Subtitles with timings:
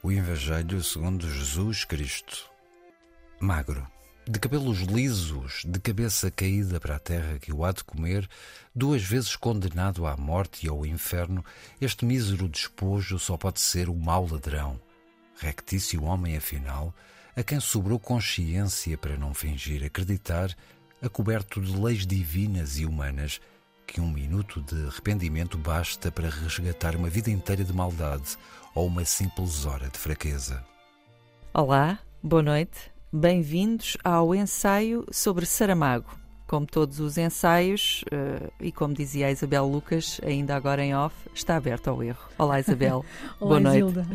[0.00, 2.48] O Evangelho segundo Jesus Cristo.
[3.40, 3.84] Magro,
[4.28, 8.28] de cabelos lisos, de cabeça caída para a terra que o há de comer,
[8.72, 11.44] duas vezes condenado à morte e ao inferno,
[11.80, 14.80] este mísero despojo só pode ser o mau ladrão.
[15.36, 16.94] Rectício homem, afinal,
[17.34, 20.56] a quem sobrou consciência para não fingir acreditar,
[21.02, 23.40] acoberto de leis divinas e humanas,
[23.88, 28.36] que um minuto de arrependimento basta para resgatar uma vida inteira de maldade
[28.74, 30.62] ou uma simples hora de fraqueza.
[31.54, 36.10] Olá, boa noite, bem-vindos ao ensaio sobre Saramago.
[36.46, 41.14] Como todos os ensaios, uh, e como dizia a Isabel Lucas, ainda agora em off,
[41.34, 42.28] está aberto ao erro.
[42.38, 43.04] Olá, Isabel.
[43.40, 43.78] Olá, boa noite.
[43.78, 44.06] Isilda.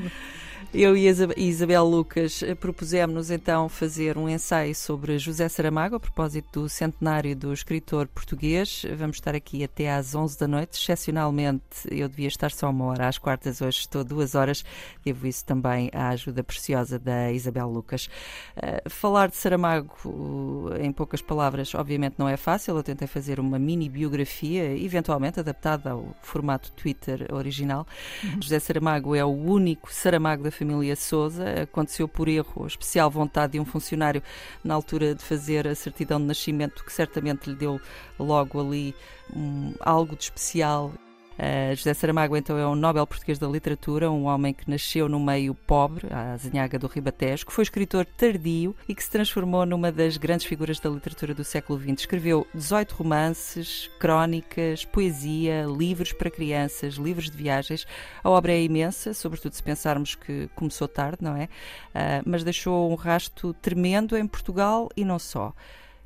[0.75, 5.99] Eu e a Isabel Lucas eh, propusemos-nos então fazer um ensaio sobre José Saramago, a
[5.99, 8.83] propósito do centenário do escritor português.
[8.97, 10.81] Vamos estar aqui até às 11 da noite.
[10.81, 14.65] Excepcionalmente, eu devia estar só uma hora, às quartas, hoje estou duas horas.
[15.05, 18.09] Devo isso também à ajuda preciosa da Isabel Lucas.
[18.57, 22.75] Uh, falar de Saramago, uh, em poucas palavras, obviamente não é fácil.
[22.75, 27.85] Eu tentei fazer uma mini biografia, eventualmente adaptada ao formato Twitter original.
[28.23, 28.41] Uhum.
[28.41, 31.61] José Saramago é o único Saramago da família família Souza.
[31.63, 34.23] Aconteceu por erro, especial vontade de um funcionário
[34.63, 37.79] na altura de fazer a certidão de nascimento, que certamente lhe deu
[38.17, 38.95] logo ali
[39.35, 40.91] um, algo de especial
[41.33, 45.19] Uh, José Saramago, então, é um Nobel português da literatura, um homem que nasceu no
[45.19, 49.91] meio pobre, à Zinhaga do Ribatejo, que foi escritor tardio e que se transformou numa
[49.91, 52.01] das grandes figuras da literatura do século XX.
[52.01, 57.85] Escreveu 18 romances, crónicas, poesia, livros para crianças, livros de viagens.
[58.23, 61.45] A obra é imensa, sobretudo se pensarmos que começou tarde, não é?
[61.45, 65.53] Uh, mas deixou um rasto tremendo em Portugal e não só.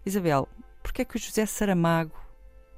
[0.05, 0.48] Isabel,
[0.81, 2.16] porquê é que o José Saramago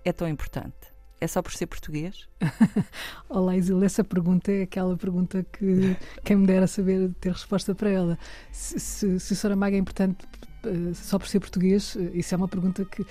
[0.03, 0.88] é tão importante?
[1.21, 2.29] É só por ser português?
[3.27, 7.89] Olá, Isil, essa pergunta é aquela pergunta que quem me dera saber ter resposta para
[7.89, 8.19] ela.
[8.53, 10.25] Se, se, se Saramago é importante
[10.93, 13.07] só por ser português, eh, isso é uma pergunta que uh,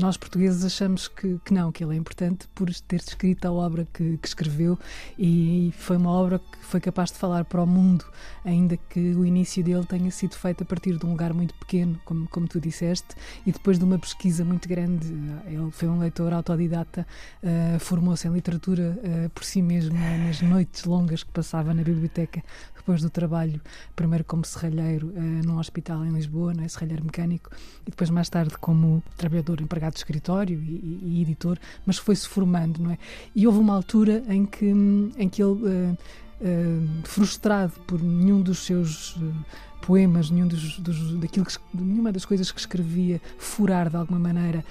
[0.00, 3.86] nós portugueses achamos que, que, não, que ele é importante por ter escrito a obra
[3.92, 4.78] que, que, escreveu
[5.18, 8.04] e foi uma obra que foi capaz de falar para o mundo,
[8.44, 12.00] ainda que o início dele tenha sido feito a partir de um lugar muito pequeno,
[12.04, 13.14] como, como tu disseste,
[13.44, 15.06] e depois de uma pesquisa muito grande.
[15.46, 17.06] Ele foi um leitor autodidata,
[17.42, 22.42] uh, formou-se em literatura uh, por si mesmo nas noites longas que passava na biblioteca
[22.86, 23.60] depois do trabalho,
[23.96, 25.12] primeiro como serralheiro
[25.44, 26.68] num hospital em Lisboa não é?
[26.68, 27.50] serralheiro mecânico,
[27.84, 32.28] e depois mais tarde como trabalhador empregado de escritório e, e, e editor, mas foi-se
[32.28, 32.98] formando, não é?
[33.34, 35.98] E houve uma altura em que, em que ele, uh,
[36.40, 39.34] uh, frustrado por nenhum dos seus uh,
[39.82, 44.64] poemas, nenhum dos, dos, daquilo que, nenhuma das coisas que escrevia furar de alguma maneira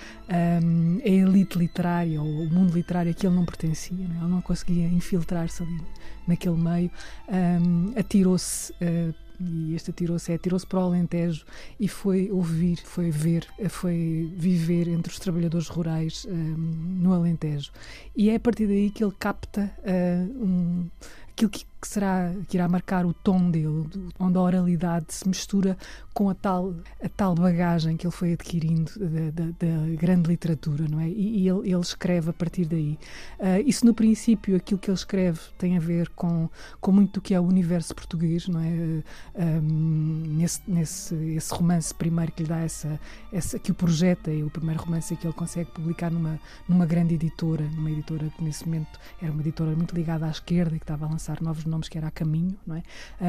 [0.64, 4.20] um, a elite literária ou o mundo literário a que ele não pertencia, não é?
[4.20, 5.82] ele não conseguia infiltrar-se ali
[6.28, 6.92] naquele meio,
[7.30, 11.46] um, atirou-se uh, e este atirou-se, é, atirou-se para o Alentejo
[11.80, 16.56] e foi ouvir, foi ver, foi viver entre os trabalhadores rurais um,
[17.02, 17.72] no Alentejo.
[18.16, 20.90] E é a partir daí que ele capta uh, um,
[21.30, 23.86] aquilo que que será que irá marcar o tom dele,
[24.20, 25.78] onde a oralidade se mistura
[26.14, 26.74] com a tal,
[27.04, 31.10] a tal bagagem que ele foi adquirindo da, da, da grande literatura, não é?
[31.10, 32.98] E, e ele, ele, escreve a partir daí.
[33.38, 37.22] Uh, isso no princípio, aquilo que ele escreve tem a ver com, com muito do
[37.22, 39.04] que é o universo português, não é?
[39.36, 43.00] Um, nesse, nesse esse romance primeiro que lhe dá essa,
[43.32, 47.16] essa que o projeta, e o primeiro romance que ele consegue publicar numa, numa grande
[47.16, 50.84] editora, numa editora que nesse momento era uma editora muito ligada à esquerda e que
[50.84, 52.84] estava a lançar novos nomes que era a caminho, não é?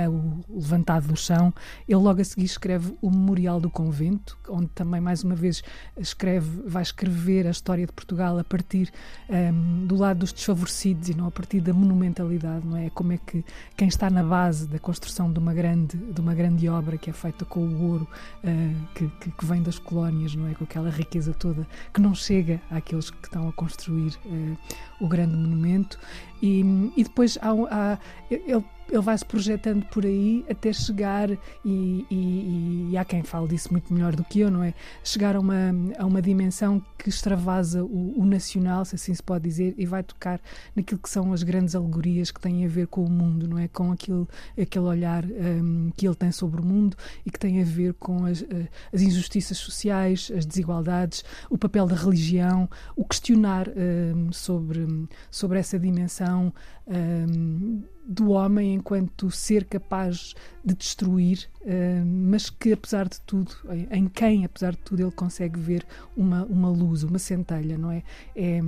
[0.08, 1.52] Uh, o Levantado do Chão.
[1.88, 5.62] Ele logo a seguir escreve o Memorial do Convento, onde também mais uma vez
[5.96, 8.92] escreve, vai escrever a história de Portugal a partir
[9.28, 12.90] um, do lado dos desfavorecidos e não a partir da monumentalidade, não é?
[12.90, 13.44] Como é que
[13.76, 17.12] quem está na base da construção de uma grande, de uma grande obra que é
[17.12, 18.08] feita com o ouro
[18.44, 20.54] uh, que, que, que, vem das colónias, não é?
[20.54, 24.56] Com aquela riqueza toda que não chega àqueles que estão a construir uh,
[25.00, 25.98] o grande monumento
[26.42, 27.98] e, e depois há, há,
[28.30, 31.30] ele ele vai se projetando por aí até chegar,
[31.64, 34.74] e, e, e, há quem fale disso muito melhor do que eu, não é?
[35.02, 39.44] Chegar a uma, a uma dimensão que extravasa o, o, nacional, se assim se pode
[39.44, 40.40] dizer, e vai tocar
[40.74, 43.68] naquilo que são as grandes alegorias que têm a ver com o mundo, não é?
[43.68, 44.28] Com aquilo,
[44.60, 48.24] aquele olhar um, que ele tem sobre o mundo e que tem a ver com
[48.24, 54.86] as, eh, as injustiças sociais, as desigualdades, o papel da religião, o questionar um, sobre,
[55.30, 56.52] sobre essa dimensão
[56.86, 63.52] um, do homem enquanto ser capaz de destruir, uh, mas que apesar de tudo,
[63.90, 65.84] em quem apesar de tudo ele consegue ver
[66.16, 68.02] uma, uma luz, uma centelha, não é?
[68.34, 68.60] É,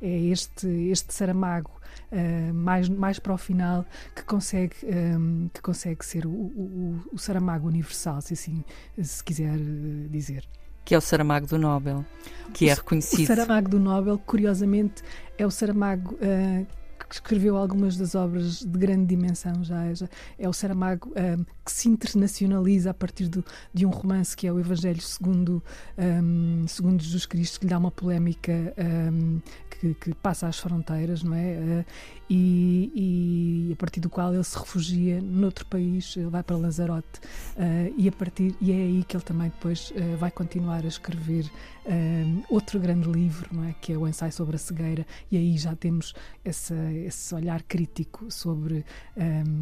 [0.00, 1.70] é este, este Saramago
[2.12, 3.84] uh, mais, mais para o final
[4.14, 8.64] que consegue, um, que consegue ser o, o, o Saramago universal, se assim
[9.02, 9.58] se quiser
[10.10, 10.46] dizer
[10.84, 12.04] que é o Saramago do Nobel,
[12.52, 13.22] que é o, é reconhecido.
[13.22, 15.02] O Saramago do Nobel, curiosamente,
[15.38, 16.66] é o Saramago uh,
[16.98, 20.08] que escreveu algumas das obras de grande dimensão já, já
[20.38, 24.52] é o Saramago um, que se internacionaliza a partir do, de um romance que é
[24.52, 25.62] o Evangelho segundo,
[25.98, 28.52] um, segundo Jesus Cristo, que lhe dá uma polémica
[29.12, 29.40] um,
[29.80, 31.52] que, que, passa as fronteiras, não é?
[31.52, 31.84] Uh,
[32.28, 37.20] e, e, a partir do qual ele se refugia noutro país, ele vai para Lanzarote
[37.56, 40.88] uh, e a partir e é aí que ele também depois uh, vai continuar a
[40.88, 41.50] escrever
[42.48, 43.74] outro grande livro, não é?
[43.78, 48.30] Que é o ensaio sobre a cegueira e aí já temos essa, esse olhar crítico
[48.30, 48.86] sobre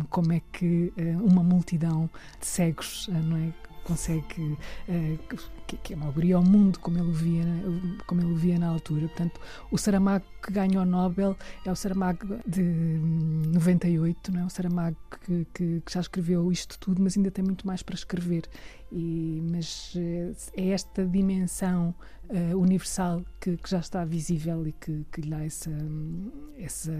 [0.08, 2.08] como é que uma multidão
[2.38, 3.52] de cegos, não é?
[3.84, 4.56] consegue
[4.88, 5.18] uh,
[5.72, 7.44] que, que, é uma alegoria ao mundo como ele via
[8.06, 9.08] como ele via na altura.
[9.08, 9.40] Portanto
[9.70, 14.44] o Saramago que ganhou o Nobel é o Saramago de 98 não é?
[14.44, 17.94] O Saramago que, que, que já escreveu isto tudo mas ainda tem muito mais para
[17.94, 18.48] escrever.
[18.90, 21.94] E mas eh, é esta dimensão
[22.28, 25.70] uh, universal que, que, já está visível e que, que lhe dá essa,
[26.58, 26.92] essa,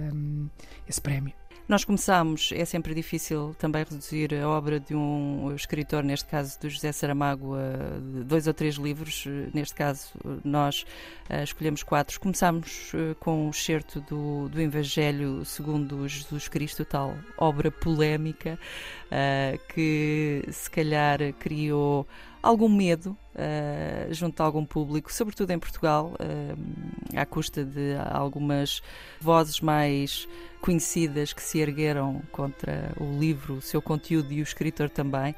[0.89, 1.35] esse prémio
[1.69, 6.69] nós começamos, é sempre difícil também reduzir a obra de um escritor, neste caso do
[6.69, 9.25] José Saramago, a dois ou três livros.
[9.55, 10.11] Neste caso,
[10.45, 10.85] nós
[11.31, 12.21] uh, escolhemos quatro.
[12.21, 18.59] Começámos uh, com o um certo do, do Evangelho segundo Jesus Cristo, tal obra polémica,
[19.07, 22.07] uh, que se calhar criou
[22.43, 28.83] algum medo uh, junto a algum público, sobretudo em Portugal, uh, à custa de algumas
[29.21, 30.29] vozes mais
[30.61, 35.35] conhecidas que se ergueram contra o livro, o seu conteúdo e o escritor também.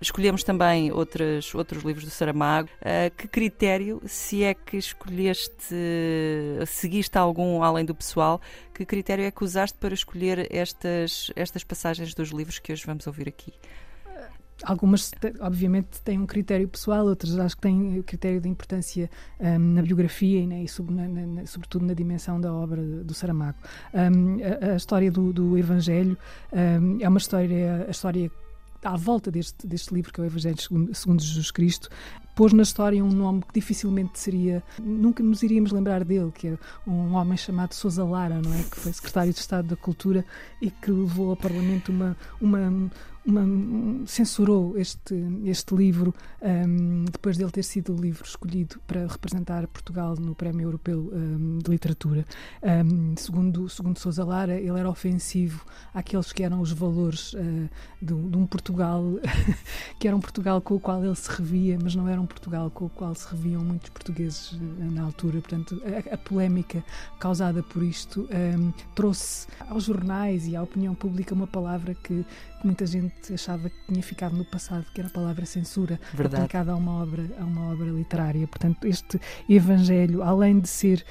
[0.00, 2.68] Escolhemos também outros, outros livros do Saramago.
[2.80, 5.74] Uh, que critério, se é que escolheste,
[6.66, 8.40] seguiste algum além do pessoal,
[8.72, 13.06] que critério é que usaste para escolher estas, estas passagens dos livros que hoje vamos
[13.06, 13.52] ouvir aqui?
[14.62, 15.10] Algumas,
[15.40, 19.10] obviamente, têm um critério pessoal, outras acho que têm o critério de importância
[19.40, 23.58] um, na biografia né, e, sobre, na, na, sobretudo, na dimensão da obra do Saramago.
[23.92, 26.16] Um, a, a, história do, do Evangelho
[26.52, 28.30] um, é uma história, a história
[28.84, 31.88] à volta deste, deste livro, que é o Evangelho segundo, segundo Jesus Cristo,
[32.34, 36.58] pôs na história um nome que dificilmente seria, nunca nos iríamos lembrar dele, que é
[36.86, 38.62] um homem chamado Sousa Lara, não é?
[38.62, 40.24] Que foi secretário de Estado da Cultura
[40.60, 42.90] e que levou ao Parlamento uma, uma,
[43.26, 45.14] uma, censurou este,
[45.44, 50.66] este livro um, depois dele ter sido o livro escolhido para representar Portugal no Prémio
[50.66, 52.24] Europeu um, de Literatura.
[52.62, 57.68] Um, segundo, segundo Sousa Lara, ele era ofensivo àqueles que eram os valores uh,
[58.00, 59.02] de, de, um Portugal
[59.98, 62.70] que era um Portugal com o qual ele se revia, mas não era um Portugal
[62.70, 64.58] com o qual se reviam muitos portugueses uh,
[64.92, 65.40] na altura.
[65.40, 66.84] Portanto, a, a polémica
[67.18, 68.28] causada por isto
[68.94, 72.24] trouxe aos jornais e à opinião pública uma palavra que
[72.64, 76.42] muita gente achava que tinha ficado no passado, que era a palavra censura Verdade.
[76.42, 78.46] aplicada a uma obra, a uma obra literária.
[78.46, 81.04] Portanto, este Evangelho, além de ser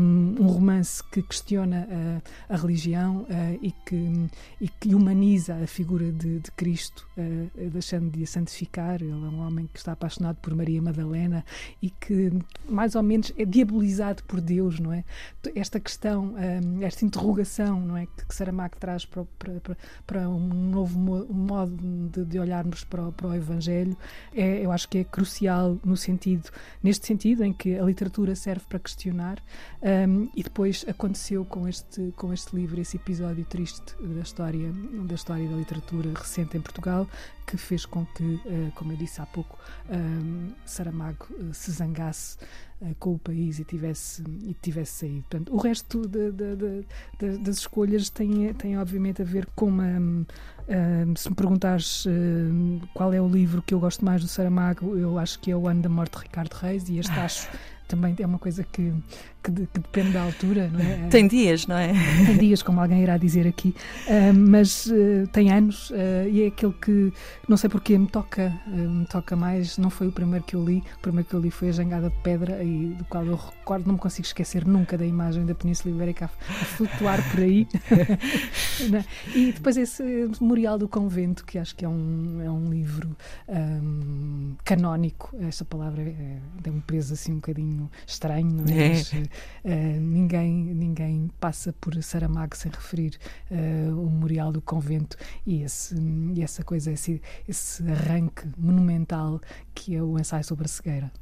[0.00, 1.88] um, um romance que questiona
[2.48, 4.28] a, a religião uh, e, que,
[4.60, 9.14] e que humaniza a figura de, de Cristo, uh, deixando de a santificar, ele é
[9.14, 11.44] um homem que está apaixonado por Maria Madalena
[11.82, 12.32] e que
[12.68, 15.04] mais ou menos é diabolizado por Deus, não é?
[15.54, 20.87] Esta questão, um, esta interrogação, não é, que Saramago traz para, para, para um novo
[20.96, 21.76] novo modo
[22.10, 23.96] de, de olharmos para para o Evangelho,
[24.34, 26.50] é, eu acho que é crucial no sentido,
[26.82, 29.42] neste sentido em que a literatura serve para questionar
[29.82, 34.72] um, e depois aconteceu com este, com este livro esse episódio triste da história,
[35.06, 37.06] da história da literatura recente em Portugal,
[37.48, 42.36] que fez com que, uh, como eu disse há pouco, um, Saramago uh, se zangasse
[42.82, 45.24] uh, com o país e tivesse, e tivesse saído.
[45.30, 46.56] Portanto, o resto de, de,
[47.18, 50.26] de, das escolhas tem, tem, obviamente, a ver com uma.
[51.16, 52.04] se me perguntares
[52.92, 55.66] qual é o livro que eu gosto mais do Saramago, eu acho que é o
[55.66, 57.48] Ano da Morte de Ricardo Reis, e este acho
[57.88, 58.92] também é uma coisa que,
[59.48, 61.08] que, de, que, depende da altura, não é?
[61.08, 61.92] Tem dias, não é?
[62.26, 63.74] Tem dias, como alguém irá dizer aqui,
[64.06, 67.12] uh, mas uh, tem anos uh, e é aquele que,
[67.48, 69.78] não sei porquê, me toca, me toca mais.
[69.78, 72.10] Não foi o primeiro que eu li, o primeiro que eu li foi A Jangada
[72.10, 75.54] de Pedra, e do qual eu recordo, não me consigo esquecer nunca da imagem da
[75.54, 77.66] Península Ibérica a, a flutuar por aí.
[79.34, 80.02] e depois esse
[80.40, 83.16] Memorial do Convento, que acho que é um, é um livro
[83.48, 88.86] um, canónico, essa palavra é, tem um peso assim um bocadinho estranho, não é?
[88.86, 88.88] é.
[88.88, 89.12] Mas,
[89.64, 93.18] uh, ninguém, ninguém passa por Saramago sem referir
[93.50, 95.16] uh, o Memorial do Convento
[95.46, 95.94] e, esse,
[96.34, 99.40] e essa coisa, esse, esse arranque monumental
[99.74, 101.12] que é o ensaio sobre a cegueira.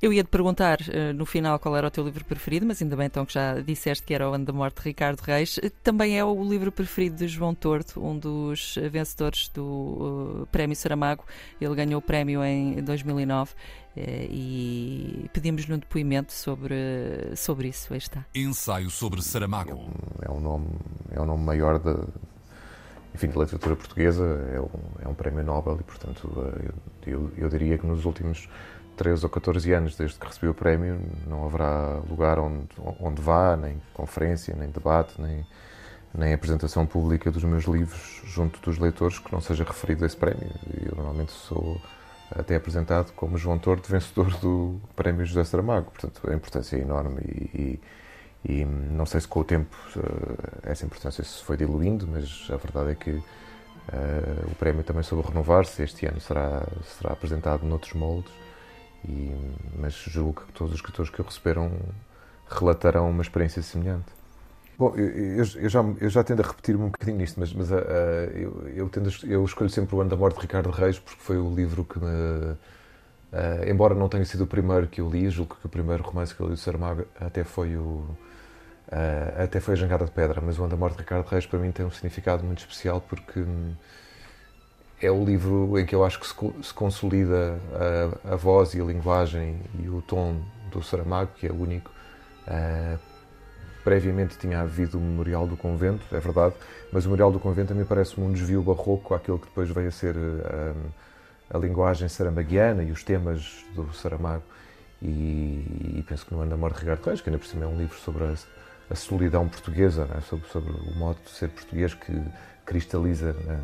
[0.00, 2.94] Eu ia te perguntar uh, no final qual era o teu livro preferido, mas ainda
[2.94, 5.56] bem então que já disseste que era o Ano da Morte de Ricardo Reis.
[5.56, 10.76] Uh, também é o livro preferido de João Torto, um dos vencedores do uh, Prémio
[10.76, 11.24] Saramago.
[11.58, 13.52] Ele ganhou o prémio em 2009
[13.98, 16.74] e pedimos-lhe um depoimento sobre,
[17.34, 17.90] sobre isso.
[17.94, 18.26] Aí está.
[18.34, 19.70] Ensaio sobre Saramago.
[19.70, 19.88] É um,
[20.20, 20.68] é um nome,
[21.12, 22.04] é um nome maior da,
[23.14, 26.30] enfim, da literatura portuguesa, é um, é um prémio Nobel e, portanto,
[27.06, 28.46] eu, eu, eu diria que nos últimos
[28.96, 33.56] 13 ou 14 anos desde que recebi o prémio, não haverá lugar onde, onde vá,
[33.56, 35.46] nem conferência, nem debate, nem,
[36.14, 40.16] nem apresentação pública dos meus livros junto dos leitores que não seja referido a esse
[40.16, 40.50] prémio.
[40.84, 41.80] Eu normalmente sou
[42.30, 45.90] até apresentado como João Torto, vencedor do prémio José Saramago.
[45.90, 47.80] Portanto, a importância é enorme e,
[48.44, 52.48] e, e não sei se com o tempo eh, essa importância se foi diluindo, mas
[52.50, 53.22] a verdade é que uh,
[54.50, 55.82] o prémio também soube renovar-se.
[55.82, 56.66] Este ano será,
[56.98, 58.32] será apresentado noutros moldes
[59.08, 59.34] e,
[59.78, 61.70] mas julgo que todos os escritores que o receberam
[62.48, 64.16] relatarão uma experiência semelhante.
[64.78, 67.74] Bom, eu, eu, já, eu já tendo a repetir-me um bocadinho nisto, mas, mas uh,
[68.34, 71.38] eu, eu, tendo, eu escolho sempre o Ano da Morte de Ricardo Reis porque foi
[71.38, 72.06] o livro que me.
[72.06, 76.34] Uh, embora não tenha sido o primeiro que eu li, julgo que o primeiro romance
[76.34, 78.04] que eu li do Saramago até foi o.
[78.88, 81.46] Uh, até foi a Jangada de Pedra, mas o Ano da Morte de Ricardo Reis
[81.46, 83.40] para mim tem um significado muito especial porque.
[83.40, 83.74] Hum,
[85.00, 87.58] é o livro em que eu acho que se, consolida
[88.24, 91.90] a, a, voz e a linguagem e o tom do Saramago, que é único.
[92.46, 92.98] Uh,
[93.84, 96.54] previamente tinha havido o Memorial do Convento, é verdade,
[96.90, 99.92] mas o Memorial do Convento também parece um desvio barroco àquilo que depois veio a
[99.92, 100.92] ser uh,
[101.50, 104.42] a linguagem saramaguiana e os temas do Saramago.
[105.00, 107.64] E, e penso que no Ano da Morte de Ricardo Reis, que ainda por cima
[107.64, 108.34] é um livro sobre a,
[108.90, 110.20] a solidão portuguesa, né?
[110.28, 112.18] sobre, sobre, o modo de ser português que
[112.64, 113.60] cristaliza né?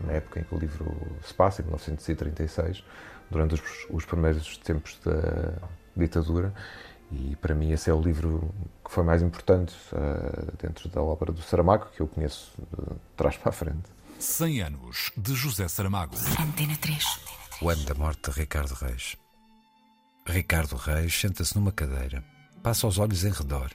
[0.00, 2.84] Na época em que o livro se passa, em 1936,
[3.30, 5.54] durante os, os primeiros tempos da
[5.96, 6.52] ditadura.
[7.10, 11.32] E para mim esse é o livro que foi mais importante uh, dentro da obra
[11.32, 13.98] do Saramago, que eu conheço de trás para a frente.
[14.18, 16.14] 100 anos de José Saramago.
[16.38, 17.04] Antena 3.
[17.62, 19.16] O ano da morte de Ricardo Reis.
[20.26, 22.22] Ricardo Reis senta-se numa cadeira,
[22.62, 23.70] passa os olhos em redor.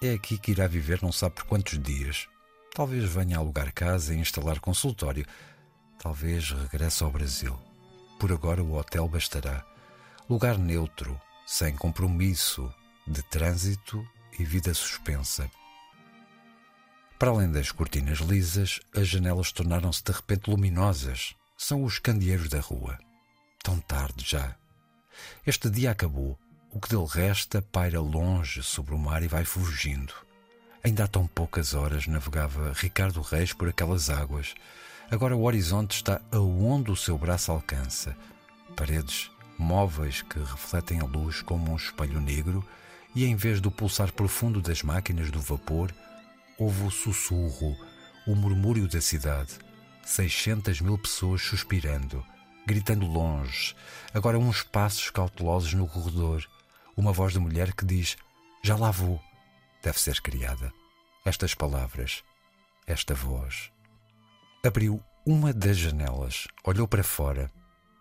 [0.00, 2.28] É aqui que irá viver não sabe por quantos dias.
[2.74, 5.26] Talvez venha a alugar casa e instalar consultório,
[5.98, 7.58] Talvez regresse ao Brasil.
[8.18, 9.64] Por agora o hotel bastará.
[10.28, 12.72] Lugar neutro, sem compromisso,
[13.06, 14.06] de trânsito
[14.38, 15.50] e vida suspensa.
[17.18, 21.34] Para além das cortinas lisas, as janelas tornaram-se de repente luminosas.
[21.56, 22.98] São os candeeiros da rua.
[23.62, 24.54] Tão tarde já.
[25.46, 26.38] Este dia acabou.
[26.70, 30.12] O que dele resta paira longe sobre o mar e vai fugindo.
[30.84, 34.54] Ainda há tão poucas horas navegava Ricardo Reis por aquelas águas
[35.10, 38.16] Agora o horizonte está aonde o seu braço alcança.
[38.74, 42.66] Paredes móveis que refletem a luz como um espelho negro,
[43.14, 45.94] e em vez do pulsar profundo das máquinas do vapor,
[46.58, 47.76] houve o sussurro,
[48.26, 49.58] o murmúrio da cidade.
[50.04, 52.24] Seiscentas mil pessoas suspirando,
[52.66, 53.74] gritando longe,
[54.12, 56.46] agora uns passos cautelosos no corredor,
[56.96, 58.16] uma voz de mulher que diz:
[58.62, 59.20] Já lá vou.
[59.82, 60.72] Deve ser criada.
[61.24, 62.22] Estas palavras,
[62.86, 63.70] esta voz.
[64.66, 67.48] Abriu uma das janelas, olhou para fora.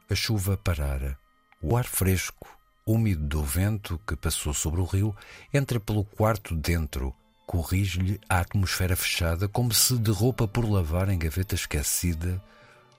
[0.09, 1.15] A chuva parara.
[1.61, 2.47] O ar fresco,
[2.87, 5.15] úmido do vento que passou sobre o rio,
[5.53, 7.13] entra pelo quarto dentro,
[7.45, 12.41] corrige-lhe a atmosfera fechada, como se de roupa por lavar em gaveta esquecida.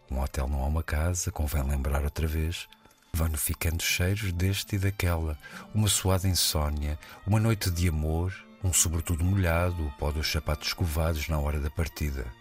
[0.09, 2.69] Um hotel não é uma casa, convém lembrar outra vez.
[3.13, 5.37] Vão ficando cheiros deste e daquela,
[5.75, 6.97] uma suada insônia,
[7.27, 8.33] uma noite de amor,
[8.63, 12.33] um sobretudo molhado, o pó dos sapatos escovados na hora da partida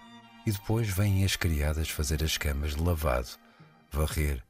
[0.46, 3.30] e depois vêm as criadas fazer as camas de lavado,
[3.92, 4.44] varrer.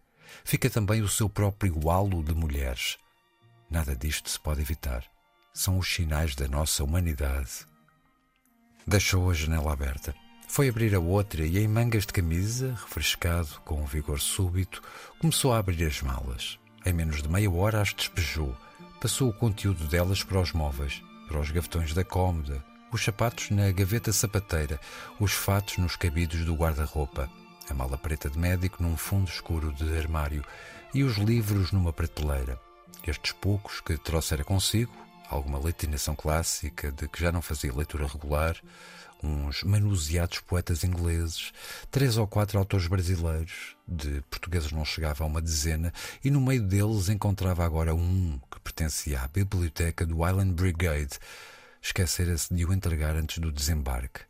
[0.44, 2.98] Fica também o seu próprio halo de mulheres.
[3.70, 5.06] Nada disto se pode evitar.
[5.54, 7.66] São os sinais da nossa humanidade.
[8.86, 10.14] Deixou a janela aberta.
[10.48, 14.82] Foi abrir a outra e, em mangas de camisa, refrescado, com um vigor súbito,
[15.20, 16.60] começou a abrir as malas.
[16.86, 18.56] Em menos de meia hora as despejou.
[19.02, 23.72] Passou o conteúdo delas para os móveis, para os gavetões da cômoda, os sapatos na
[23.72, 24.80] gaveta sapateira,
[25.20, 27.30] os fatos nos cabidos do guarda-roupa,
[27.70, 30.44] a mala preta de médico num fundo escuro de armário
[30.94, 32.60] e os livros numa prateleira.
[33.06, 34.94] Estes poucos que trouxera consigo,
[35.30, 38.56] alguma latinação clássica, de que já não fazia leitura regular,
[39.24, 41.52] uns manuseados poetas ingleses,
[41.90, 45.92] três ou quatro autores brasileiros, de portugueses não chegava a uma dezena,
[46.24, 51.20] e no meio deles encontrava agora um que pertencia à biblioteca do Island Brigade.
[51.86, 54.22] Esquecera-se de o entregar antes do desembarque.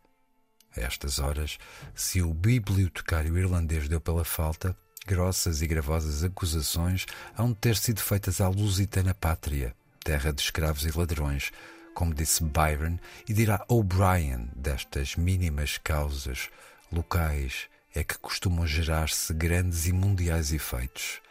[0.76, 1.58] A estas horas,
[1.96, 4.76] se o bibliotecário irlandês deu pela falta,
[5.08, 7.06] grossas e gravosas acusações
[7.38, 11.54] hão de ter sido feitas à lusitana pátria, terra de escravos e ladrões,
[11.94, 16.50] como disse Byron, e dirá O'Brien destas mínimas causas
[16.92, 21.22] locais é que costumam gerar-se grandes e mundiais efeitos.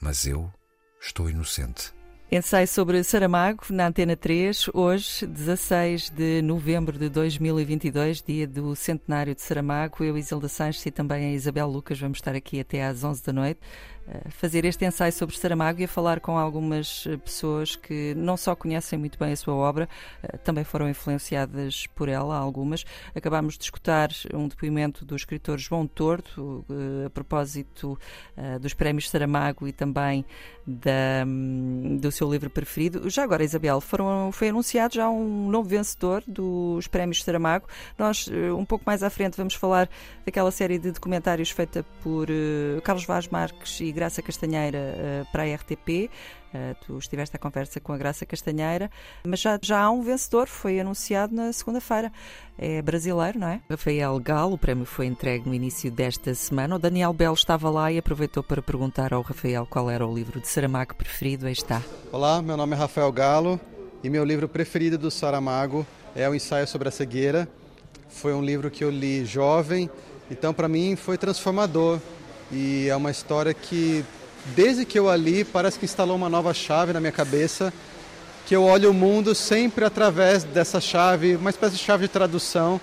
[0.00, 0.48] Mas eu
[1.00, 1.92] estou inocente.
[2.36, 9.36] Ensaio sobre Saramago na Antena 3, hoje, 16 de novembro de 2022, dia do centenário
[9.36, 10.02] de Saramago.
[10.02, 13.32] Eu, Isilda Sanches e também a Isabel Lucas vamos estar aqui até às 11 da
[13.32, 13.60] noite
[14.30, 18.54] fazer este ensaio sobre Saramago e a falar com algumas eh, pessoas que não só
[18.54, 19.88] conhecem muito bem a sua obra,
[20.22, 22.84] eh, também foram influenciadas por ela, algumas.
[23.14, 27.98] Acabámos de escutar um depoimento do escritor João Torto eh, a propósito
[28.60, 30.24] dos prémios Saramago e também
[30.66, 33.08] da, hum, do seu livro preferido.
[33.08, 37.66] Já agora, Isabel, foram, foi anunciado já um novo vencedor dos prémios Saramago.
[37.98, 39.88] Nós, um pouco mais à frente, vamos falar
[40.24, 42.28] daquela série de documentários feita por
[42.82, 46.10] Carlos Vaz Marques e Graça Castanheira uh, para a RTP.
[46.52, 48.90] Uh, eh, tu estiveste à conversa com a Graça Castanheira,
[49.26, 52.12] mas já, já há um vencedor, foi anunciado na segunda-feira.
[52.56, 53.60] É brasileiro, não é?
[53.68, 56.76] Rafael Galo, o prémio foi entregue no início desta semana.
[56.76, 60.40] O Daniel Belo estava lá e aproveitou para perguntar ao Rafael qual era o livro
[60.40, 61.46] de Saramago preferido.
[61.46, 61.82] Aí está.
[62.12, 63.58] Olá, meu nome é Rafael Galo
[64.02, 67.48] e meu livro preferido do Saramago é O Ensaio sobre a Cegueira.
[68.08, 69.90] Foi um livro que eu li jovem,
[70.30, 71.98] então para mim foi transformador
[72.54, 74.04] e é uma história que,
[74.54, 77.72] desde que eu ali, parece que instalou uma nova chave na minha cabeça,
[78.46, 82.80] que eu olho o mundo sempre através dessa chave, uma espécie de chave de tradução,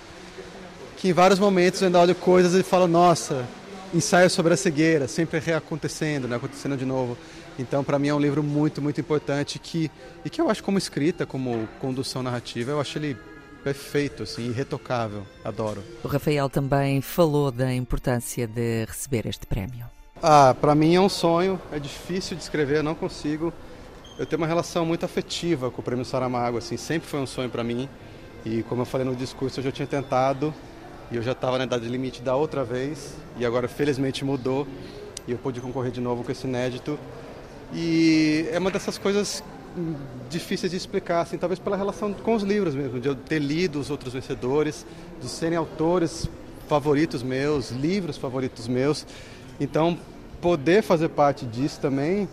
[0.97, 3.45] que em vários momentos eu ainda olho coisas e falo, nossa,
[3.93, 7.17] ensaio sobre a cegueira, sempre reacontecendo, né, acontecendo de novo.
[7.57, 9.89] Então, para mim é um livro muito, muito importante que
[10.25, 13.15] e que eu acho como escrita, como condução narrativa, eu acho ele
[13.63, 15.25] perfeito, assim, irretocável.
[15.43, 15.83] Adoro.
[16.03, 19.85] O Rafael também falou da importância de receber este prémio.
[20.21, 23.51] Ah, para mim é um sonho, é difícil de escrever, não consigo.
[24.19, 27.49] Eu tenho uma relação muito afetiva com o Prêmio Saramago, assim, sempre foi um sonho
[27.49, 27.89] para mim.
[28.45, 30.53] E como eu falei no discurso, eu já tinha tentado
[31.11, 34.67] e eu já estava na idade limite da outra vez e agora felizmente mudou
[35.27, 36.99] e eu pude concorrer de novo com esse inédito.
[37.73, 39.43] E é uma dessas coisas
[40.29, 43.79] difíceis de explicar, assim, talvez pela relação com os livros mesmo, de eu ter lido
[43.79, 44.85] os outros vencedores,
[45.21, 46.29] de serem autores
[46.67, 49.05] favoritos meus, livros favoritos meus.
[49.59, 49.97] Então,
[50.39, 52.27] poder fazer parte disso também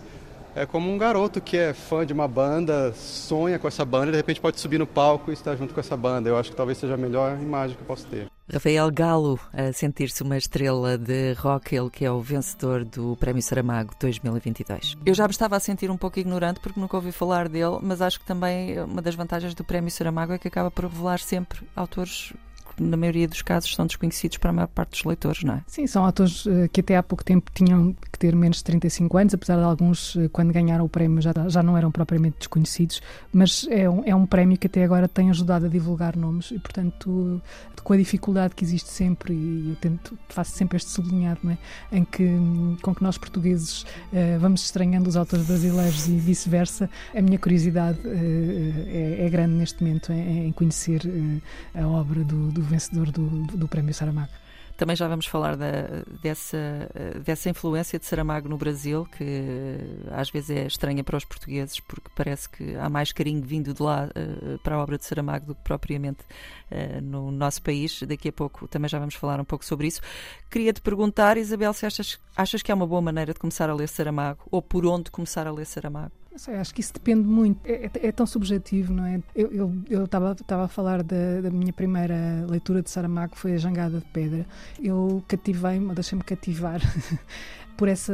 [0.55, 4.11] é como um garoto que é fã de uma banda, sonha com essa banda e
[4.11, 6.29] de repente pode subir no palco e estar junto com essa banda.
[6.29, 8.27] Eu acho que talvez seja a melhor imagem que eu posso ter.
[8.51, 13.43] Rafael Galo a sentir-se uma estrela de rock, ele que é o vencedor do Prémio
[13.43, 14.97] Saramago 2022.
[15.05, 18.01] Eu já me estava a sentir um pouco ignorante porque nunca ouvi falar dele, mas
[18.01, 21.61] acho que também uma das vantagens do Prémio Saramago é que acaba por revelar sempre
[21.75, 22.33] autores
[22.79, 25.63] na maioria dos casos, são desconhecidos para a maior parte dos leitores, não é?
[25.67, 29.17] Sim, são autores uh, que até há pouco tempo tinham que ter menos de 35
[29.17, 33.01] anos, apesar de alguns, uh, quando ganharam o prémio, já, já não eram propriamente desconhecidos,
[33.31, 36.59] mas é um, é um prémio que até agora tem ajudado a divulgar nomes e,
[36.59, 37.41] portanto,
[37.83, 41.57] com a dificuldade que existe sempre, e eu tento, faço sempre este sublinhado, não é?
[41.91, 42.27] em que,
[42.81, 43.85] com que nós portugueses
[44.39, 50.11] vamos estranhando os autores brasileiros e vice-versa, a minha curiosidade é, é, grande neste momento
[50.11, 51.01] em conhecer
[51.73, 53.27] a obra do, do vencedor do,
[53.57, 54.31] do Prémio Saramago.
[54.79, 56.89] Também já vamos falar da, dessa,
[57.25, 59.77] dessa influência de Saramago no Brasil, que
[60.09, 63.83] às vezes é estranha para os portugueses, porque parece que há mais carinho vindo de
[63.83, 66.23] lá uh, para a obra de Saramago do que propriamente
[66.71, 68.01] uh, no nosso país.
[68.03, 69.99] Daqui a pouco também já vamos falar um pouco sobre isso.
[70.49, 73.73] Queria te perguntar, Isabel, se achas, achas que é uma boa maneira de começar a
[73.73, 76.18] ler Saramago, ou por onde começar a ler Saramago?
[76.39, 79.21] Sei, acho que isso depende muito, é, é, é tão subjetivo, não é?
[79.35, 84.05] Eu estava a falar da, da, minha primeira leitura de Saramago, foi A Jangada de
[84.05, 84.45] Pedra.
[84.81, 86.79] Eu cativei-me, deixei-me cativar
[87.75, 88.13] por essa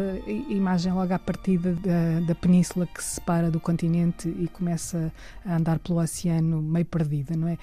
[0.50, 5.12] imagem logo à partida da, da, península que se separa do continente e começa
[5.46, 7.58] a andar pelo oceano meio perdida, não é?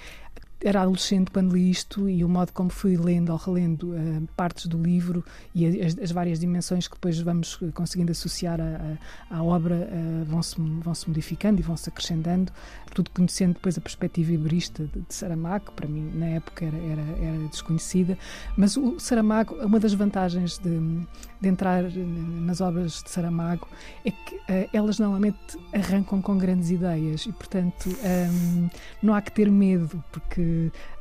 [0.64, 4.66] Era adolescente quando li isto e o modo como fui lendo ou relendo uh, partes
[4.66, 8.58] do livro e as, as, várias dimensões que depois vamos conseguindo associar
[9.30, 12.52] à, obra uh, vão-se vão -se modificando e vão-se acrescentando,
[12.94, 16.76] tudo conhecendo depois a perspectiva iberista de, de Saramago, que para mim na época era,
[16.76, 18.16] era, era desconhecida,
[18.56, 20.78] mas o Saramago, uma das vantagens de,
[21.40, 23.68] de entrar nas obras de Saramago
[24.04, 25.38] é que uh, elas normalmente
[25.72, 28.68] arrancam com grandes ideias e, portanto, um,
[29.02, 30.51] não há que ter medo, porque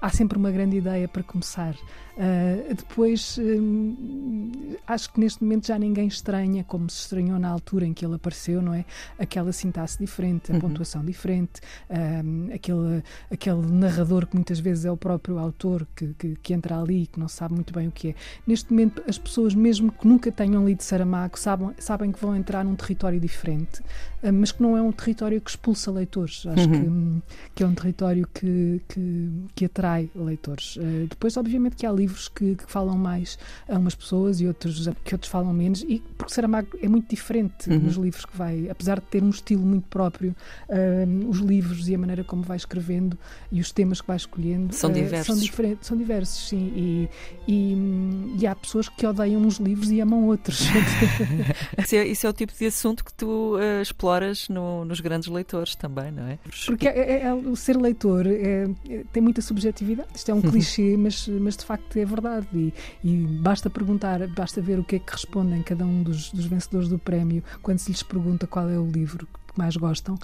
[0.01, 1.75] há sempre uma grande ideia para começar.
[2.17, 7.85] Uh, depois, um, acho que neste momento já ninguém estranha, como se estranhou na altura
[7.85, 8.85] em que ele apareceu, não é?
[9.17, 10.61] Aquela sintaxe diferente, a uhum.
[10.61, 16.35] pontuação diferente, um, aquele, aquele narrador que muitas vezes é o próprio autor que, que,
[16.35, 18.15] que entra ali e que não sabe muito bem o que é.
[18.45, 22.65] Neste momento, as pessoas, mesmo que nunca tenham lido Saramago, sabem, sabem que vão entrar
[22.65, 23.81] num território diferente,
[24.23, 26.45] uh, mas que não é um território que expulsa leitores.
[26.45, 27.21] Acho uhum.
[27.21, 30.75] que, que, é um território que, que, que atrai leitores.
[30.75, 33.37] Uh, depois, obviamente, que há livros que, que, falam mais
[33.67, 37.69] a umas pessoas e outros que outros falam menos, e porque Saramago é muito diferente
[37.69, 37.79] uhum.
[37.79, 40.35] nos livros que vai, apesar de ter um estilo muito próprio,
[40.69, 43.17] uh, os livros e a maneira como vai escrevendo
[43.51, 45.27] e os temas que vai escolhendo são diversos.
[45.27, 46.71] são, diferentes, são diversos, sim.
[46.75, 47.09] E,
[47.47, 50.61] e, e, há pessoas que odeiam uns livros e amam outros.
[51.77, 55.27] isso, é, isso, é, o tipo de assunto que tu uh, exploras no, nos grandes
[55.27, 56.39] leitores também, não é?
[56.65, 58.69] Porque é, é, é o ser leitor é,
[59.11, 60.09] tem muita subjetividade.
[60.15, 62.47] Isto é um clichê, mas, mas de facto é verdade.
[62.53, 62.73] E,
[63.03, 66.87] e, basta perguntar, basta ver o que é que respondem cada um dos, dos vencedores
[66.87, 70.17] do prémio quando se lhes pergunta qual é o livro que mais gostam.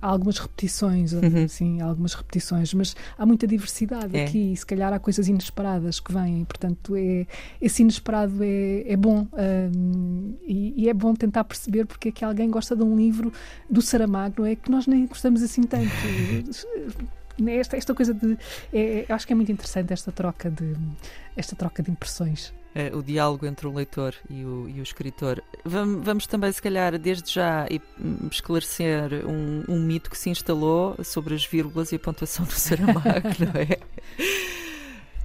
[0.00, 1.48] Há algumas repetições, uhum.
[1.48, 4.24] sim, algumas repetições, mas há muita diversidade é.
[4.24, 7.26] aqui e se calhar há coisas inesperadas que vêm, portanto é,
[7.60, 12.24] esse inesperado é, é bom um, e, e, é bom tentar perceber porque é que
[12.24, 13.32] alguém gosta de um livro
[13.68, 14.54] do Saramago, não é?
[14.54, 15.88] Que nós nem gostamos assim tanto.
[17.48, 18.36] esta, esta coisa de.
[18.72, 20.74] É, eu acho que é muito interessante esta troca de,
[21.36, 22.52] esta troca de impressões.
[22.74, 25.42] É, o diálogo entre o leitor e o, e o escritor.
[25.64, 27.66] Vamos, vamos, também, se calhar, desde já
[28.00, 32.52] hum, esclarecer um, um mito que se instalou sobre as vírgulas e a pontuação do
[32.52, 33.78] Saramago, não é?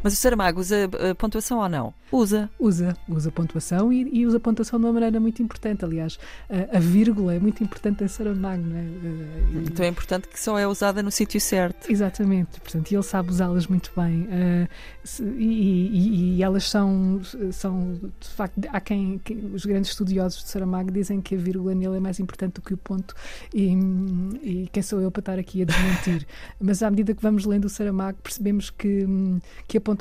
[0.09, 1.93] Mas o Saramago usa uh, pontuação ou não?
[2.11, 2.49] Usa.
[2.57, 5.85] Usa, usa pontuação e, e usa pontuação de uma maneira muito importante.
[5.85, 6.17] Aliás,
[6.49, 8.81] a, a vírgula é muito importante em Saramago, não é?
[8.81, 11.91] Uh, então é importante que só é usada no sítio certo.
[11.91, 14.23] Exatamente, portanto, ele sabe usá-las muito bem.
[14.23, 14.67] Uh,
[15.37, 20.49] e, e, e, elas são, são, de facto, há quem, quem, os grandes estudiosos de
[20.49, 23.13] Saramago dizem que a vírgula nele é mais importante do que o ponto,
[23.53, 23.73] e,
[24.41, 26.25] e quem sou eu para estar aqui a desmentir?
[26.59, 29.05] Mas à medida que vamos lendo o Saramago, percebemos que,
[29.67, 29.98] que a pontuação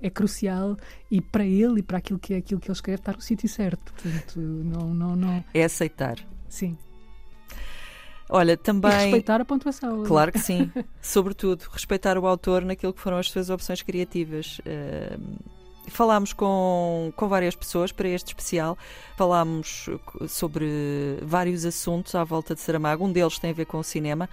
[0.00, 0.76] é crucial
[1.10, 3.48] e para ele e para aquilo que é aquilo que ele escreve está no sítio
[3.48, 3.92] certo.
[3.92, 5.44] Portanto, não, não, não.
[5.54, 6.18] É aceitar.
[6.48, 6.76] Sim.
[8.28, 8.90] Olha, também.
[8.90, 10.04] E respeitar a pontuação.
[10.04, 10.70] Claro que sim.
[11.02, 14.58] Sobretudo, respeitar o autor naquilo que foram as suas opções criativas.
[14.60, 15.20] Uh,
[15.88, 18.78] Falámos com, com várias pessoas para este especial,
[19.16, 19.88] falámos
[20.28, 23.04] sobre vários assuntos à volta de Saramago.
[23.04, 24.28] Um deles tem a ver com o cinema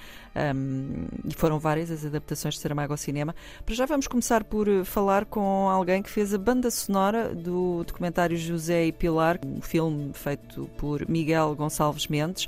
[0.56, 3.36] um, e foram várias as adaptações de Saramago ao cinema.
[3.66, 8.38] Para já vamos começar por falar com alguém que fez a banda sonora do documentário
[8.38, 12.48] José e Pilar, um filme feito por Miguel Gonçalves Mendes,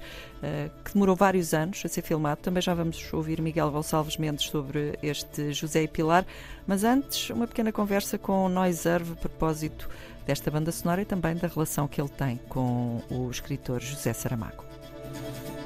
[0.83, 2.41] que demorou vários anos a ser filmado.
[2.41, 6.25] Também já vamos ouvir Miguel Gonçalves Mendes sobre este José e Pilar.
[6.67, 9.87] Mas antes, uma pequena conversa com Noise Reserve a propósito
[10.25, 14.65] desta banda sonora e também da relação que ele tem com o escritor José Saramago.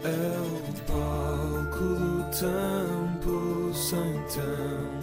[0.04, 0.62] É o
[0.92, 4.95] palco do tempo, sem tempo.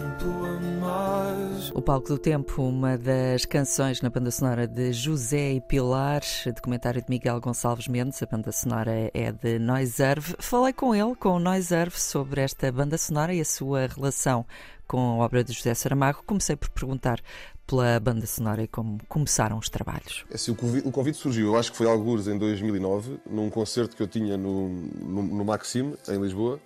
[1.73, 7.01] O Palco do Tempo, uma das canções na banda sonora de José e Pilar, documentário
[7.01, 8.21] de Miguel Gonçalves Mendes.
[8.21, 10.35] A banda sonora é de Noiserve.
[10.39, 14.45] Falei com ele, com o Noiserve, sobre esta banda sonora e a sua relação
[14.87, 16.23] com a obra de José Saramago.
[16.25, 17.19] Comecei por perguntar
[17.65, 20.25] pela banda sonora e como começaram os trabalhos.
[20.29, 23.49] É assim, o, convite, o, convite, surgiu, eu acho que foi alguns em 2009, num
[23.49, 26.59] concerto que eu tinha no, no, no Maxime, em Lisboa,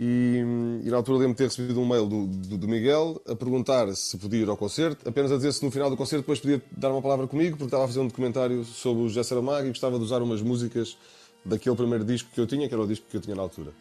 [0.00, 0.44] e,
[0.84, 4.16] e, na altura lembro-me ter recebido um mail do, do, do, Miguel a perguntar se
[4.16, 6.92] podia ir ao concerto, apenas a dizer se no final do concerto depois podia dar
[6.92, 9.98] uma palavra comigo, porque estava a fazer um documentário sobre o José Saramago e gostava
[9.98, 10.96] de usar umas músicas
[11.44, 13.72] daquele primeiro disco que eu tinha, que era o disco que eu tinha na altura.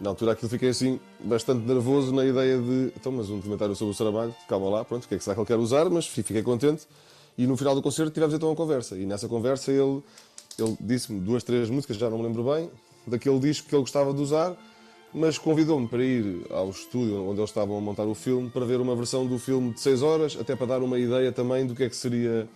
[0.00, 3.92] Na altura aquilo fiquei assim bastante nervoso na ideia de então, mas um documentário sobre
[3.92, 6.06] o Saramago, calma lá, pronto, o que é que será que ele quer usar, mas
[6.06, 6.86] fiquei contente.
[7.36, 8.96] E no final do concerto tivemos então uma conversa.
[8.96, 10.02] E nessa conversa ele,
[10.58, 12.70] ele disse-me duas, três músicas, já não me lembro bem,
[13.06, 14.56] daquele disco que ele gostava de usar,
[15.14, 18.80] mas convidou-me para ir ao estúdio onde eles estavam a montar o filme para ver
[18.80, 21.84] uma versão do filme de 6 horas, até para dar uma ideia também do que
[21.84, 22.48] é que seria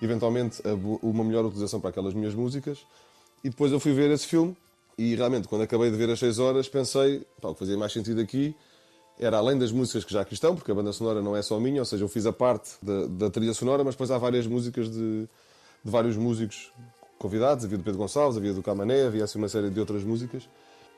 [0.00, 0.62] eventualmente
[1.02, 2.78] uma melhor utilização para aquelas minhas músicas.
[3.42, 4.56] E depois eu fui ver esse filme
[4.96, 7.92] e realmente, quando acabei de ver as 6 horas, pensei, pá, o que fazia mais
[7.92, 8.54] sentido aqui
[9.18, 11.58] era além das músicas que já aqui estão, porque a banda sonora não é só
[11.58, 14.46] minha, ou seja, eu fiz a parte da, da trilha sonora, mas depois há várias
[14.46, 15.28] músicas de, de,
[15.84, 16.72] vários músicos
[17.18, 20.48] convidados, havia do Pedro Gonçalves, havia do Camané, havia assim uma série de outras músicas.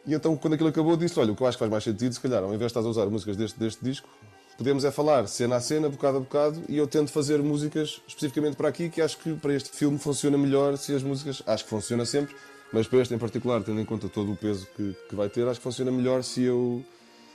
[0.07, 2.15] E então, quando aquilo acabou, disse: Olha, o que eu acho que faz mais sentido,
[2.15, 4.09] se calhar, ao invés de estás a usar músicas deste, deste disco,
[4.57, 8.57] podemos é falar cena a cena, bocado a bocado, e eu tento fazer músicas especificamente
[8.57, 11.43] para aqui, que acho que para este filme funciona melhor se as músicas.
[11.47, 12.35] Acho que funciona sempre,
[12.73, 15.47] mas para este em particular, tendo em conta todo o peso que, que vai ter,
[15.49, 16.85] acho que funciona melhor se eu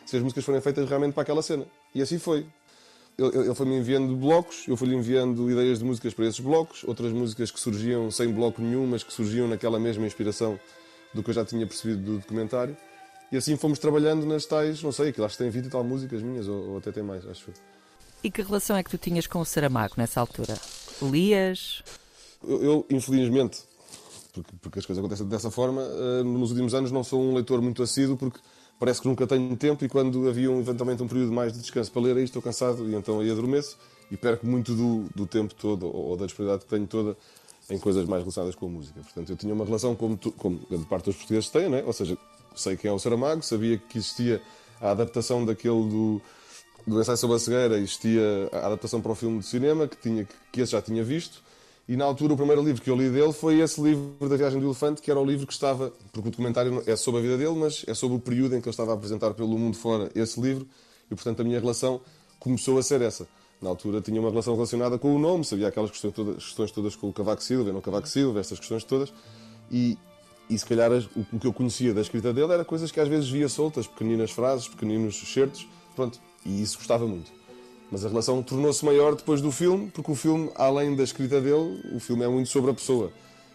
[0.05, 1.65] se as músicas forem feitas realmente para aquela cena.
[1.93, 2.45] E assim foi.
[3.17, 7.51] Ele, foi-me enviando blocos, eu fui-lhe enviando ideias de músicas para esses blocos, outras músicas
[7.51, 10.57] que surgiam sem bloco nenhum, mas que surgiam naquela mesma inspiração
[11.13, 12.76] do que eu já tinha percebido do documentário.
[13.32, 15.84] E assim fomos trabalhando nas tais, não sei, aquilo acho que tem 20 e tal
[15.84, 17.52] músicas minhas, ou, ou até tem mais, acho.
[18.24, 20.58] E que relação é que tu tinhas com o Saramago nessa altura?
[21.02, 21.82] Lias?
[22.43, 23.60] Eu, eu infelizmente,
[24.34, 27.62] porque, porque, as coisas acontecem dessa forma, uh, nos últimos anos não sou um leitor
[27.62, 28.39] muito assíduo, porque
[28.80, 31.91] parece que nunca tenho tempo e quando havia um, eventualmente um período mais de descanso
[31.91, 33.78] para ler aí estou cansado e então aí adormeço
[34.10, 37.15] e perco muito do, do tempo todo ou, da disponibilidade que tenho toda
[37.69, 39.00] em coisas mais relacionadas com a música.
[39.02, 41.84] Portanto, eu tinha uma relação como, tu, como grande parte dos portugueses têm, né?
[41.86, 42.17] ou seja,
[42.56, 44.41] sei quem é o Saramago, sabia que existia
[44.80, 46.21] a adaptação daquele do,
[46.86, 50.28] do ensaio sobre a cegueira, existia a adaptação para o filme de cinema, que, tinha,
[50.52, 51.41] que esse já tinha visto,
[51.91, 54.60] e na altura, o primeiro livro que eu li dele foi esse livro da Viagem
[54.62, 55.91] do Elefante, que era o livro que estava.
[56.13, 58.67] Porque o documentário é sobre a vida dele, mas é sobre o período em que
[58.67, 60.65] ele estava a apresentar pelo mundo fora esse livro,
[61.10, 62.00] e portanto a minha relação
[62.39, 63.28] começou a ser essa.
[63.62, 66.95] Na altura tinha uma relação relacionada com o nome, sabia aquelas questões todas, questões todas
[66.95, 69.13] com o Cavaco Silva, não Cavaco Silva, estas questões todas,
[69.69, 69.97] e,
[70.50, 70.91] e se calhar
[71.32, 74.32] o que eu conhecia da escrita dele era coisas que às vezes via soltas, pequeninas
[74.32, 77.32] frases, pequeninos certos, pronto, e isso gostava muito.
[77.91, 81.82] Mas a relação tornou-se maior depois do filme, porque o filme, além da escrita dele,
[81.93, 83.12] o filme é muito sobre a pessoa.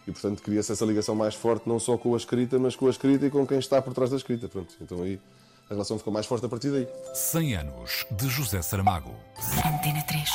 [0.07, 2.89] E, portanto, cria-se essa ligação mais forte, não só com a escrita, mas com a
[2.89, 4.47] escrita e com quem está por trás da escrita.
[4.47, 5.19] Pronto, então aí
[5.69, 6.87] a relação ficou mais forte a partir daí.
[7.13, 9.13] 100 anos de José Saramago.
[9.65, 10.29] Antena 3.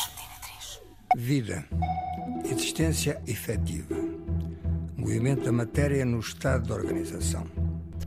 [1.16, 1.64] Vida.
[2.44, 3.94] Existência efetiva.
[4.96, 7.46] Movimento da matéria no estado de organização.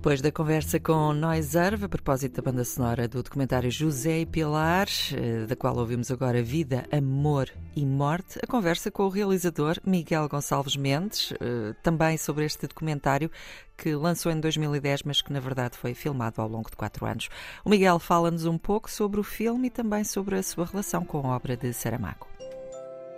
[0.06, 4.88] Depois da conversa com Noiserve, a propósito da banda sonora do documentário José e Pilar,
[5.12, 10.30] eh, da qual ouvimos agora Vida, Amor e Morte, a conversa com o realizador Miguel
[10.30, 13.32] Gonçalves Mendes, eh, também sobre este documentário
[13.76, 17.28] que lançou em 2010, mas que na verdade foi filmado ao longo de quatro anos.
[17.66, 21.26] O Miguel fala-nos um pouco sobre o filme e também sobre a sua relação com
[21.26, 22.28] a obra de Saramago.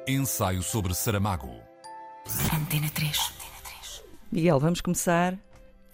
[0.07, 1.51] Ensaio sobre Saramago.
[2.55, 3.33] Antena 3.
[4.31, 5.37] Miguel, vamos começar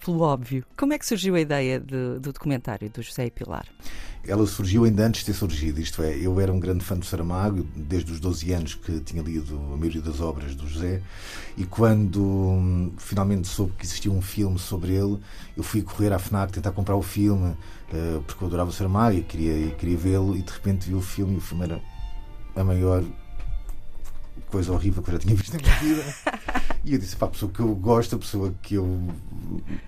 [0.04, 0.64] pelo óbvio.
[0.76, 3.66] Como é que surgiu a ideia de, do documentário do José e Pilar?
[4.26, 7.04] Ela surgiu ainda antes de ter surgido, isto é, eu era um grande fã do
[7.04, 11.02] Saramago, desde os 12 anos que tinha lido a maioria das obras do José,
[11.58, 15.18] e quando hum, finalmente soube que existia um filme sobre ele,
[15.54, 19.18] eu fui correr à FNAC tentar comprar o filme, uh, porque eu adorava o Saramago
[19.18, 21.82] e queria, queria vê-lo, e de repente vi o filme e o filme era
[22.56, 23.04] a maior
[24.54, 26.14] coisa horrível que eu já tinha visto na minha vida.
[26.84, 29.08] E eu disse, para a pessoa que eu gosto, a pessoa que eu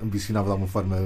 [0.03, 0.97] ambicionava de alguma forma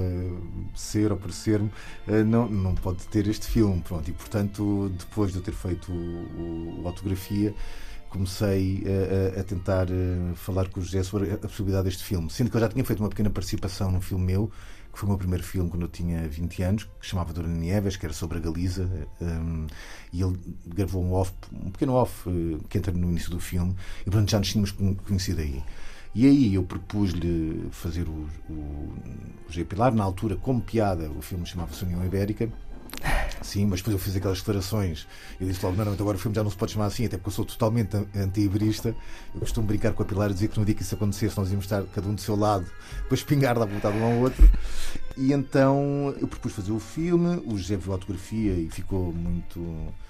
[0.73, 1.69] ser ou parecer-me,
[2.07, 3.79] eh, não, não pode ter este filme.
[3.81, 4.09] Pronto.
[4.09, 7.53] E portanto, depois de eu ter feito o, o autografia,
[8.09, 8.83] comecei
[9.37, 12.31] a, a, tentar eh, falar com o José sobre a possibilidade deste filme.
[12.31, 14.51] Sendo que eu já tinha feito uma pequena participação num filme meu,
[14.91, 17.95] que foi o meu primeiro filme quando eu tinha 20 anos, que chamava Dona Nieves,
[17.95, 18.89] que era sobre a Galiza,
[19.21, 19.67] um,
[20.11, 23.75] e ele gravou um off, um pequeno off uh, que entra no início do filme,
[24.01, 24.71] e portanto já nos tínhamos
[25.05, 25.63] conhecido aí.
[26.13, 28.53] E aí eu propus-lhe fazer o, o,
[29.47, 29.63] o G.
[29.63, 32.51] Pilar, na altura, como piada, o filme chamava-se União Ibérica,
[33.41, 35.07] Sim, mas depois eu fiz aquelas declarações.
[35.39, 37.17] Eu disse logo: não, não, agora o filme já não se pode chamar assim, até
[37.17, 38.95] porque eu sou totalmente anti-iberista.
[39.33, 41.49] Eu costumo brincar com a Pilar e dizer que no dia que isso acontecesse, nós
[41.49, 42.65] íamos estar cada um do seu lado,
[43.03, 44.49] depois espingar da vontade um ao outro.
[45.17, 47.41] E então eu propus fazer o filme.
[47.45, 49.59] O José viu a autografia e ficou muito.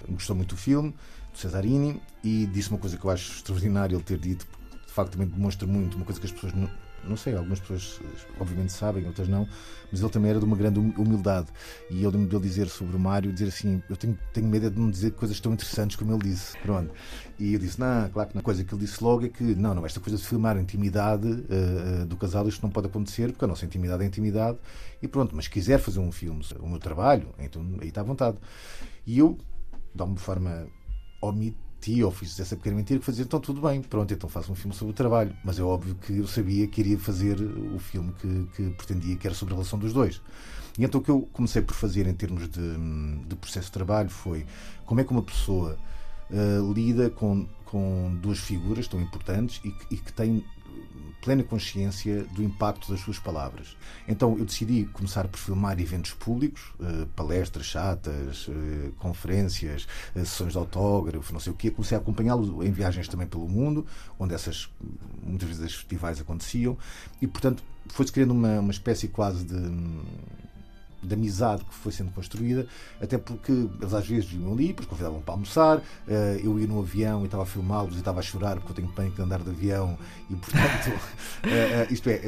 [0.10, 0.93] gostou muito do filme,
[1.32, 4.91] do Cesarini, e disse uma coisa que eu acho extraordinário ele ter dito, porque de
[4.91, 6.69] facto também demonstra muito, uma coisa que as pessoas não
[7.04, 8.00] não sei, algumas pessoas
[8.40, 9.48] obviamente sabem, outras não,
[9.92, 11.48] mas ele também era de uma grande humildade.
[11.90, 14.80] E eu lembro dele dizer sobre o Mário, dizer assim: Eu tenho, tenho medo de
[14.80, 16.58] não dizer coisas tão interessantes como ele disse.
[16.60, 16.94] Pronto.
[17.38, 18.40] E eu disse: Não, claro que não.
[18.40, 20.62] A coisa que ele disse logo é que, não, não, esta coisa de filmar a
[20.62, 24.58] intimidade uh, do casal, isto não pode acontecer, porque a nossa intimidade é intimidade.
[25.02, 28.04] E pronto, mas se quiser fazer um filme, o meu trabalho, então aí está à
[28.04, 28.38] vontade.
[29.06, 29.38] E eu,
[29.94, 30.68] de alguma forma,
[31.22, 34.52] omito menti ou fiz essa pequena mentira que fazia, então tudo bem, pronto, então faço
[34.52, 35.36] um filme sobre o trabalho.
[35.44, 39.28] Mas é óbvio que eu sabia que iria fazer o filme que, que pretendia, que
[39.28, 40.22] era sobre a relação dos dois.
[40.78, 42.78] E então o que eu comecei por fazer em termos de,
[43.28, 44.46] de processo de trabalho foi
[44.86, 45.78] como é que uma pessoa
[46.30, 50.13] uh, lida com, com duas figuras tão importantes e que, e que
[51.22, 53.78] plena consciência do impacto das suas palavras.
[54.08, 60.54] Então eu decidi começar por filmar eventos públicos, uh, palestras chatas, uh, conferências, uh, sessões
[60.54, 61.70] de autógrafo, não sei o quê.
[61.70, 63.86] Comecei a acompanhá-lo em viagens também pelo mundo,
[64.20, 64.70] onde essas,
[65.24, 66.78] muitas vezes, festivais aconteciam.
[67.22, 69.56] E, portanto, foi-se criando uma, uma espécie quase de
[71.02, 72.68] de amizade que foi sendo construída,
[73.02, 76.80] até porque eles às vezes vinham ali, depois convidavam para almoçar, eh, eu ia no
[76.80, 79.40] avião e estava a filmá-los e estava a chorar porque eu tenho pânico de andar
[79.40, 79.98] de avião
[80.30, 81.00] e, portanto,
[81.44, 82.22] eh, eh, isto é,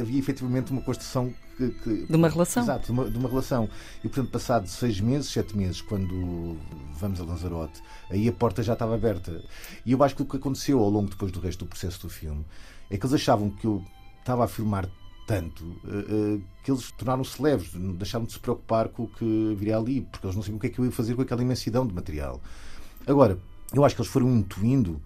[0.00, 2.62] havia efetivamente uma construção que, que, de uma relação.
[2.62, 3.68] Exato, de uma, de uma, relação.
[3.98, 6.56] E, portanto, passado seis meses, sete meses, quando
[6.98, 9.44] vamos a Lanzarote, aí a porta já estava aberta.
[9.84, 12.08] E eu acho que o que aconteceu ao longo depois do resto do processo do
[12.08, 12.44] filme
[12.90, 13.84] é que eles achavam que eu
[14.20, 14.88] estava a filmar
[15.26, 19.76] tanto uh, uh, que eles tornaram-se leves, deixaram de se preocupar com o que viria
[19.76, 21.86] ali, porque eles não sabiam o que é que eu ia fazer com aquela imensidão
[21.86, 22.40] de material.
[23.06, 23.38] Agora,
[23.72, 25.00] eu acho que eles foram intuindo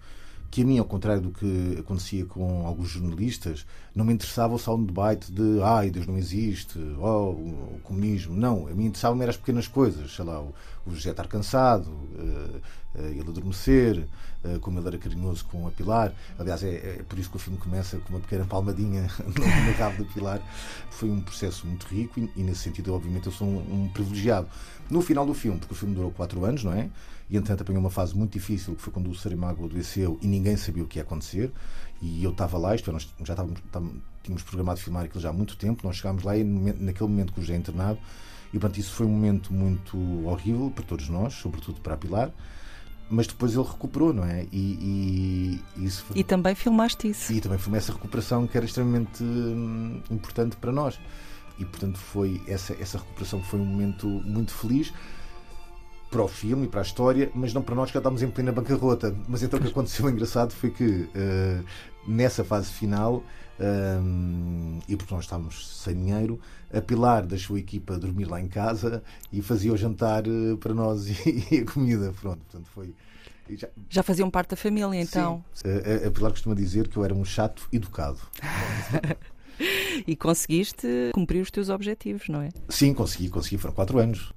[0.49, 4.59] que a mim, ao contrário do que acontecia com alguns jornalistas, não me interessava o
[4.59, 8.35] soundbite de ai, Deus não existe, oh, o comunismo.
[8.35, 10.53] Não, a mim interessava-me as pequenas coisas, sei lá, o,
[10.85, 12.61] o José estar cansado, uh,
[12.95, 14.07] uh, ele adormecer,
[14.43, 16.13] uh, como ele era carinhoso com a Pilar.
[16.39, 20.03] Aliás, é, é, por isso que o filme começa com uma pequena palmadinha no, rabo
[20.03, 20.41] da Pilar.
[20.89, 24.47] Foi um processo muito rico e, e nesse sentido, obviamente, eu sou um, um privilegiado.
[24.89, 26.89] No final do filme, porque o filme durou quatro anos, não é?
[27.29, 30.55] E entretanto apanhou uma fase muito difícil que foi quando o Saramago adoeceu e ninguém
[30.55, 31.51] sabia o que ia acontecer
[32.01, 35.29] e eu estava lá, isto é, nós já estávamos, estávamos, tínhamos programado filmar aquilo já
[35.29, 37.99] há muito tempo, nós chegámos lá e naquele momento que o José é internado
[38.47, 42.31] e portanto isso foi um momento muito horrível para todos nós, sobretudo para a Pilar
[43.09, 44.45] mas depois ele recuperou, não é?
[44.51, 46.17] E, e, isso foi...
[46.17, 47.31] e também filmaste isso.
[47.31, 50.99] E também filmei essa recuperação que era extremamente hum, importante para nós.
[51.57, 54.93] E portanto foi essa, essa recuperação foi um momento muito feliz
[56.09, 58.29] para o filme e para a história, mas não para nós que já estávamos em
[58.29, 59.15] plena bancarrota.
[59.27, 61.65] Mas então o que aconteceu engraçado foi que uh,
[62.07, 63.23] nessa fase final,
[63.59, 66.39] um, e porque nós estávamos sem dinheiro,
[66.73, 70.73] a Pilar deixou a equipa dormir lá em casa e fazia o jantar uh, para
[70.73, 72.13] nós e, e, a comida.
[72.19, 72.93] Pronto, portanto foi.
[73.49, 73.69] Já...
[73.89, 75.43] já faziam parte da família então?
[75.53, 75.67] Sim.
[75.69, 78.19] A, a Pilar costuma dizer que eu era um chato educado.
[80.05, 82.49] e conseguiste cumprir os teus objetivos, não é?
[82.69, 83.57] Sim, consegui, consegui.
[83.57, 84.33] Foram quatro anos.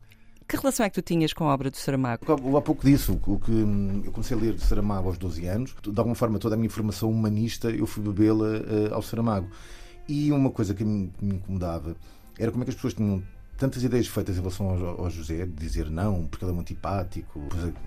[0.51, 2.25] Que relação é que tu tinhas com a obra do Saramago?
[2.57, 3.53] Há pouco disso, o que
[4.05, 7.09] eu comecei a ler Saramago aos 12 anos, de alguma forma toda a minha formação
[7.09, 9.49] humanista eu fui bebê-la uh, ao Saramago.
[10.09, 11.95] E uma coisa que me, me incomodava
[12.37, 13.23] era como é que as pessoas tinham
[13.57, 16.73] tantas ideias feitas em relação ao, ao, José, de dizer não, porque ele é muito
[16.73, 17.41] antipático.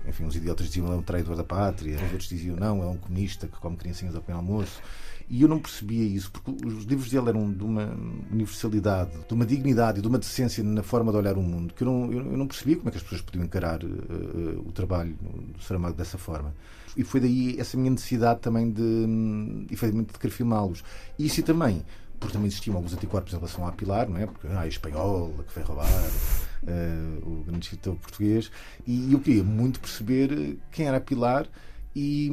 [0.08, 2.86] Enfim, os idiotas diziam ele é um traidor da pátria, os outros diziam não, é
[2.86, 4.80] um comunista que come criancinhas ao pequeno almoço.
[5.28, 7.96] E eu não percebia isso, porque os livros dele eram de uma
[8.30, 11.82] universalidade, de uma dignidade e de uma decência na forma de olhar o mundo, que
[11.82, 15.16] eu não, eu não percebia como é que as pessoas podiam encarar uh, o trabalho
[15.56, 16.54] do Saramago dessa forma.
[16.96, 20.84] E foi daí essa minha necessidade também de, um, efetivamente, de querer filmá-los.
[21.18, 21.82] E isso também,
[22.20, 24.26] porque também existiam alguns anticorpos em relação à Pilar, não é?
[24.26, 28.50] Porque, ah, espanhola, que foi roubar, uh, o grande escritor português.
[28.86, 31.48] E eu queria muito perceber quem era a Pilar
[31.94, 32.30] e,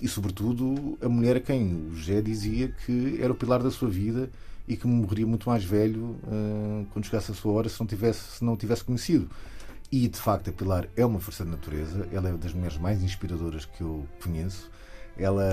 [0.00, 3.88] e, sobretudo, a mulher a quem o José dizia que era o pilar da sua
[3.88, 4.28] vida
[4.66, 8.38] e que morreria muito mais velho uh, quando chegasse a sua hora se não tivesse,
[8.38, 9.30] se não tivesse conhecido.
[9.90, 13.02] E, de facto, a Pilar é uma força da natureza, ela é das mulheres mais
[13.02, 14.70] inspiradoras que eu conheço.
[15.18, 15.44] Ela,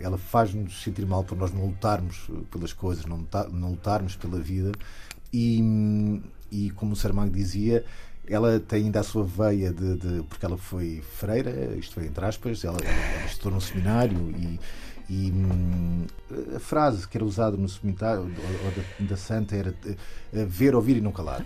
[0.00, 4.72] ela faz-nos sentir mal por nós não lutarmos pelas coisas, não lutarmos pela vida.
[5.32, 6.20] E,
[6.50, 7.84] e como o Saramago dizia,
[8.28, 12.24] ela tem ainda a sua veia de, de, porque ela foi freira, isto é, entre
[12.24, 14.58] aspas, ela, ela, estudou num seminário e,
[15.08, 16.06] e hum,
[16.54, 21.00] a frase que era usada no seminário da, da, Santa era uh, ver, ouvir e
[21.00, 21.44] não calar.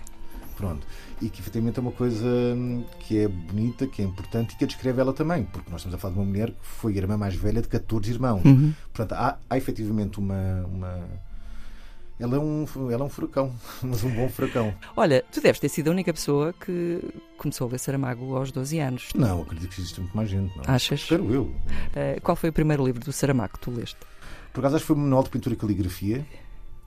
[0.57, 0.85] Pronto.
[1.23, 4.64] E que efetivamente é uma coisa hum, que é bonita, que é importante e que
[4.64, 6.97] a descreve ela também, porque nós estamos a falar de uma mulher que foi a
[6.97, 8.45] irmã mais velha de 14 irmãos.
[8.45, 8.73] Uhum.
[8.93, 11.01] Portanto, há, há efetivamente uma, uma
[12.20, 14.74] ela é um, ela é um furacão, mas um bom furacão.
[14.96, 17.00] Olha, tu deves ter sido a única pessoa que
[17.37, 19.09] começou a ler Saramago aos 12 anos.
[19.14, 20.57] Não, acredito que existe muito mais gente.
[20.57, 20.64] Não.
[20.66, 21.00] Achas?
[21.00, 21.42] Espero eu.
[21.42, 23.96] Uh, qual foi o primeiro livro do Saramago que tu leste?
[24.52, 26.26] Por acaso acho que foi o Manual de Pintura e Caligrafia.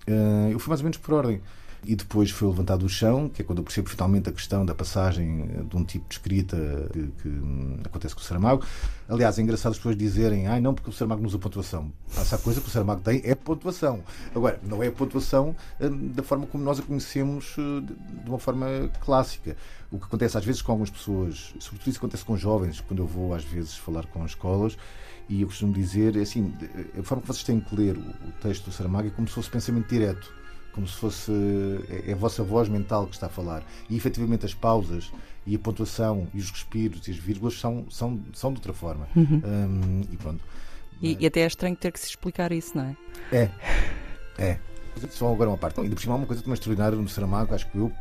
[0.08, 1.41] Uh, eu fui mais ou menos por ordem
[1.84, 4.76] e depois foi levantado o chão, que é quando eu percebo finalmente a questão da
[4.76, 6.58] passagem eh, de um tipo de escrita
[6.94, 8.63] que, que hum, acontece com o Saramago.
[9.10, 11.91] Aliás, é engraçado as pessoas dizerem, ah, não, porque o Saramago não usa pontuação.
[12.15, 14.04] Essa coisa que o Saramago tem é pontuação.
[14.36, 17.82] Agora, não é a pontuação hum, da forma como nós a conhecemos eh,
[18.24, 18.67] de uma forma
[19.00, 19.58] clássica.
[19.91, 23.08] O que acontece às vezes com algumas pessoas, sobretudo isso acontece com jovens, quando eu
[23.08, 24.78] vou às vezes falar com escolas,
[25.28, 26.54] e eu costumo dizer, é assim,
[26.98, 29.50] a forma que vocês têm que ler o texto do Saramago é como se fosse
[29.50, 30.41] pensamento direto
[30.74, 31.32] como se fosse
[31.90, 33.64] é, é a vossa voz mental que está a falar.
[33.90, 35.12] E efetivamente as pausas
[35.46, 39.08] e a pontuação e os respiros e as vírgulas são, são, são de outra forma.
[39.16, 39.42] Uhum.
[39.44, 40.42] Um, e pronto.
[41.02, 42.96] E, e, até é estranho ter que se explicar isso, não é?
[43.32, 43.52] É.
[44.38, 44.60] É.
[45.10, 45.78] Só agora uma parte.
[45.78, 47.92] Não, ainda por cima há uma coisa também extraordinária no Saramago, acho que eu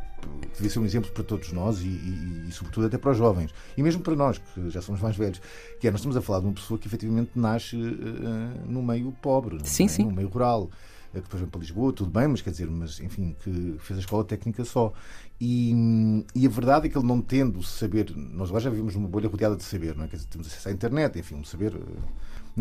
[0.53, 3.51] devia ser um exemplo para todos nós e, e, e, sobretudo até para os jovens
[3.75, 5.41] e mesmo para nós que já somos mais velhos
[5.79, 9.11] que é nós estamos a falar de uma pessoa que efetivamente nasce uh, no meio
[9.21, 9.87] pobre sim, é?
[9.87, 10.05] sim.
[10.05, 10.69] no meio rural
[11.19, 14.01] que depois vem para Lisboa, tudo bem, mas quer dizer, mas enfim, que fez a
[14.01, 14.93] escola técnica só.
[15.39, 19.09] E, e a verdade é que ele não tendo saber, nós agora já vivemos numa
[19.09, 20.07] bolha rodeada de saber, não é?
[20.07, 21.73] Quer dizer, temos acesso à internet, enfim, um saber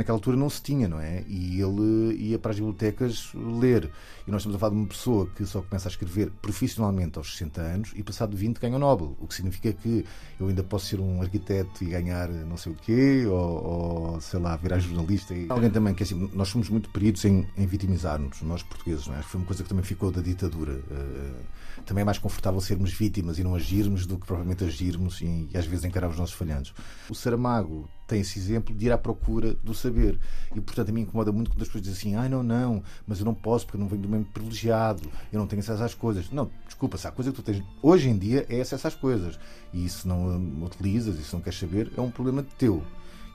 [0.01, 1.23] naquela altura não se tinha, não é?
[1.29, 3.91] E ele ia para as bibliotecas ler.
[4.27, 7.33] E nós estamos a falar de uma pessoa que só começa a escrever profissionalmente aos
[7.33, 9.17] 60 anos e passado 20 ganha o Nobel.
[9.21, 10.05] O que significa que
[10.39, 14.41] eu ainda posso ser um arquiteto e ganhar não sei o quê, ou, ou sei
[14.41, 15.35] lá, virar jornalista.
[15.35, 15.47] E...
[15.49, 19.23] Alguém também que assim, nós somos muito peritos em, em vitimizar-nos, nós portugueses, não é?
[19.23, 20.73] Foi uma coisa que também ficou da ditadura.
[20.73, 25.49] Uh, também é mais confortável sermos vítimas e não agirmos do que provavelmente agirmos e,
[25.53, 26.75] e às vezes encarar os nossos falhanços.
[27.09, 30.19] O Saramago tem esse exemplo de ir à procura do saber.
[30.55, 33.21] E, portanto, a mim incomoda muito quando as pessoas dizem assim: ai, não, não, mas
[33.21, 35.95] eu não posso porque eu não venho do meio privilegiado, eu não tenho acesso às
[35.95, 36.31] coisas.
[36.31, 39.39] Não, desculpa, se há coisa que tu tens hoje em dia é acesso às coisas.
[39.73, 42.83] E se não utilizas e se não queres saber, é um problema teu.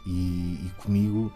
[0.05, 1.31] E, e comigo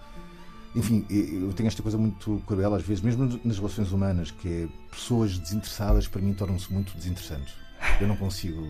[0.76, 4.68] enfim, eu tenho esta coisa muito cruel às vezes, mesmo nas relações humanas, que é
[4.92, 7.56] pessoas desinteressadas para mim tornam-se muito desinteressantes.
[8.00, 8.62] Eu não consigo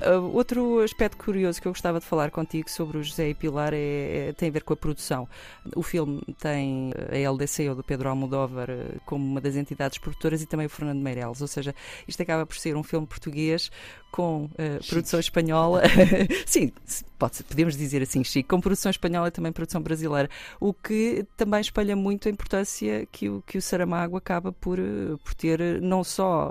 [0.00, 3.74] Uh, outro aspecto curioso que eu gostava de falar contigo sobre o José e Pilar
[3.74, 5.28] é, é, tem a ver com a produção.
[5.76, 10.40] O filme tem a LDC, ou do Pedro Almodóvar, uh, como uma das entidades produtoras
[10.42, 11.42] e também o Fernando Meirelles.
[11.42, 11.74] Ou seja,
[12.08, 13.70] isto acaba por ser um filme português
[14.10, 15.82] com uh, produção espanhola.
[16.46, 16.72] Sim,
[17.20, 20.28] pode, podemos dizer assim, Chico, com produção espanhola e também produção brasileira.
[20.58, 24.78] O que também espalha muito a importância que o, que o Saramago acaba por,
[25.22, 26.50] por ter, não só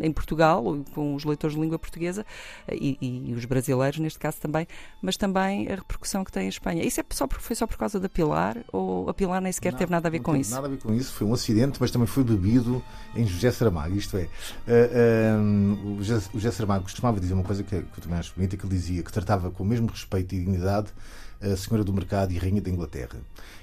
[0.00, 0.64] em Portugal,
[0.94, 2.26] com os leitores de língua portuguesa,
[2.70, 4.66] e, e, os brasileiros, neste caso também,
[5.00, 6.84] mas também a repercussão que tem em Espanha.
[6.84, 9.72] Isso é só por, foi só por causa da Pilar ou a Pilar nem sequer
[9.72, 10.50] não, teve nada a ver com isso?
[10.50, 12.82] Nada a ver com isso, foi um acidente, mas também foi bebido
[13.14, 13.94] em José Saramago.
[13.94, 17.98] Isto é, uh, uh, o, José, o José Saramago costumava dizer uma coisa que, que
[17.98, 20.88] eu também acho bonita, que ele dizia que tratava com o mesmo respeito e dignidade
[21.40, 23.16] a senhora do mercado e rainha da Inglaterra.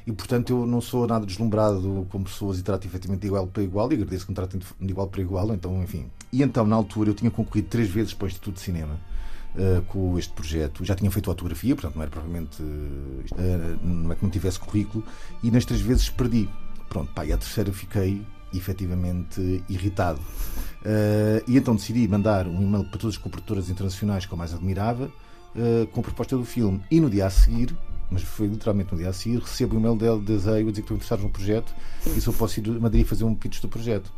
[0.07, 3.63] E, portanto, eu não sou nada deslumbrado com pessoas e trato efetivamente de igual para
[3.63, 6.05] igual e agradeço que me tratem de igual para igual, então, enfim.
[6.31, 8.99] E então, na altura, eu tinha concorrido três vezes para o Instituto de Cinema.
[9.55, 10.83] Uh, com este projeto.
[10.83, 12.61] Já tinha feito autografia, portanto não era provavelmente.
[12.61, 15.01] Uh, não é que não tivesse currículo,
[15.41, 16.49] e nas três vezes perdi.
[16.89, 18.21] Pronto, pá, e a terceira fiquei
[18.53, 20.19] efetivamente irritado.
[20.85, 24.53] Uh, e então decidi mandar um e-mail para todas as coprodutoras internacionais que eu mais
[24.53, 25.11] admirava,
[25.93, 26.81] com a proposta do filme.
[26.91, 27.73] E no dia a seguir,
[28.11, 30.73] mas foi literalmente no dia a seguir, recebo o e-mail dele de Azeio a dizer
[30.73, 31.73] que estou interessado no projeto
[32.05, 34.11] e se eu posso ir a Madrid fazer um pitch do projeto.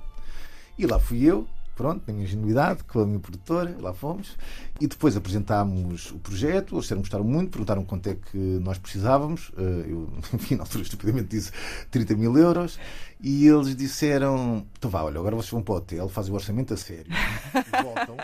[0.78, 1.48] E lá fui eu,
[1.78, 4.36] pronto, na minha ingenuidade, com a minha produtora, lá fomos,
[4.82, 9.86] e depois apresentámos o projeto, eles gostaram muito, perguntaram quanto é que nós precisávamos, eh,
[9.88, 11.52] eu, enfim, na altura estupidamente disse
[11.92, 12.80] 30 mil euros,
[13.22, 16.74] e eles disseram, então vá, olha, agora vocês vão para o hotel, fazem o orçamento
[16.74, 17.12] a sério,
[17.84, 18.18] voltam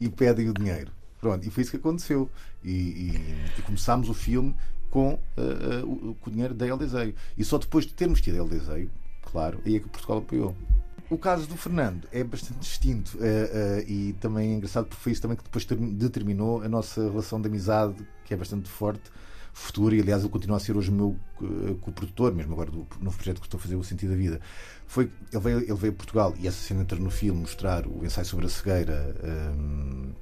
[0.00, 0.90] e pedem o dinheiro.
[1.20, 2.30] Pronto, e foi isso que aconteceu.
[2.62, 4.54] E, e, e começámos o filme
[4.88, 7.14] com, uh, uh, o, com o dinheiro da Eldeseio.
[7.36, 8.90] E só depois de termos tido a Eldeseio,
[9.22, 10.54] claro, aí é que Portugal apoiou.
[11.10, 15.12] O caso do Fernando é bastante distinto uh, uh, e também é engraçado porque foi
[15.12, 19.10] isso também que depois determinou a nossa relação de amizade, que é bastante forte,
[19.54, 22.86] futura, e aliás ele continua a ser hoje o meu uh, co-produtor, mesmo agora do
[23.00, 24.38] novo projeto que estou a fazer, O Sentido da Vida.
[24.86, 28.04] Foi, ele, veio, ele veio a Portugal e essa cena entra no filme mostrar o
[28.04, 29.16] ensaio sobre a cegueira
[29.56, 30.12] um,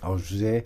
[0.00, 0.64] ao José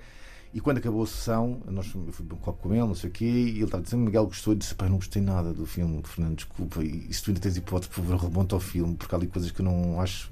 [0.54, 3.12] e quando acabou a sessão, nós, eu fui um copo com ele, não sei o
[3.12, 4.52] quê, e ele estava dizendo: Miguel gostou.
[4.52, 6.80] E disse: Pai, não gostei nada do filme, Fernando, desculpa.
[6.84, 9.50] E, se tu ainda tens hipótese, por favor, remonta ao filme, porque há ali coisas
[9.50, 10.30] que eu não acho.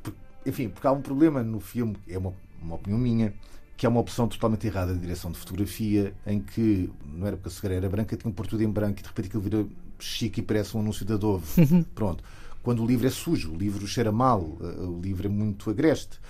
[0.00, 0.16] Porque,
[0.46, 2.32] enfim, porque há um problema no filme, é uma,
[2.62, 3.34] uma opinião minha,
[3.76, 7.48] que é uma opção totalmente errada de direção de fotografia, em que não era porque
[7.48, 9.66] a cegueira era branca, tinha por tudo em branco e de repente aquilo vira
[9.98, 11.44] chique e parece um anúncio da Dove.
[11.96, 12.22] Pronto.
[12.62, 16.20] Quando o livro é sujo, o livro cheira mal, eh, o livro é muito agreste.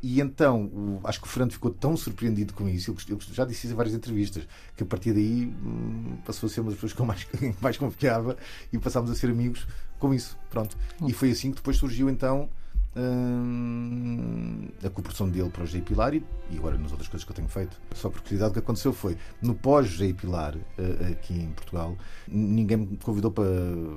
[0.00, 3.66] E então, o, acho que o Fernando ficou tão surpreendido com isso, eu, já disse
[3.66, 4.46] isso em várias entrevistas,
[4.76, 7.26] que a partir daí hum, passou a ser uma das pessoas que eu mais,
[7.60, 8.36] mais confiava
[8.72, 9.66] e passámos a ser amigos
[9.98, 10.38] com isso.
[10.50, 10.76] Pronto.
[11.06, 12.48] E foi assim que depois surgiu então
[12.96, 17.32] hum, a cooperação dele para o José Pilar e, e, agora nas outras coisas que
[17.32, 17.76] eu tenho feito.
[17.96, 21.96] Só por curiosidade, o que aconteceu foi no pós-José Pilar, uh, aqui em Portugal,
[22.28, 23.44] ninguém me convidou para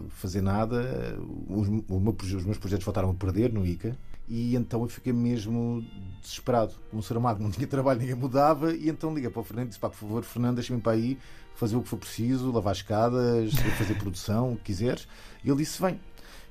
[0.10, 1.16] fazer nada,
[1.48, 3.96] os, os meus projetos voltaram a perder no ICA
[4.34, 5.86] e então eu fiquei mesmo
[6.22, 6.74] desesperado.
[6.94, 9.80] Um Saramago não tinha trabalho, ninguém mudava, e então liguei para o Fernando e disse:
[9.80, 11.18] pá, por favor, Fernando, deixa-me para aí
[11.54, 15.06] fazer o que for preciso, lavar escadas, fazer produção, o que quiseres.
[15.44, 16.00] E ele disse: vem.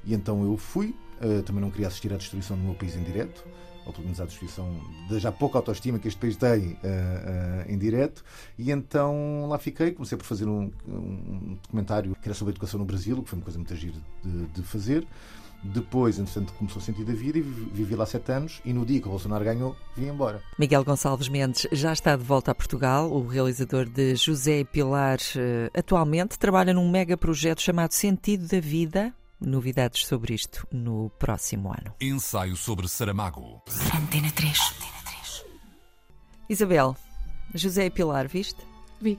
[0.05, 3.03] E então eu fui, uh, também não queria assistir à destruição do meu país em
[3.03, 3.47] direto,
[3.87, 4.68] ou pelo menos à destruição
[5.09, 8.22] da já pouca autoestima que este país tem uh, uh, em direto.
[8.59, 12.78] E então lá fiquei, comecei por fazer um, um, documentário que era sobre a educação
[12.78, 15.07] no Brasil, que foi uma coisa muito gira de, de fazer.
[15.62, 18.61] Depois, entretanto, começou a sentir da vida e vivi lá sete anos.
[18.64, 20.42] E no dia que o Bolsonaro ganhou, vim embora.
[20.58, 23.11] Miguel Gonçalves Mendes já está de volta a Portugal.
[23.11, 25.18] O realizador de José Pilar
[25.74, 31.94] atualmente trabalha num mega projeto chamado Sentido da Vida, Novidades sobre isto no próximo ano.
[31.98, 33.62] Ensaio sobre Saramago.
[33.94, 34.58] Antena 3.
[34.58, 35.44] Antena 3.
[36.50, 36.96] Isabel,
[37.54, 38.61] José e Pilar, viste?
[39.00, 39.18] Vi.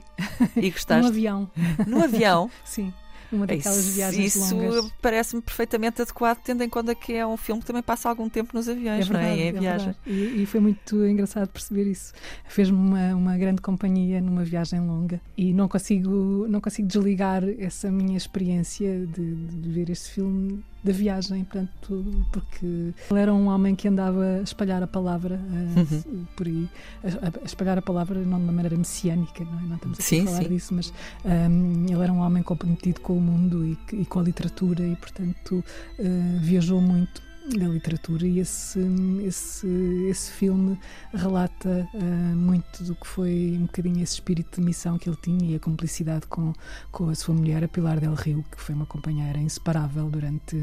[0.56, 1.02] E gostaste?
[1.02, 1.50] No avião.
[1.88, 2.48] No avião?
[2.64, 2.92] Sim
[3.32, 4.84] uma daquelas isso, viagens isso longas.
[4.84, 8.28] Isso parece-me perfeitamente adequado, tendo em conta que é um filme que também passa algum
[8.28, 9.46] tempo nos aviões, é verdade, não é?
[9.46, 9.94] é, viagem.
[10.06, 12.12] E, e, foi muito engraçado perceber isso.
[12.46, 17.90] Fez-me uma, uma grande companhia numa viagem longa e não consigo, não consigo desligar essa
[17.90, 22.66] minha experiência de, de ver este filme da viagem, portanto, porque
[23.10, 26.24] ele era um homem que andava a espalhar a palavra uh, uhum.
[26.36, 26.68] por aí,
[27.04, 29.62] a, a, espalhar a palavra não de uma maneira messiânica, não, é?
[29.62, 30.48] não estamos sim, a falar sim.
[30.48, 30.92] disso, mas
[31.24, 34.82] um, ehm, ele era um homem comprometido com o mundo e, e com a literatura
[34.84, 35.64] e, portanto,
[35.98, 38.78] uh, viajou muito da literatura e esse,
[39.24, 39.66] esse,
[40.08, 40.78] esse filme
[41.12, 41.98] relata uh,
[42.36, 45.60] muito do que foi um bocadinho esse espírito de missão que ele tinha e a
[45.60, 46.52] cumplicidade com,
[46.90, 50.56] com a sua mulher, a Pilar del Rio, que foi uma companheira inseparável durante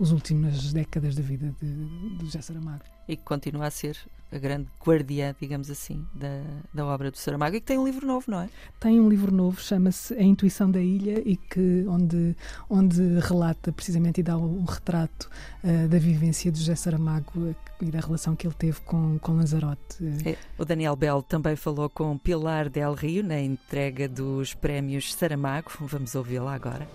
[0.00, 2.82] as últimas décadas da vida de, de José Saramago.
[3.08, 3.96] E que continua a ser
[4.32, 6.42] a grande guardiã, digamos assim, da,
[6.74, 8.48] da obra do Saramago e que tem um livro novo, não é?
[8.80, 12.36] Tem um livro novo, chama-se A Intuição da Ilha e que onde,
[12.68, 15.30] onde relata precisamente e dá um retrato
[15.62, 19.98] uh, da vivência de José Saramago e da relação que ele teve com, com Lanzarote.
[20.24, 25.70] É, o Daniel Bell também falou com Pilar Del Rio na entrega dos prémios Saramago.
[25.80, 26.88] Vamos ouvi-la agora.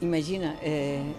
[0.00, 1.12] Imagina, eh,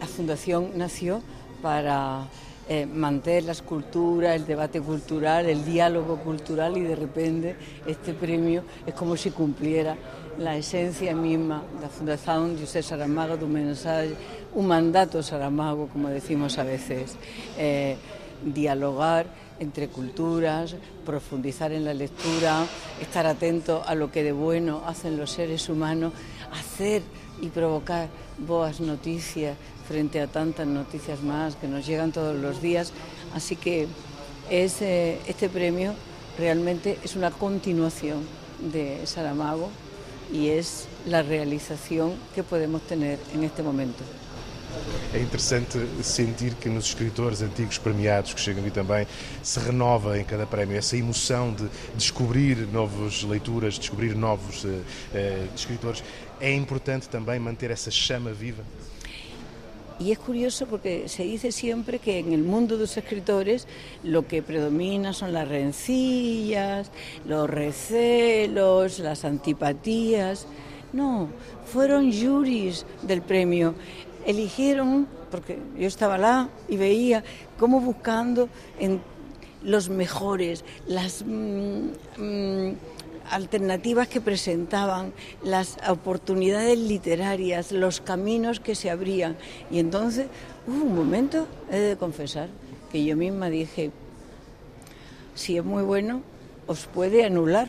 [0.00, 1.22] a fundação nasceu
[1.60, 2.26] para
[2.68, 7.56] eh, mantener las culturas, el debate cultural, el diálogo cultural y de repente
[7.86, 9.96] este premio es como si cumpliera
[10.38, 14.14] la esencia misma de la Fundación José Saramago, de un mensaje,
[14.54, 17.16] un mandato Saramago, como decimos a veces,
[17.56, 17.96] eh,
[18.44, 19.26] dialogar
[19.60, 22.66] entre culturas, profundizar en la lectura,
[23.00, 26.12] estar atento a lo que de bueno hacen los seres humanos,
[26.52, 27.02] hacer
[27.40, 28.08] y provocar
[28.38, 29.56] boas noticias
[29.88, 32.92] frente a tantas noticias más que nos llegan todos los días.
[33.34, 33.88] Así que
[34.50, 35.94] es, este premio
[36.38, 38.20] realmente es una continuación
[38.60, 39.70] de Saramago
[40.32, 44.04] y es la realización que podemos tener en este momento.
[45.14, 49.06] É interessante sentir que nos escritores antigos premiados que chegam aqui também
[49.42, 55.54] se renova em cada prémio essa emoção de descobrir novas leituras, descobrir novos uh, uh,
[55.54, 56.04] escritores.
[56.38, 58.62] É importante também manter essa chama viva.
[60.00, 63.66] Y es curioso porque se dice siempre que en el mundo de los escritores
[64.04, 66.90] lo que predomina son las rencillas,
[67.26, 70.46] los recelos, las antipatías.
[70.92, 71.28] No,
[71.66, 73.74] fueron juris del premio.
[74.24, 77.24] Eligieron, porque yo estaba lá y veía
[77.58, 79.00] cómo buscando en
[79.62, 81.24] los mejores, las...
[81.26, 82.72] Mmm, mmm,
[83.30, 85.12] alternativas que presentaban,
[85.42, 89.36] las oportunidades literarias, los caminos que se abrían.
[89.70, 90.26] Y entonces
[90.66, 92.48] hubo un momento, he de confesar,
[92.90, 93.90] que yo misma dije,
[95.34, 96.22] si es muy bueno,
[96.66, 97.68] os puede anular.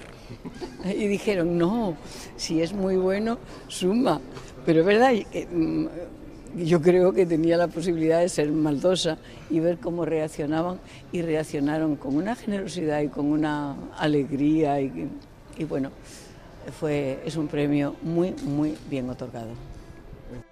[0.85, 1.95] Y dijeron, no,
[2.37, 4.21] si es muy bueno, suma.
[4.65, 5.13] Pero es verdad,
[5.51, 5.87] mm,
[6.57, 9.17] yo creo que tenía la posibilidad de ser maldosa
[9.49, 10.79] y ver cómo reaccionaban
[11.11, 15.09] y reaccionaron con una generosidad y con una alegría y
[15.59, 15.91] y bueno,
[16.79, 19.51] fue, es un premio muy, muy bien otorgado.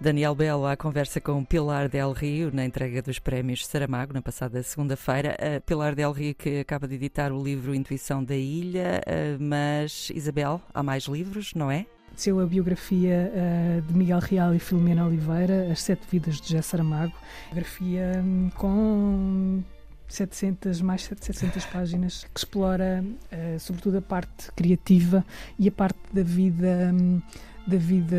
[0.00, 4.60] Daniel Belo à conversa com Pilar Del Rio na entrega dos prémios Saramago na passada
[4.62, 5.36] segunda-feira.
[5.64, 9.00] Pilar Del Rio que acaba de editar o livro Intuição da Ilha,
[9.38, 11.86] mas Isabel, há mais livros, não é?
[12.16, 16.62] Seu a biografia uh, de Miguel Real e Filomena Oliveira, As Sete Vidas de José
[16.62, 17.12] Saramago.
[17.52, 19.62] Biografia um, com
[20.14, 25.24] 700, mais de 700 páginas, que explora uh, sobretudo a parte criativa
[25.58, 26.92] e a parte da vida.
[26.92, 27.20] Um,
[27.68, 28.16] da vida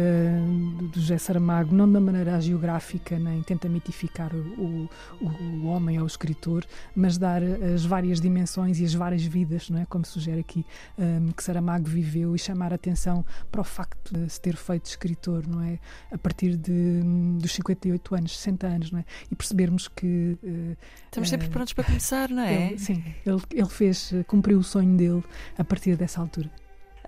[0.93, 4.88] do José Saramago, não da maneira geográfica, nem tenta mitificar o,
[5.20, 6.64] o, o, homem ou o escritor,
[6.95, 9.86] mas dar as várias dimensões e as várias vidas, não é?
[9.86, 10.64] Como sugere aqui,
[10.97, 14.86] um, que Saramago viveu e chamar a atenção para o facto de se ter feito
[14.86, 15.80] escritor, não é?
[16.12, 17.02] A partir de,
[17.39, 19.06] dos 58 anos, 60 anos, não é?
[19.32, 20.38] E percebermos que.
[20.43, 22.70] Uh, Estamos sempre uh, prontos para começar, não é?
[22.70, 25.24] Ele, sim, ele, ele fez, cumpriu o sonho dele
[25.58, 26.52] a partir dessa altura.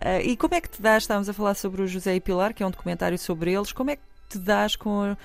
[0.01, 1.03] Uh, e como é que te dás?
[1.03, 3.71] Estávamos a falar sobre o José e Pilar, que é um documentário sobre eles.
[3.71, 5.15] Como é que te dás com,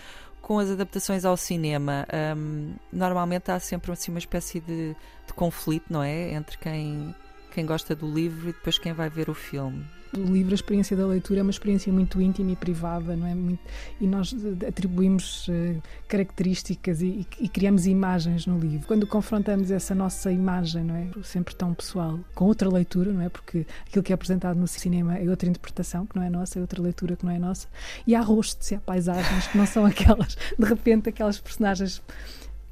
[0.43, 2.07] com as adaptações ao cinema,
[2.37, 4.95] um, normalmente há sempre assim, uma espécie de,
[5.27, 6.33] de conflito, não é?
[6.33, 7.15] Entre quem,
[7.53, 9.85] quem gosta do livro e depois quem vai ver o filme
[10.17, 13.35] do livro, a experiência da leitura é uma experiência muito íntima e privada, não é?
[13.35, 13.61] Muito,
[14.01, 18.87] e nós eh, atribuímos uh, características e, e, criamos imagens no livro.
[18.87, 21.07] Quando confrontamos essa nossa imagem, não é?
[21.23, 23.29] Sempre tão pessoal, com outra leitura, não é?
[23.29, 26.63] Porque aquilo que é apresentado no cinema é outra interpretação que não é nossa, é
[26.63, 27.69] outra leitura que não é nossa.
[28.07, 32.03] E há rostos e há paisagens que não são aquelas, de repente, aquelas personagens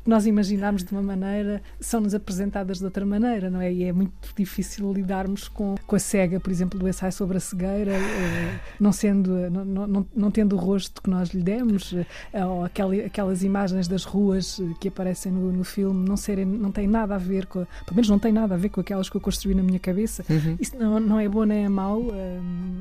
[0.06, 3.72] nós imaginarmos de uma maneira, são-nos apresentadas de outra maneira, não é?
[3.72, 7.40] E é muito difícil lidarmos com, com a cega, por exemplo, do ensaio sobre a
[7.40, 11.94] cegueira, eh, não sendo, não, não, não tendo o rosto que nós lhe demos,
[12.32, 16.44] eh, ou aquela, aquelas imagens das ruas eh, que aparecem no, no filme, não, serem,
[16.44, 19.08] não têm nada a ver com, pelo menos não tem nada a ver com aquelas
[19.08, 20.24] que eu construí na minha cabeça.
[20.28, 20.56] Uhum.
[20.60, 22.04] Isso não, não é bom nem é mau.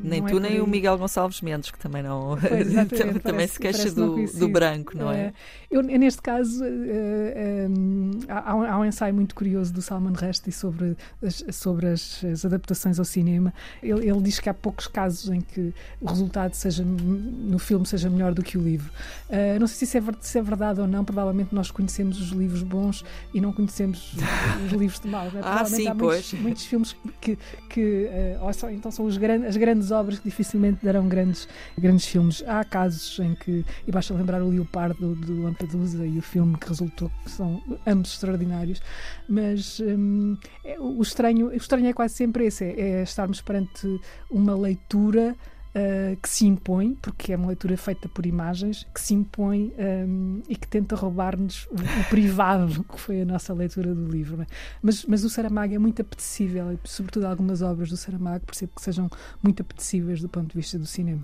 [0.03, 2.36] nem tu, é nem o Miguel Gonçalves Mendes, que também não.
[2.91, 5.17] também parece, se queixa do, do branco, não é?
[5.17, 5.34] é?
[5.71, 6.63] Eu, neste caso
[7.70, 12.45] um, há, há, um ensaio muito curioso do Salman Rushdie sobre as, sobre as, as
[12.45, 13.53] adaptações ao cinema.
[13.82, 18.09] Ele, ele, diz que há poucos casos em que o resultado seja no filme seja
[18.09, 18.91] melhor do que o livro.
[19.30, 21.03] Uh, não sei se isso é, se é, verdade ou não.
[21.03, 23.03] Provavelmente nós conhecemos os livros bons
[23.34, 24.14] e não conhecemos
[24.66, 25.30] os livros de mal.
[25.32, 25.41] Né?
[25.43, 27.38] Ah, sim, há muitos, muitos, filmes que,
[27.70, 28.09] que
[28.41, 31.47] uh, só, então são gran, as grandes obras que dificilmente darão grandes,
[31.78, 32.43] grandes filmes.
[32.47, 36.68] Há casos em que, e basta lembrar o Leopardo do Lampedusa e o filme que
[36.68, 38.82] resultou que são ambos extraordinários,
[39.28, 43.99] mas hum, é, o, estranho, o estranho é quase sempre esse: é, é estarmos perante
[44.30, 45.36] uma leitura.
[45.76, 49.74] Uh, que se impõe, porque é uma leitura feita por imagens, que se impõe
[50.08, 54.43] um, e que tenta roubar-nos o, o, privado, que foi a nossa leitura do livro.
[54.43, 54.45] É?
[54.84, 59.10] Mas, mas o Saramago é muito apetecível, sobretudo algumas obras do Saramago, percebo que sejam
[59.41, 61.24] muito apetecíveis do ponto de vista do cinema.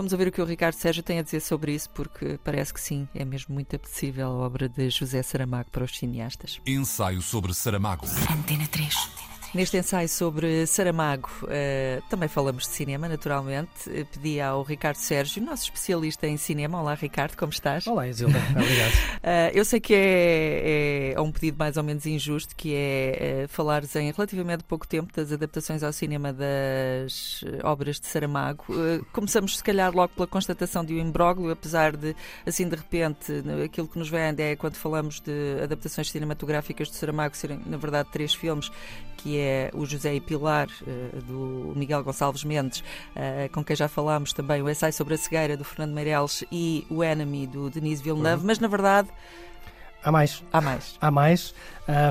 [0.00, 2.80] Vamos ouvir o que o Ricardo Sérgio tem a dizer sobre isso, porque parece que
[2.80, 6.58] sim, é mesmo muito apetecível a obra de José Saramago para os cineastas.
[6.66, 8.06] Ensaio sobre Saramago.
[8.32, 8.94] Antena 3.
[9.52, 13.88] Neste ensaio sobre Saramago, uh, também falamos de cinema, naturalmente.
[13.88, 16.80] Uh, pedi ao Ricardo Sérgio, nosso especialista em cinema.
[16.80, 17.84] Olá, Ricardo, como estás?
[17.84, 18.92] Olá, Isilda, obrigado.
[18.92, 23.46] uh, eu sei que é, é, é, um pedido mais ou menos injusto, que é
[23.48, 28.66] falares em relativamente pouco tempo das adaptações ao cinema das obras de Saramago.
[29.12, 32.14] começamos, se calhar, logo pela constatação de um imbróglio, apesar de,
[32.46, 33.32] assim, de repente,
[33.64, 38.08] aquilo que nos vende é quando falamos de adaptações cinematográficas de Saramago serem, na verdade,
[38.12, 38.70] três filmes
[39.22, 39.39] que é
[39.74, 42.82] o José e Pilar, eh, do Miguel Gonçalves Mendes,
[43.14, 46.86] eh, com quem já falámos também, o ensaio sobre a cegueira, do Fernando Meirelles, e
[46.90, 48.46] o Enemy, do Denise Villeneuve, uhum.
[48.46, 49.08] mas na verdade.
[50.02, 50.42] Há mais.
[50.52, 50.96] Há mais.
[51.00, 51.54] Há mais.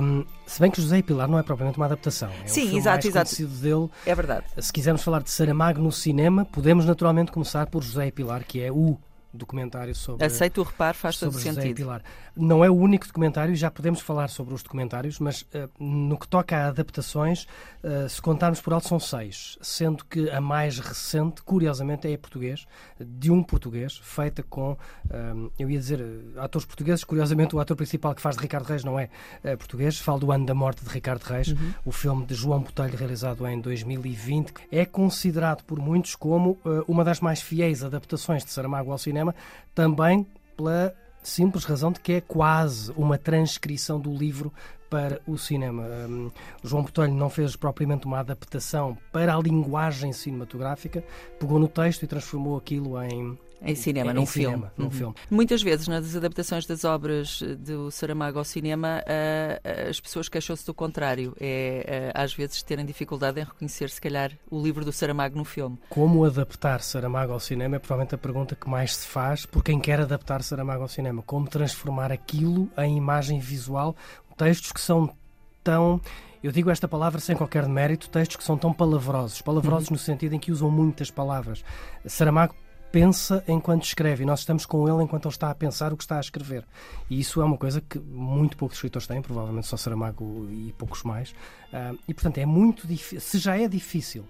[0.01, 2.30] Um, se bem que José e Pilar não é propriamente uma adaptação.
[2.43, 3.47] É Sim, o exato, exato.
[3.47, 3.89] dele.
[4.05, 4.45] É verdade.
[4.59, 8.61] Se quisermos falar de Saramago no cinema, podemos naturalmente começar por José e Pilar, que
[8.61, 8.97] é o
[9.34, 10.25] documentário sobre.
[10.25, 11.75] Aceito o reparo, faz todo sentido.
[11.75, 12.01] Pilar.
[12.40, 16.26] Não é o único documentário, já podemos falar sobre os documentários, mas uh, no que
[16.26, 17.46] toca a adaptações,
[17.84, 22.66] uh, se contarmos por alto, são seis, sendo que a mais recente, curiosamente, é português,
[22.98, 26.02] de um português, feita com, uh, eu ia dizer,
[26.38, 27.04] atores portugueses.
[27.04, 29.10] Curiosamente, o ator principal que faz de Ricardo Reis não é
[29.58, 31.74] português, falo do ano da morte de Ricardo Reis, uhum.
[31.86, 37.20] o filme de João Botelho, realizado em 2020, é considerado por muitos como uma das
[37.20, 39.36] mais fiéis adaptações de Saramago ao cinema,
[39.76, 40.26] também
[40.56, 44.53] pela simples razão de que é quase uma transcrição do livro
[44.90, 45.84] para o cinema.
[45.84, 46.32] Um,
[46.64, 51.04] João Botelho não fez propriamente uma adaptação para a linguagem cinematográfica,
[51.40, 54.56] pegou no texto e transformou aquilo em em cinema, em, num, em filme.
[54.56, 54.92] Cinema, num uhum.
[54.92, 55.16] filme.
[55.30, 60.74] Muitas vezes, nas adaptações das obras do Saramago ao cinema, uh, as pessoas queixam-se do
[60.74, 61.36] contrário.
[61.40, 65.44] É, uh, às vezes, terem dificuldade em reconhecer, se calhar, o livro do Saramago no
[65.44, 65.78] filme.
[65.90, 69.80] Como adaptar Saramago ao cinema é provavelmente a pergunta que mais se faz por quem
[69.80, 71.22] quer adaptar Saramago ao cinema.
[71.22, 73.96] Como transformar aquilo em imagem visual,
[74.40, 75.14] textos que são
[75.62, 76.02] tão
[76.42, 79.96] eu digo esta palavra sem qualquer mérito, textos que são tão palavrosos, palavrosos uhum.
[79.96, 81.66] no sentido em que usam muitas palavras.
[82.06, 82.56] Saramago
[82.94, 86.04] pensa enquanto escreve e nós estamos com ele enquanto ele está a pensar o que
[86.04, 86.66] está a escrever.
[87.10, 91.04] E isso é uma coisa que muito poucos escritores têm, provavelmente só Saramago e poucos
[91.04, 91.32] mais.
[91.74, 94.26] Uh, e portanto é muito difícil, se já é difícil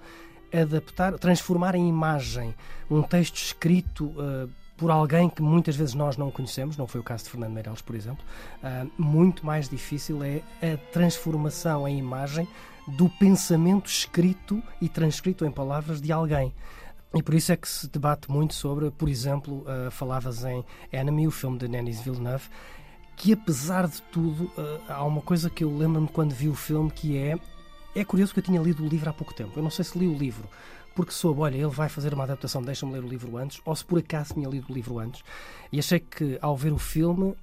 [0.51, 2.55] adaptar, transformar em imagem
[2.89, 4.49] um texto escrito uh,
[4.79, 7.81] por alguém que muitas vezes nós não conhecemos, não foi o caso de Fernando Meirelles,
[7.81, 8.23] por exemplo,
[8.63, 12.47] uh, muito mais difícil é a transformação em imagem
[12.87, 16.53] do pensamento escrito e transcrito em palavras de alguém.
[17.13, 20.63] E por isso é que se debate muito sobre, por exemplo, uh, falavas em
[20.93, 22.47] Enemy, o filme de Denis Villeneuve,
[23.17, 26.89] que apesar de tudo, uh, há uma coisa que eu lembro-me quando vi o filme
[26.89, 27.37] que é.
[27.93, 29.51] É curioso que eu tinha lido o livro há pouco tempo.
[29.57, 30.47] Eu não sei se li o livro,
[30.99, 33.85] porque soube, olha, ele vai fazer uma adaptação, deixa-me ler o livro antes, ou se
[33.85, 35.23] por acaso tinha lido o livro antes,
[35.71, 37.37] e achei que ao ver o filme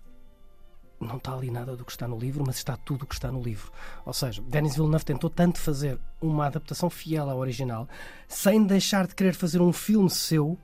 [1.00, 3.32] não está ali nada do que está no livro, mas está tudo o que está
[3.32, 3.72] no livro.
[4.04, 7.88] Ou seja, Denis Villeneuve tentou tanto fazer uma adaptação fiel ao original,
[8.28, 10.58] sem deixar de querer fazer um filme seu,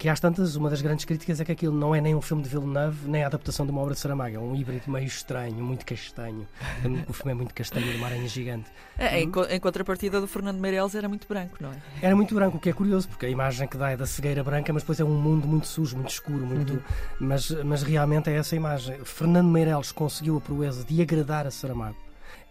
[0.00, 2.42] que às tantas, uma das grandes críticas é que aquilo não é nem um filme
[2.42, 4.34] de Villeneuve, nem a adaptação de uma obra de Saramago.
[4.34, 6.48] É um híbrido meio estranho, muito castanho.
[7.06, 8.70] O filme é muito castanho, de uma aranha gigante.
[8.96, 11.76] É, em, em, contrapartida do Fernando Meirelles era muito branco, não é?
[12.00, 14.42] Era muito branco, o que é curioso, porque a imagem que dá é da cegueira
[14.42, 16.72] branca, mas depois é um mundo muito sujo, muito escuro, muito...
[16.72, 16.80] Uhum.
[17.20, 19.04] Mas, mas realmente é essa imagem.
[19.04, 21.96] Fernando Meirelles conseguiu a proeza de agradar a Saramago.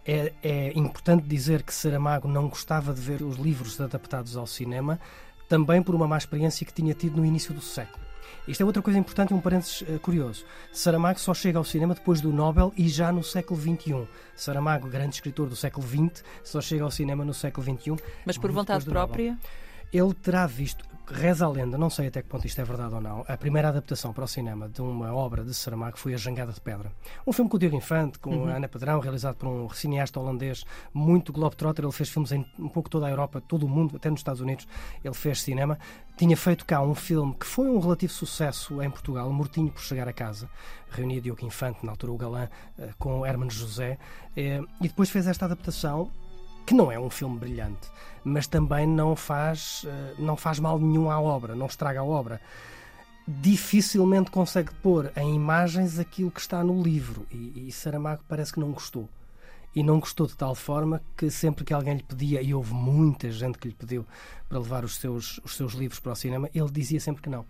[0.06, 5.00] É, é importante dizer que Saramago não gostava de ver os livros adaptados ao cinema,
[5.50, 7.98] também por uma má experiência que tinha tido no início do século.
[8.46, 10.44] Isto é outra coisa importante e um parênteses uh, curioso.
[10.72, 14.06] Saramago só chega ao cinema depois do Nobel e já no século XXI.
[14.36, 17.96] Saramago, grande escritor do século XX, só chega ao cinema no século XXI.
[18.24, 19.32] Mas por vontade própria?
[19.32, 19.44] Nobel.
[19.92, 23.00] Ele terá visto, Reza a lenda, não sei até que ponto isto é verdade ou
[23.00, 26.52] não, a primeira adaptação para o cinema de uma obra de Saramago foi A Jangada
[26.52, 26.92] de Pedra.
[27.26, 28.48] Um filme com o Diego Infante, com uhum.
[28.48, 31.84] a Ana Padrão, realizado por um cineasta holandês muito globetrotter.
[31.84, 34.40] Ele fez filmes em um pouco toda a Europa, todo o mundo, até nos Estados
[34.40, 34.68] Unidos.
[35.02, 35.80] Ele fez cinema.
[36.16, 40.06] Tinha feito cá um filme que foi um relativo sucesso em Portugal, Mortinho por Chegar
[40.06, 40.48] a Casa.
[40.90, 42.48] Reunia Diogo Infante, na altura o galã,
[42.78, 43.98] eh, com Hermano José.
[44.36, 46.10] Eh, e depois fez esta adaptação
[46.66, 47.90] que não é um filme brilhante,
[48.24, 52.40] mas também não faz, eh, não faz mal nenhum à obra, não estraga a obra.
[53.26, 58.60] Dificilmente consegue pôr em imagens aquilo que está no livro e, e Saramago parece que
[58.60, 59.08] não gostou.
[59.74, 63.30] E não gostou de tal forma que sempre que alguém lhe pedia, e houve muita
[63.30, 64.04] gente que lhe pediu
[64.48, 67.46] para levar os seus, os seus livros para o cinema, ele dizia sempre que não.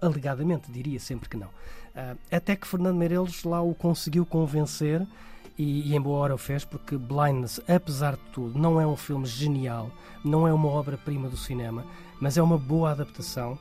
[0.00, 1.46] Alegadamente diria sempre que não.
[1.46, 5.06] Uh, até que Fernando Meirelles lá o conseguiu convencer
[5.60, 8.96] e, e, em boa hora o fez, porque Blindness, apesar de tudo, não é um
[8.96, 9.90] filme genial,
[10.24, 11.84] não é uma obra-prima do cinema,
[12.18, 13.58] mas é uma boa adaptação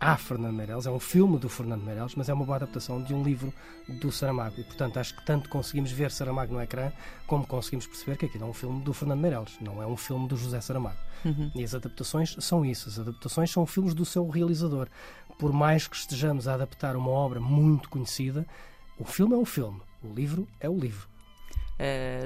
[0.00, 0.86] a Fernando Meirelles.
[0.86, 3.54] É um filme do Fernando Meirelles, mas é uma boa adaptação de um livro
[3.88, 4.60] do Saramago.
[4.60, 6.90] E, portanto, acho que tanto conseguimos ver Saramago no ecrã,
[7.28, 10.26] como conseguimos perceber que aquilo é um filme do Fernando Meirelles, não é um filme
[10.26, 10.98] do José Saramago.
[11.24, 11.52] Uhum.
[11.54, 12.88] E as adaptações são isso.
[12.88, 14.88] As adaptações são filmes do seu realizador.
[15.38, 18.44] Por mais que estejamos a adaptar uma obra muito conhecida,
[18.98, 21.06] o filme é um filme, o livro é o livro.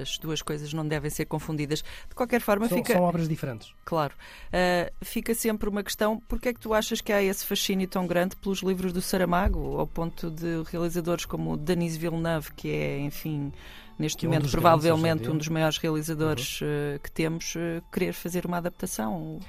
[0.01, 1.83] As duas coisas não devem ser confundidas.
[2.09, 2.93] De qualquer forma, são, fica.
[2.93, 3.75] São obras diferentes.
[3.85, 4.15] Claro.
[4.47, 8.07] Uh, fica sempre uma questão: porquê é que tu achas que há esse fascínio tão
[8.07, 13.53] grande pelos livros do Saramago, ao ponto de realizadores como Denis Villeneuve, que é, enfim,
[13.99, 16.69] neste que momento, é um provavelmente um dos maiores realizadores uhum.
[16.69, 17.55] uh, que temos,
[17.93, 19.41] querer fazer uma adaptação?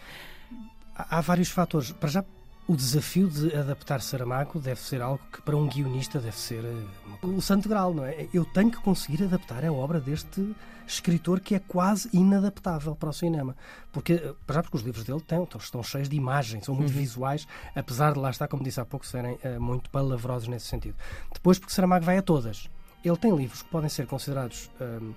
[0.96, 1.92] Há, há vários fatores.
[1.92, 2.26] Para já,
[2.68, 7.26] o desafio de adaptar Saramago deve ser algo que para um guionista deve ser eh,
[7.26, 8.28] o santo grau, não é?
[8.34, 10.56] Eu tenho que conseguir adaptar a obra deste
[10.88, 13.56] escritor que é quase inadaptável para o cinema.
[13.92, 17.00] Porque, eh, já porque os livros dele têm, estão cheios de imagens, são muito uhum.
[17.00, 20.96] visuais, apesar de lá estar, como disse há pouco, serem uh, muito palavrosos nesse sentido.
[21.34, 22.70] Depois, porque Saramago vai a todas.
[23.04, 25.16] Ele tem livros que podem ser considerados uh,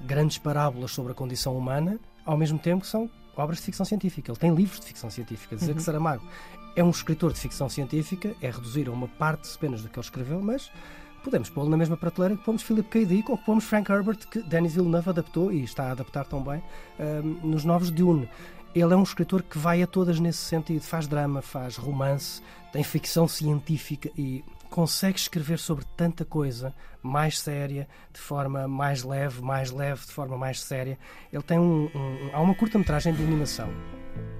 [0.00, 4.30] grandes parábolas sobre a condição humana, ao mesmo tempo que são obras de ficção científica.
[4.30, 5.56] Ele tem livros de ficção científica.
[5.56, 5.76] Dizer uhum.
[5.76, 6.22] que Saramago
[6.74, 10.04] é um escritor de ficção científica, é reduzir a uma parte apenas do que ele
[10.04, 10.70] escreveu, mas
[11.22, 13.06] podemos pô-lo na mesma prateleira que pomos Philip K.
[13.06, 16.42] Dick ou que pomos Frank Herbert, que Denis Villeneuve adaptou e está a adaptar tão
[16.42, 16.62] bem
[16.98, 18.28] um, nos novos Dune.
[18.74, 22.42] Ele é um escritor que vai a todas nesse sentido, faz drama, faz romance,
[22.72, 24.42] tem ficção científica e
[24.72, 30.38] consegue escrever sobre tanta coisa mais séria, de forma mais leve, mais leve, de forma
[30.38, 30.98] mais séria.
[31.30, 33.68] Ele tem um, um há uma curta-metragem de animação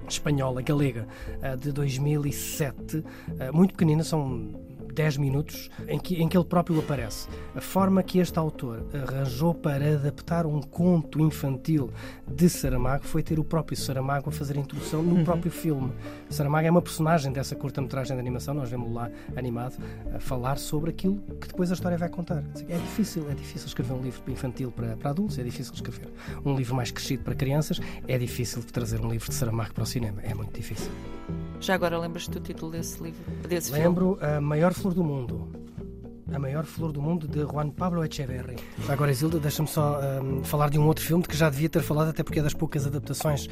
[0.09, 1.07] espanhola, galega,
[1.41, 3.03] eh, de 2007,
[3.39, 4.53] eh, muito pequenina, são
[4.93, 7.27] 10 minutos em que, em que ele próprio aparece.
[7.55, 11.89] A forma que este autor arranjou para adaptar um conto infantil
[12.27, 15.23] de Saramago foi ter o próprio Saramago a fazer a introdução no uhum.
[15.23, 15.91] próprio filme.
[16.29, 19.77] Saramago é uma personagem dessa curta-metragem de animação, nós vemos lá animado
[20.13, 22.43] a falar sobre aquilo que depois a história vai contar.
[22.69, 26.09] É difícil, é difícil escrever um livro infantil para, para adultos, é difícil escrever
[26.45, 29.87] um livro mais crescido para crianças, é difícil trazer um livro de Saramago para o
[29.87, 30.91] cinema, é muito difícil.
[31.59, 34.35] Já agora lembras-te do título desse livro, desse Lembro, filme?
[34.35, 35.62] A Maior do Mundo.
[36.31, 38.55] A Maior Flor do Mundo, de Juan Pablo Echeverri.
[38.87, 42.09] Agora, Isilda, deixa-me só um, falar de um outro filme que já devia ter falado,
[42.09, 43.47] até porque é das poucas adaptações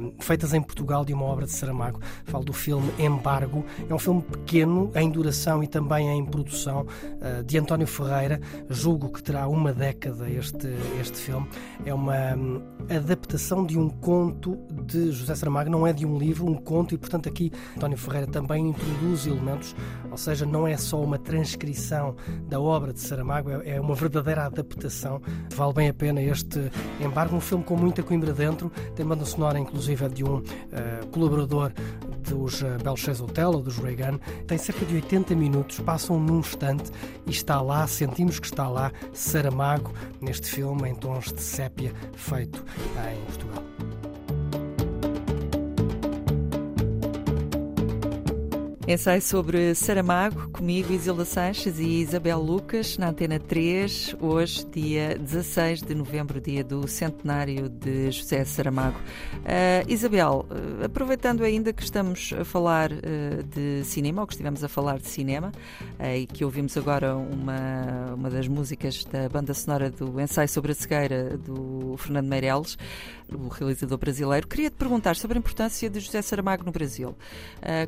[0.00, 2.00] um, feitas em Portugal de uma obra de Saramago.
[2.24, 3.64] Falo do filme Embargo.
[3.88, 8.40] É um filme pequeno, em duração e também em produção, uh, de António Ferreira.
[8.70, 10.68] Julgo que terá uma década este,
[11.00, 11.48] este filme.
[11.84, 16.46] É uma um, adaptação de um conto de José Saramago, não é de um livro,
[16.46, 19.74] um conto, e portanto aqui António Ferreira também introduz elementos,
[20.10, 22.16] ou seja, não é só uma transcrição adaptação
[22.48, 25.20] da obra de Saramago, é, é uma verdadeira adaptação.
[25.54, 27.36] Vale bem a pena este embargo.
[27.36, 30.42] Um filme com muita coimbra dentro, tem banda sonora inclusive de um uh,
[31.10, 31.72] colaborador
[32.28, 34.18] dos uh, Belchaz Hotel ou dos Reagan.
[34.46, 36.90] Tem cerca de 80 minutos, passam num instante
[37.26, 42.64] e está lá, sentimos que está lá Saramago neste filme em tons de sépia feito
[43.12, 43.91] em Portugal.
[48.86, 55.82] Ensaio sobre Saramago, comigo Isilda Sanches e Isabel Lucas, na Antena 3, hoje, dia 16
[55.82, 58.98] de novembro, dia do centenário de José Saramago.
[58.98, 64.64] Uh, Isabel, uh, aproveitando ainda que estamos a falar uh, de cinema, ou que estivemos
[64.64, 65.52] a falar de cinema,
[66.16, 70.74] e que ouvimos agora uma, uma das músicas da banda sonora do Ensaio sobre a
[70.74, 72.76] Cegueira, do Fernando Meirelles,
[73.34, 77.16] o realizador brasileiro, queria te perguntar sobre a importância de José Saramago no Brasil.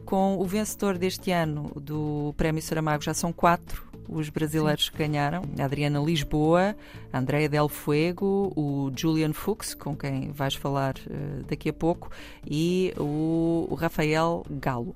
[0.05, 4.93] com o vencedor deste ano do Prémio Saramago já são quatro os brasileiros Sim.
[4.93, 6.77] que ganharam: a Adriana Lisboa,
[7.13, 12.11] a Andrea Del Fuego, o Julian Fuchs, com quem vais falar uh, daqui a pouco,
[12.47, 14.95] e o, o Rafael Galo.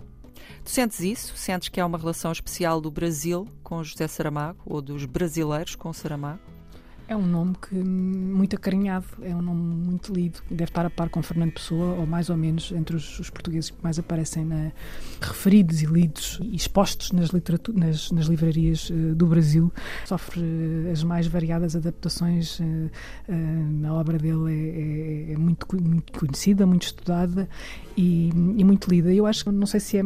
[0.64, 1.36] Tu sentes isso?
[1.36, 5.92] Sentes que há uma relação especial do Brasil com José Saramago ou dos brasileiros com
[5.92, 6.57] Saramago?
[7.08, 10.40] É um nome que muito acarinhado, é um nome muito lido.
[10.50, 13.70] Deve estar a par com Fernando Pessoa, ou mais ou menos entre os, os portugueses
[13.70, 14.70] que mais aparecem na,
[15.18, 19.72] referidos e lidos e expostos nas, nas, nas livrarias uh, do Brasil.
[20.04, 22.60] Sofre uh, as mais variadas adaptações.
[22.60, 22.90] Uh,
[23.86, 27.48] a obra dele é, é, é, muito, muito conhecida, muito estudada
[27.96, 29.10] e, e muito lida.
[29.14, 30.04] Eu acho que não sei se é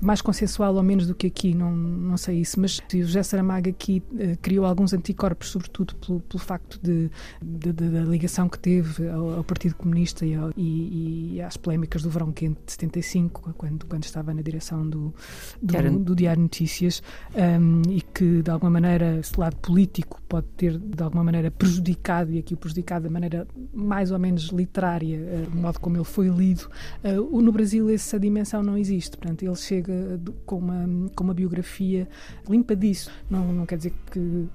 [0.00, 3.68] mais consensual ou menos do que aqui, não, não sei isso, mas o José Saramago
[3.68, 7.10] aqui uh, criou alguns anticorpos, sobretudo pelo, pelo facto de,
[7.42, 11.56] de, de, da ligação que teve ao, ao Partido Comunista e, ao, e, e, às
[11.56, 15.12] polémicas do Verão Quente de 75, quando, quando estava na direção do,
[15.60, 17.02] do, do Diário Notícias,
[17.34, 22.32] um, e que de alguma maneira esse lado político pode ter de alguma maneira prejudicado,
[22.32, 26.04] e aqui o prejudicado da maneira mais ou menos literária, uh, o modo como ele
[26.04, 26.68] foi lido.
[27.02, 32.08] Uh, no Brasil essa dimensão não existe, portanto ele chega com uma, com uma biografia
[32.48, 33.10] limpa disso.
[33.30, 34.48] Não, não quer dizer que,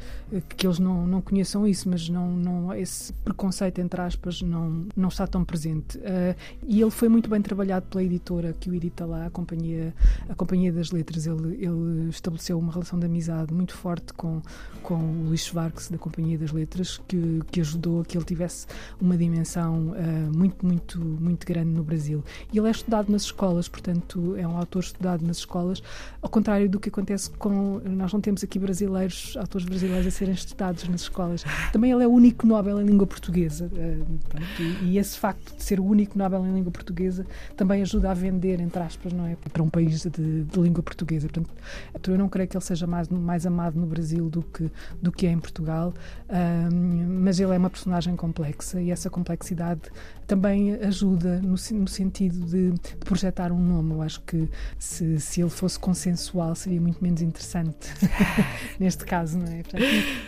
[0.55, 5.09] que eles não, não conheçam isso, mas não, não, esse preconceito, entre aspas, não, não
[5.09, 5.99] está tão presente.
[6.67, 9.93] E ele foi muito bem trabalhado pela editora que o edita lá, a Companhia,
[10.29, 11.25] a Companhia das Letras.
[11.25, 14.41] Ele, ele estabeleceu uma relação de amizade muito forte com,
[14.81, 15.45] com o Luís
[15.89, 18.67] Da Companhia das Letras, que, que ajudou a que ele tivesse
[18.99, 22.23] uma dimensão uh, muito, muito, muito grande no Brasil.
[22.51, 25.81] E ele é estudado nas escolas, portanto, é um autor estudado nas escolas,
[26.21, 27.79] ao contrário do que acontece com.
[27.85, 31.43] Nós não temos aqui brasileiros, autores brasileiros a serem estudados nas escolas.
[31.71, 33.69] Também ele é o único Nobel em língua portuguesa.
[33.75, 33.97] Eh,
[34.59, 38.13] e, e, esse facto de ser o único Nobel em língua portuguesa também ajuda a
[38.13, 39.35] vender, entre aspas, não é?
[39.51, 41.27] Para um país de, de língua portuguesa.
[41.27, 45.11] Portanto, eu não creio que ele seja mais, mais amado no Brasil do que, do
[45.11, 45.52] que é em Portugal,
[47.21, 49.81] mas ele é uma personagem complexa e essa complexidade
[50.25, 53.93] também ajuda no, no sentido de, de, projetar um nome.
[53.93, 54.49] Eu acho que
[54.79, 57.89] se, se ele fosse consensual seria muito menos interessante
[58.79, 59.61] neste caso, não é?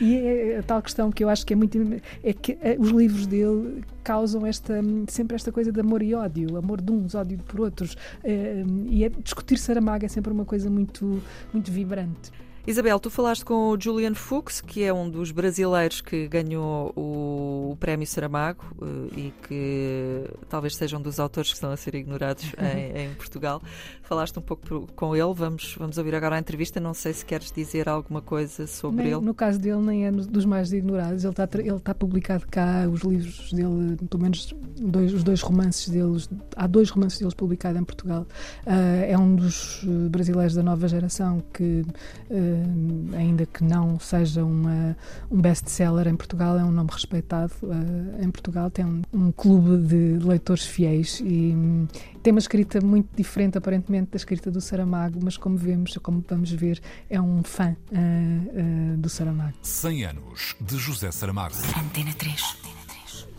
[0.01, 1.77] E, é a tal questão que eu acho que é muito
[2.23, 4.75] é que eh, os livros dele causam esta
[5.07, 9.03] sempre esta coisa de amor e ódio, amor de uns, ódio por outros, eh, e
[9.03, 11.21] é, discutir Saramago é sempre uma coisa muito
[11.53, 12.31] muito vibrante.
[12.67, 17.69] Isabel, tu falaste com o Julian Fuchs, que é um dos brasileiros que ganhou o,
[17.73, 21.93] o Prémio Saramago eh, e que talvez seja um dos autores que estão a ser
[21.93, 23.61] ignorados em, em, Portugal.
[24.01, 26.79] Falaste um pouco com ele, vamos, vamos ouvir agora a entrevista.
[26.79, 29.21] Não sei se queres dizer alguma coisa sobre nem, ele.
[29.21, 31.23] No caso dele, nem é dos mais ignorados.
[31.23, 35.87] Ele está, ele está publicado cá, os livros dele, pelo menos dois, os dois romances
[35.87, 38.25] deles, há dois romances deles publicados em Portugal.
[38.65, 41.85] Uh, é um dos brasileiros da nova geração que.
[42.31, 44.95] Uh, uh, ainda que não seja uma,
[45.29, 49.87] um best-seller em Portugal, é um nome respeitado uh, em Portugal, tem um, um, clube
[49.87, 51.87] de leitores fiéis e um,
[52.23, 56.51] tem uma escrita muito diferente, aparentemente, da escrita do Saramago, mas como vemos, como vamos
[56.51, 59.53] ver, é um fã uh, do Saramago.
[59.61, 61.55] 100 anos de José Saramago.
[61.77, 62.75] Antena 3.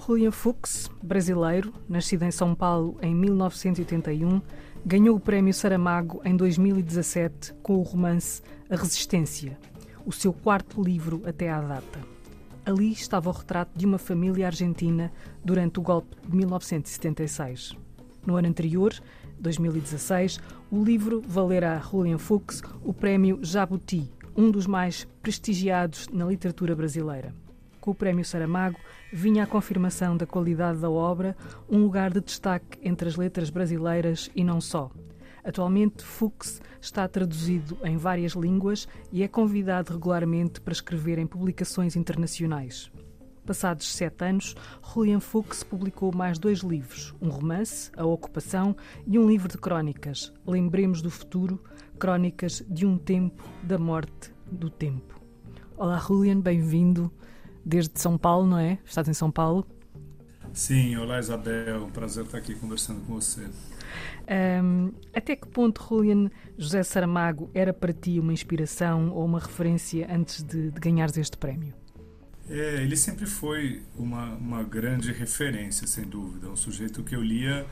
[0.06, 4.40] Julian Fuchs, brasileiro, nascido em São Paulo em 1981,
[4.86, 9.58] ganhou o Prémio Saramago em 2017 com o romance A Resistência,
[10.04, 11.98] o seu quarto livro até à data.
[12.64, 15.12] Ali estava o retrato de uma família argentina
[15.44, 17.76] durante o golpe de 1976.
[18.24, 18.94] No ano anterior,
[19.40, 20.38] 2016,
[20.70, 26.76] o livro valerá a Julian Fuchs o Prémio Jabuti, um dos mais prestigiados na literatura
[26.76, 27.34] brasileira.
[27.86, 28.80] Com o Prémio Saramago,
[29.12, 31.36] vinha a confirmação da qualidade da obra,
[31.70, 34.90] um lugar de destaque entre as letras brasileiras e não só.
[35.44, 41.94] Atualmente, Fuchs está traduzido em várias línguas e é convidado regularmente para escrever em publicações
[41.94, 42.90] internacionais.
[43.46, 44.56] Passados sete anos,
[44.92, 48.74] Julian Fuchs publicou mais dois livros: um romance, A Ocupação,
[49.06, 51.62] e um livro de crónicas, Lembremos do Futuro
[52.00, 55.20] Crónicas de um Tempo da Morte do Tempo.
[55.76, 57.12] Olá, Julian, bem-vindo
[57.66, 58.78] desde São Paulo, não é?
[58.84, 59.66] Estás em São Paulo?
[60.52, 63.42] Sim, olá Isabel, um prazer estar aqui conversando com você.
[64.62, 70.06] Um, até que ponto, Julian, José Saramago era para ti uma inspiração ou uma referência
[70.10, 71.74] antes de, de ganhares este prémio?
[72.48, 76.48] É, ele sempre foi uma, uma grande referência, sem dúvida.
[76.48, 77.66] Um sujeito que eu lia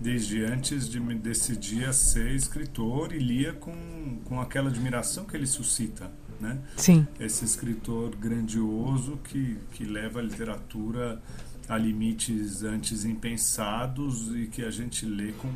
[0.00, 5.36] desde antes de me decidir a ser escritor e lia com, com aquela admiração que
[5.36, 6.10] ele suscita.
[6.40, 6.58] Né?
[6.76, 7.06] Sim.
[7.18, 11.20] Esse escritor grandioso que, que leva a literatura
[11.68, 15.52] a limites antes impensados e que a gente lê com,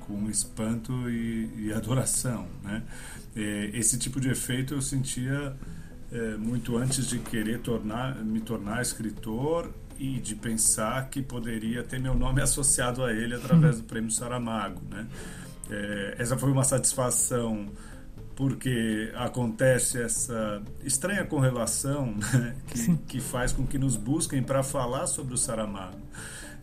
[0.00, 2.46] com espanto e, e adoração.
[2.62, 2.82] Né?
[3.34, 5.56] É, esse tipo de efeito eu sentia
[6.12, 11.98] é, muito antes de querer tornar, me tornar escritor e de pensar que poderia ter
[11.98, 14.80] meu nome associado a ele através do Prêmio Saramago.
[14.88, 15.08] Né?
[15.68, 17.68] É, essa foi uma satisfação
[18.38, 25.08] porque acontece essa estranha correlação né, que, que, faz com que nos busquem para falar
[25.08, 25.98] sobre o Saramago.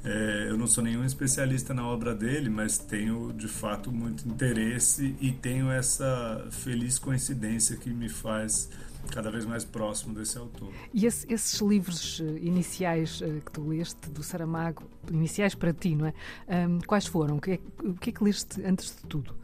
[0.02, 5.18] É, eu não sou nenhum especialista na obra dele, mas tenho de fato muito interesse
[5.20, 8.70] e tenho essa feliz coincidência que me faz
[9.12, 10.72] cada vez mais próximo desse autor.
[10.94, 15.94] E esse, esses livros eh, iniciais eh, que tu leste do Saramago, iniciais para ti,
[15.94, 16.14] não é?
[16.48, 17.36] Um, quais foram?
[17.36, 19.36] O que, é, o que é que leste antes de tudo?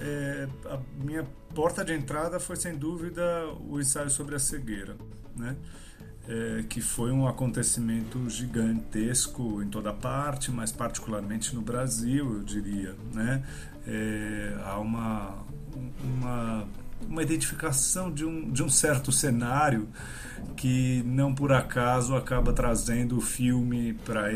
[0.00, 3.22] É, a minha porta de entrada foi sem dúvida
[3.68, 4.96] o ensaio sobre a cegueira,
[5.36, 5.56] né?
[6.28, 12.94] É, que foi um acontecimento gigantesco em toda parte, mas particularmente no Brasil, eu diria,
[13.12, 13.42] né?
[13.86, 15.44] É, há uma,
[16.02, 16.68] uma
[17.08, 19.88] uma identificação de um, de um certo cenário
[20.56, 24.30] que não por acaso acaba trazendo o filme para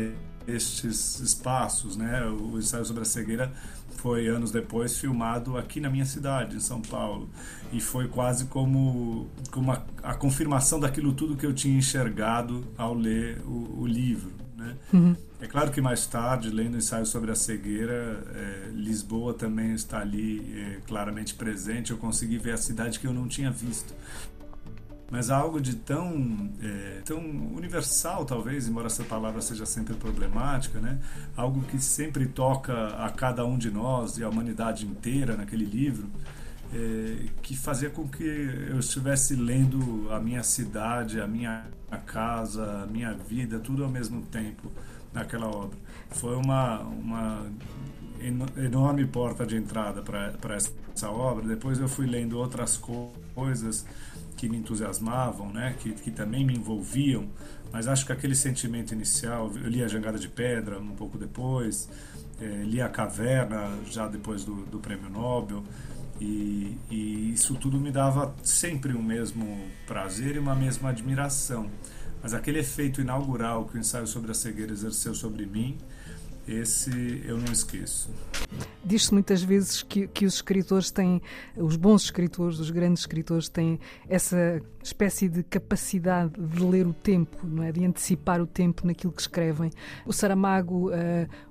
[0.47, 2.23] estes espaços, né?
[2.25, 3.51] O ensaio sobre a cegueira
[4.05, 7.27] foi anos depois filmado aqui na minha cidade, em São Paulo,
[7.73, 12.93] e foi quase como, como a, a confirmação daquilo tudo que eu tinha enxergado ao
[12.93, 14.75] ler o, o livro, né?
[14.93, 15.15] Uhum.
[15.41, 20.01] É claro que mais tarde, lendo o ensaio sobre a cegueira, é, Lisboa também está
[20.01, 21.89] ali é, claramente presente.
[21.89, 23.91] Eu consegui ver a cidade que eu não tinha visto.
[25.09, 30.99] Mas algo de tão, é, tão universal, talvez, embora essa palavra seja sempre problemática, né?
[31.37, 36.09] algo que sempre toca a cada um de nós e a humanidade inteira naquele livro,
[36.73, 41.65] é, que fazia com que eu estivesse lendo a minha cidade, a minha
[42.05, 44.71] casa, a minha vida, tudo ao mesmo tempo
[45.13, 45.77] naquela obra.
[46.09, 47.45] Foi uma, uma
[48.57, 51.47] enorme porta de entrada para essa obra.
[51.47, 52.81] Depois eu fui lendo outras
[53.33, 53.85] coisas
[54.35, 55.75] que me entusiasmavam, né?
[55.79, 57.27] que, que também me envolviam,
[57.71, 61.89] mas acho que aquele sentimento inicial, eu li A Jangada de Pedra um pouco depois,
[62.39, 65.63] é, li A Caverna já depois do, do Prêmio Nobel,
[66.19, 71.69] e, e isso tudo me dava sempre o mesmo prazer e uma mesma admiração.
[72.23, 75.77] Mas aquele efeito inaugural que o ensaio sobre a cegueira exerceu sobre mim,
[76.47, 78.09] esse eu não esqueço.
[78.83, 81.21] Diz-se muitas vezes que, que os escritores têm,
[81.57, 87.35] os bons escritores, os grandes escritores têm essa espécie de capacidade de ler o tempo,
[87.43, 87.71] não é?
[87.71, 89.71] de antecipar o tempo naquilo que escrevem.
[90.05, 90.93] O Saramago, uh,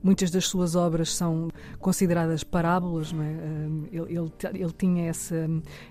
[0.00, 1.48] muitas das suas obras são
[1.80, 3.32] consideradas parábolas, não é?
[3.32, 5.48] Uh, ele, ele, ele, tinha essa,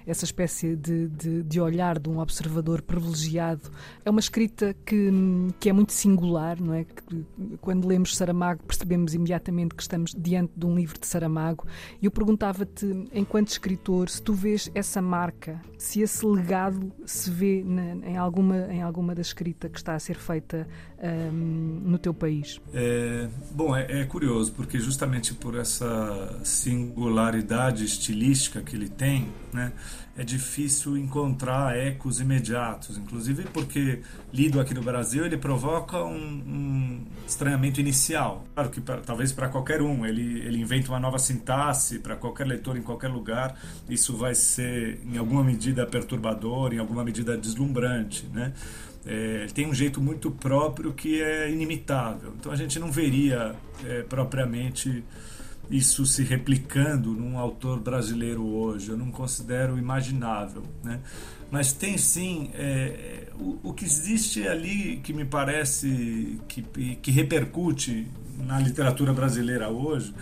[0.08, 3.70] essa espécie de, de, de, olhar de um observador privilegiado.
[4.06, 5.12] É uma escrita que,
[5.60, 6.86] que é muito singular, não é?
[6.86, 7.26] Que,
[7.60, 11.66] quando lemos Saramago percebemos imediatamente que estamos diante de um livro de Saramago.
[12.02, 17.64] E eu perguntava-te, enquanto escritor, se tu vês essa marca, se esse legado se vê
[17.66, 20.68] na, em, alguma, em alguma da escrita que está a ser feita
[21.04, 22.62] um, no teu país?
[22.74, 29.74] É, bom, é, é, curioso, porque justamente por essa singularidade estilística que ele tem, né,
[30.16, 34.02] é difícil encontrar ecos imediatos, inclusive porque,
[34.32, 38.46] lido aqui no Brasil, ele provoca um, um estranhamento inicial.
[38.54, 42.46] Claro que pra, talvez para qualquer um, ele, ele inventa uma nova sintaxe, para qualquer
[42.46, 48.28] leitor em qualquer lugar, isso vai ser em alguma medida perturbador, em alguma medida deslumbrante,
[48.32, 48.54] né?
[49.06, 52.34] É, tem um jeito muito próprio que é inimitável.
[52.40, 55.04] Então a gente não veria é, propriamente
[55.70, 58.90] isso se replicando num autor brasileiro hoje.
[58.90, 61.00] Eu não considero imaginável, né?
[61.52, 66.64] Mas tem sim é, o, o, que existe ali que me parece que,
[66.96, 68.08] que repercute
[68.40, 70.14] na literatura brasileira hoje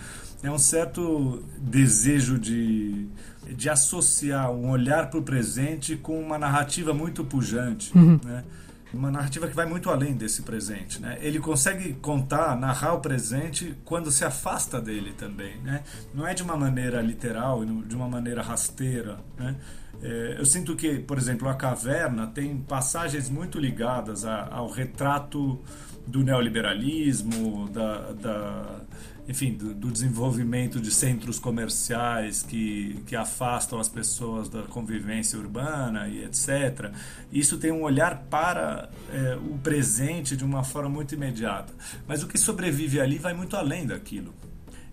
[0.42, 3.06] é um certo desejo de,
[3.48, 8.18] de associar um olhar para o presente com uma narrativa muito pujante, uhum.
[8.24, 8.44] né?
[8.92, 11.00] Uma narrativa que vai muito além desse presente.
[11.00, 11.18] Né?
[11.20, 15.56] Ele consegue contar, narrar o presente quando se afasta dele também.
[15.62, 15.82] Né?
[16.14, 19.18] Não é de uma maneira literal, de uma maneira rasteira.
[19.38, 19.56] Né?
[20.02, 25.60] É, eu sinto que, por exemplo, a caverna tem passagens muito ligadas ao retrato
[26.06, 28.80] do neoliberalismo, da, da
[29.28, 36.08] enfim, do, do, desenvolvimento de centros comerciais que, que afastam as pessoas da convivência urbana
[36.08, 36.90] e etc.
[37.30, 41.72] Isso tem um olhar para é, o presente de uma forma muito imediata.
[42.06, 44.34] Mas o que sobrevive ali vai muito além daquilo.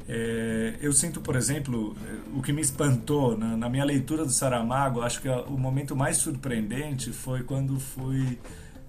[0.08, 1.96] É, eu sinto, por exemplo,
[2.34, 6.18] o que me espantou na, na minha leitura do Saramago, acho que o momento mais
[6.18, 8.40] surpreendente foi quando fui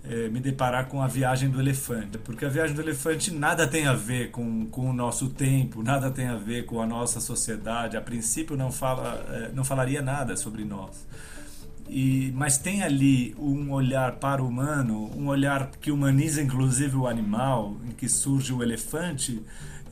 [0.05, 3.87] é, me deparar com a viagem do elefante, porque a viagem do elefante nada tem
[3.87, 7.97] a ver com, com o nosso tempo, nada tem a ver com a nossa sociedade.
[7.97, 11.07] A princípio não fala, é, não falaria nada sobre nós.
[11.89, 17.07] E, mas tem ali um olhar para o humano, um olhar que humaniza inclusive o
[17.07, 19.43] animal, em que surge o elefante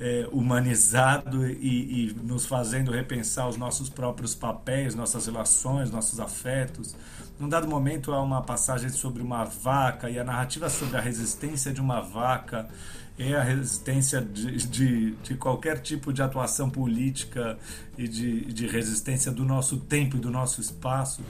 [0.00, 6.94] é, humanizado e, e, nos fazendo repensar os nossos próprios papéis, nossas relações, nossos afetos.
[7.38, 11.72] Num dado momento há uma passagem sobre uma vaca e a narrativa sobre a resistência
[11.72, 12.68] de uma vaca
[13.16, 17.56] é a resistência de, de, de qualquer tipo de atuação política
[17.96, 21.22] e de, de resistência do nosso tempo e do nosso espaço.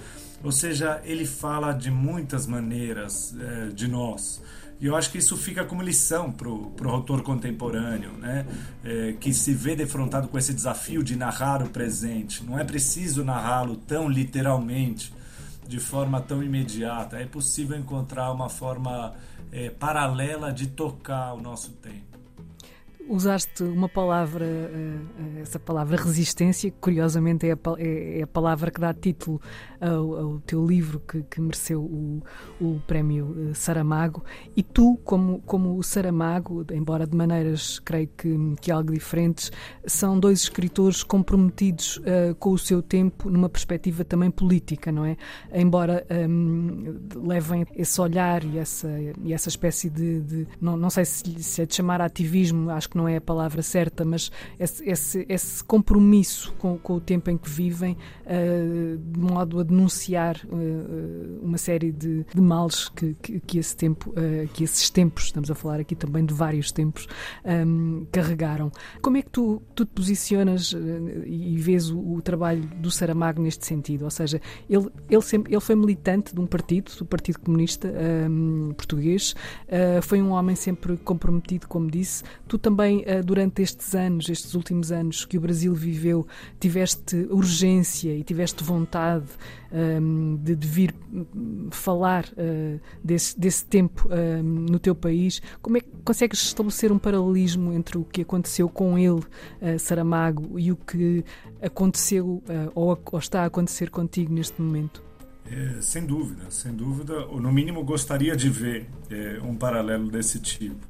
[0.43, 4.43] Ou seja, ele fala de muitas maneiras é, de nós.
[4.81, 8.47] E eu acho que isso fica como lição para o autor contemporâneo, né?
[8.85, 12.45] É, que se vê defrontado com esse desafio de narrar o presente.
[12.45, 15.13] Não é preciso narrá-lo tão literalmente,
[15.69, 17.19] de forma tão imediata.
[17.19, 19.14] É possível encontrar uma forma
[19.53, 22.08] é, paralela de tocar o nosso tempo
[23.09, 28.71] usaste uma palavra, eh, essa palavra resistência, que curiosamente é a, é, é a palavra
[28.71, 29.41] que dá título
[29.81, 32.23] ao, ao teu livro que, que mereceu o,
[32.61, 34.23] o prémio eh, Saramago.
[34.57, 39.51] E tu, como, como o Saramago, embora de maneiras, creio que, que algo diferentes,
[39.87, 45.17] são dois escritores comprometidos uh, com o seu tempo numa perspectiva também política, não é?
[45.53, 48.89] Embora um, levem esse olhar e essa,
[49.23, 50.21] e essa espécie de.
[50.21, 53.21] de não, não sei se, se é de chamar ativismo, acho que não é a
[53.21, 57.97] palavra certa, mas esse, esse, esse compromisso com, com, o tempo em que vivem,
[58.27, 63.77] uh, de modo a denunciar uh, uma série de, de males que, que, que, esse
[63.77, 67.07] tempo, uh, que esses tempos, estamos a falar aqui também de vários tempos,
[67.45, 68.73] um, carregaram.
[69.01, 70.75] Como é que tu, tu te posicionas
[71.25, 74.05] e vês o, o, trabalho do Saramago neste sentido?
[74.05, 77.89] Ou seja, ele, ele, sempre, ele foi militante de um partido, do Partido Comunista
[78.29, 79.35] um, Português,
[80.03, 82.25] foi um homem sempre comprometido, como disse.
[82.47, 86.26] Tu também também eh, durante estes anos, estes últimos anos que o Brasil viveu,
[86.59, 89.26] tiveste urgência e tiveste vontade
[89.70, 95.76] ehm, de, de, vir hum, falar uh, desse, desse tempo ehm, no teu país, como
[95.76, 100.72] é que consegues estabelecer um paralelismo entre o que aconteceu com ele, uh, Saramago, e
[100.72, 101.24] o que
[101.61, 102.43] aconteceu uh,
[102.74, 105.05] ou, ou está a acontecer contigo neste momento?
[105.51, 110.39] É, sem dúvida, sem dúvida, ou no mínimo gostaria de ver é, um paralelo desse
[110.41, 110.86] tipo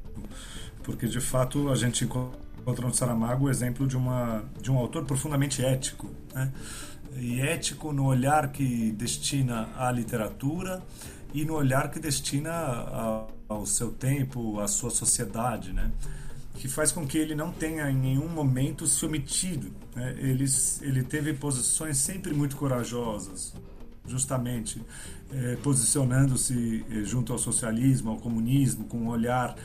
[0.89, 5.05] porque de fato a gente encontra no Saramago o exemplo de, uma, de um autor
[5.05, 6.09] profundamente ético.
[6.33, 6.51] Né?
[7.15, 10.81] E ético no olhar que destina à literatura
[11.31, 12.51] e no olhar que destina
[13.47, 15.91] ao seu tempo, à sua sociedade, né?
[16.55, 19.71] que faz com que ele não tenha em nenhum momento se omitido.
[19.95, 20.15] Né?
[20.17, 20.45] Ele,
[20.81, 23.53] ele teve posições sempre muito corajosas,
[24.07, 24.81] justamente
[25.31, 29.55] eh, posicionando-se eh, junto ao socialismo, ao comunismo, com um olhar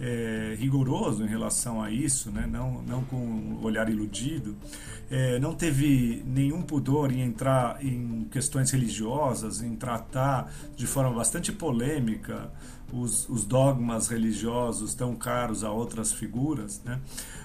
[0.00, 2.48] é, rigoroso em relação a isso, né?
[2.50, 4.56] não, não com um olhar iludido,
[5.10, 11.52] é, não teve nenhum pudor em entrar em questões religiosas, em tratar de forma bastante
[11.52, 12.50] polêmica
[12.92, 16.98] os, os dogmas religiosos tão caros a outras figuras, né?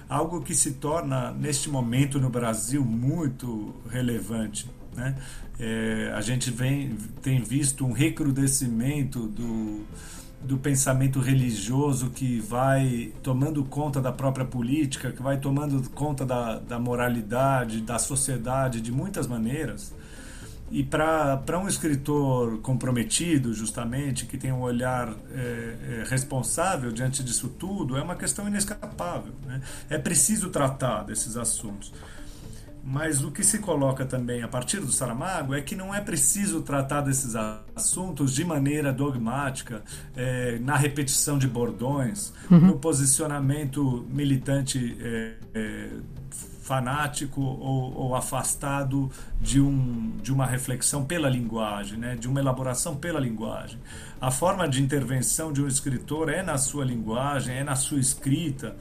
[0.08, 4.68] algo que se torna neste momento no Brasil muito relevante.
[4.94, 5.14] Né?
[5.58, 9.84] É, a gente vem, tem visto um recrudescimento do
[10.46, 16.58] do pensamento religioso que vai tomando conta da própria política, que vai tomando conta da,
[16.58, 19.92] da moralidade, da sociedade de muitas maneiras.
[20.70, 27.48] E para um escritor comprometido, justamente, que tem um olhar é, é, responsável diante disso
[27.48, 29.32] tudo, é uma questão inescapável.
[29.44, 29.60] Né?
[29.88, 31.92] É preciso tratar desses assuntos.
[32.88, 36.62] Mas o que se coloca também a partir do Saramago é que não é preciso
[36.62, 37.34] tratar desses
[37.74, 39.82] assuntos de maneira dogmática,
[40.14, 42.60] é, na repetição de bordões, uhum.
[42.60, 45.88] no posicionamento militante é, é,
[46.62, 49.10] fanático ou, ou, afastado
[49.40, 52.14] de, um, de uma reflexão pela linguagem, né?
[52.14, 53.80] de uma elaboração pela linguagem.
[54.20, 58.76] A forma de intervenção de um escritor é na sua linguagem, é na sua escrita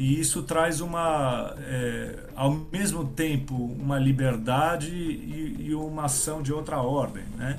[0.00, 6.54] e isso traz uma é, ao mesmo tempo uma liberdade e, e, uma ação de
[6.54, 7.58] outra ordem né?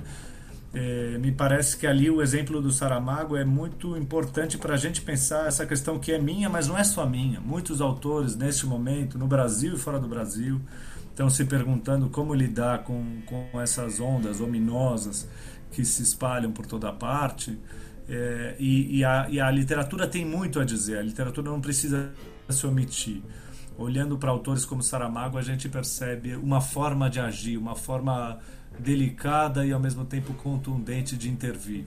[0.74, 5.04] É, me parece que ali o exemplo do Saramago é muito importante para a gente
[5.04, 7.40] pensar essa questão que é minha mas não é só minha.
[7.40, 10.60] Muitos autores neste momento no Brasil e fora do Brasil
[11.12, 15.28] estão se perguntando como lidar com, com essas ondas ominosas
[15.72, 17.56] que se espalham por toda parte.
[18.10, 20.98] É, e, e, a, e a literatura tem muito a dizer.
[20.98, 22.12] A literatura não precisa
[22.52, 23.22] se omitir.
[23.78, 28.40] Olhando para autores como Saramago, a gente percebe uma forma de agir, uma forma
[28.78, 31.86] delicada e ao mesmo tempo contundente de intervir.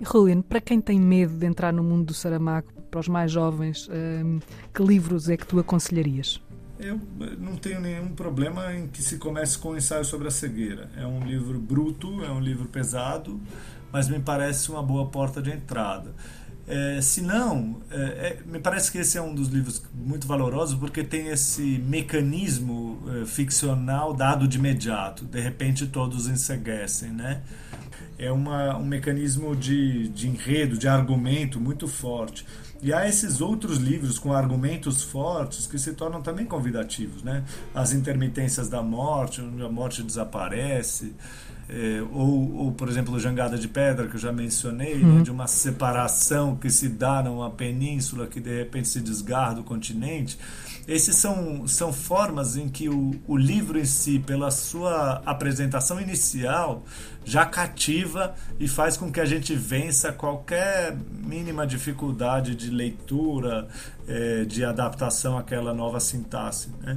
[0.00, 3.30] E Rolino, para quem tem medo de entrar no mundo do Saramago, para os mais
[3.30, 4.38] jovens, hum,
[4.72, 6.40] que livros é que tu aconselharias?
[6.78, 7.00] Eu
[7.38, 10.88] não tenho nenhum problema em que se comece com o ensaio sobre a cegueira.
[10.96, 13.40] É um livro bruto, é um livro pesado,
[13.92, 16.14] mas me parece uma boa porta de entrada.
[16.68, 20.78] É, se não, é, é, me parece que esse é um dos livros muito valorosos
[20.78, 25.24] porque tem esse mecanismo é, ficcional dado de imediato.
[25.24, 27.40] De repente todos enseguecem, né?
[28.18, 32.44] É uma, um mecanismo de, de enredo, de argumento muito forte.
[32.82, 37.44] E há esses outros livros com argumentos fortes que se tornam também convidativos, né?
[37.74, 41.14] As intermitências da morte, onde a morte desaparece,
[41.68, 45.18] é, ou, ou, por exemplo, o Jangada de Pedra, que eu já mencionei, né, uhum.
[45.18, 49.62] né, de uma separação que se dá numa península que de repente se desgarra do
[49.62, 50.38] continente.
[50.86, 56.82] Esses são, são formas em que o, o livro em si, pela sua apresentação inicial,
[57.22, 63.68] já cativa e faz com que a gente vença qualquer mínima dificuldade de leitura,
[64.08, 66.70] é, de adaptação àquela nova sintaxe.
[66.80, 66.96] Né?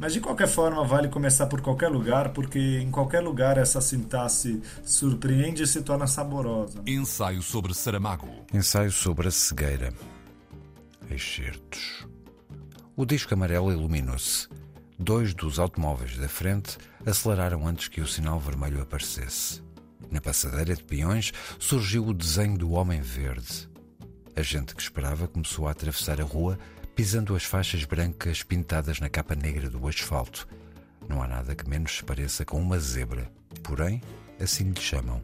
[0.00, 4.62] Mas de qualquer forma, vale começar por qualquer lugar, porque em qualquer lugar essa sintaxe
[4.82, 6.82] surpreende e se torna saborosa.
[6.86, 8.46] Ensaio sobre Saramago.
[8.50, 9.92] Ensaio sobre a cegueira.
[11.10, 12.06] Excertos.
[12.96, 14.48] O disco amarelo iluminou-se.
[14.98, 19.62] Dois dos automóveis da frente aceleraram antes que o sinal vermelho aparecesse.
[20.10, 23.68] Na passadeira de peões surgiu o desenho do homem verde.
[24.34, 26.58] A gente que esperava começou a atravessar a rua
[26.94, 30.46] pisando as faixas brancas pintadas na capa negra do asfalto.
[31.08, 33.30] Não há nada que menos se pareça com uma zebra,
[33.62, 34.02] porém,
[34.40, 35.22] assim lhe chamam.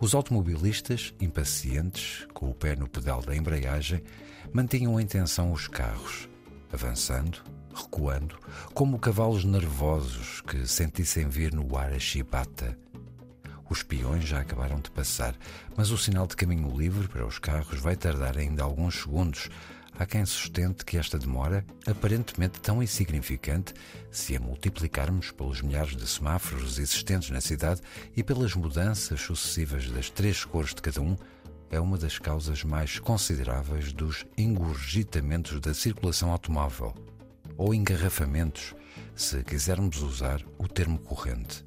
[0.00, 4.02] Os automobilistas, impacientes, com o pé no pedal da embreagem,
[4.52, 6.28] mantinham em tensão os carros,
[6.72, 7.42] avançando,
[7.74, 8.38] recuando,
[8.72, 12.78] como cavalos nervosos que sentissem vir no ar a chibata.
[13.68, 15.34] Os peões já acabaram de passar,
[15.76, 19.48] mas o sinal de caminho livre para os carros vai tardar ainda alguns segundos,
[19.96, 23.72] Há quem sustente que esta demora, aparentemente tão insignificante,
[24.10, 27.80] se a multiplicarmos pelos milhares de semáforos existentes na cidade
[28.16, 31.16] e pelas mudanças sucessivas das três cores de cada um,
[31.70, 36.92] é uma das causas mais consideráveis dos engurgitamentos da circulação automóvel,
[37.56, 38.74] ou engarrafamentos,
[39.14, 41.64] se quisermos usar o termo corrente.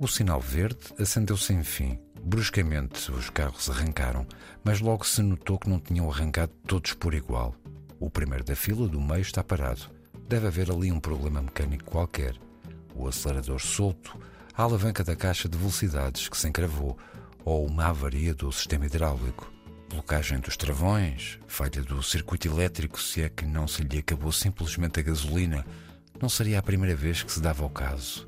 [0.00, 1.96] O sinal verde acendeu sem fim
[2.26, 4.26] Bruscamente, os carros arrancaram,
[4.64, 7.54] mas logo se notou que não tinham arrancado todos por igual.
[8.00, 9.90] O primeiro da fila do meio está parado.
[10.26, 12.34] Deve haver ali um problema mecânico qualquer.
[12.94, 14.18] O acelerador solto,
[14.56, 16.96] a alavanca da caixa de velocidades que se encravou,
[17.44, 19.52] ou uma avaria do sistema hidráulico.
[19.90, 24.98] Blocagem dos travões, falha do circuito elétrico, se é que não se lhe acabou simplesmente
[24.98, 25.64] a gasolina.
[26.20, 28.26] Não seria a primeira vez que se dava o caso.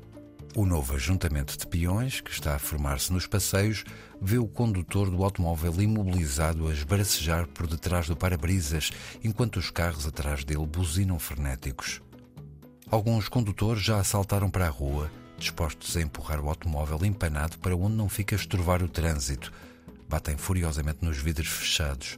[0.55, 3.83] O novo ajuntamento de peões, que está a formar-se nos passeios,
[4.19, 8.91] vê o condutor do automóvel imobilizado a esbaracejar por detrás do para-brisas,
[9.23, 12.01] enquanto os carros atrás dele buzinam frenéticos.
[12.89, 17.95] Alguns condutores já saltaram para a rua, dispostos a empurrar o automóvel empanado para onde
[17.95, 19.51] não fica estrovar o trânsito.
[20.09, 22.17] Batem furiosamente nos vidros fechados.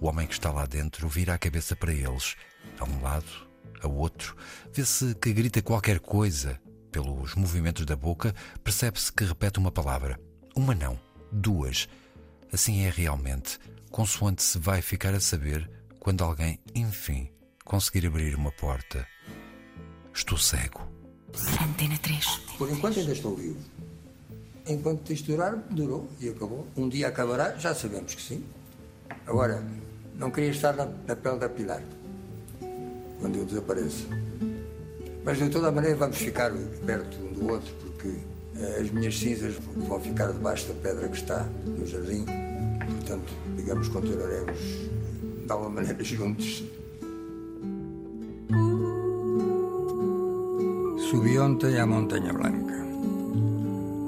[0.00, 2.36] O homem que está lá dentro vira a cabeça para eles.
[2.78, 3.48] A um lado,
[3.82, 4.36] a outro,
[4.72, 10.20] vê-se que grita qualquer coisa, pelos movimentos da boca, percebe-se que repete uma palavra.
[10.54, 10.98] Uma não,
[11.32, 11.88] duas.
[12.52, 13.58] Assim é realmente,
[13.90, 17.30] consoante se vai ficar a saber quando alguém, enfim,
[17.64, 19.06] conseguir abrir uma porta.
[20.12, 20.80] Estou cego.
[21.62, 22.26] Antena 3.
[22.58, 23.58] Por enquanto ainda estou vivo.
[24.66, 26.66] Enquanto isto durar, durou e acabou.
[26.76, 28.44] Um dia acabará, já sabemos que sim.
[29.26, 29.64] Agora,
[30.14, 31.82] não queria estar na, na pele da Pilar
[33.20, 34.08] quando eu desapareço.
[35.24, 36.50] Mas de toda maneira vamos ficar
[36.86, 41.16] perto um do outro, porque uh, as minhas cinzas vão ficar debaixo da pedra que
[41.16, 42.24] está no jardim.
[42.96, 44.58] Portanto, digamos, continuaremos
[45.44, 46.64] de alguma maneira juntos.
[51.10, 52.80] Subi ontem à Montanha Blanca.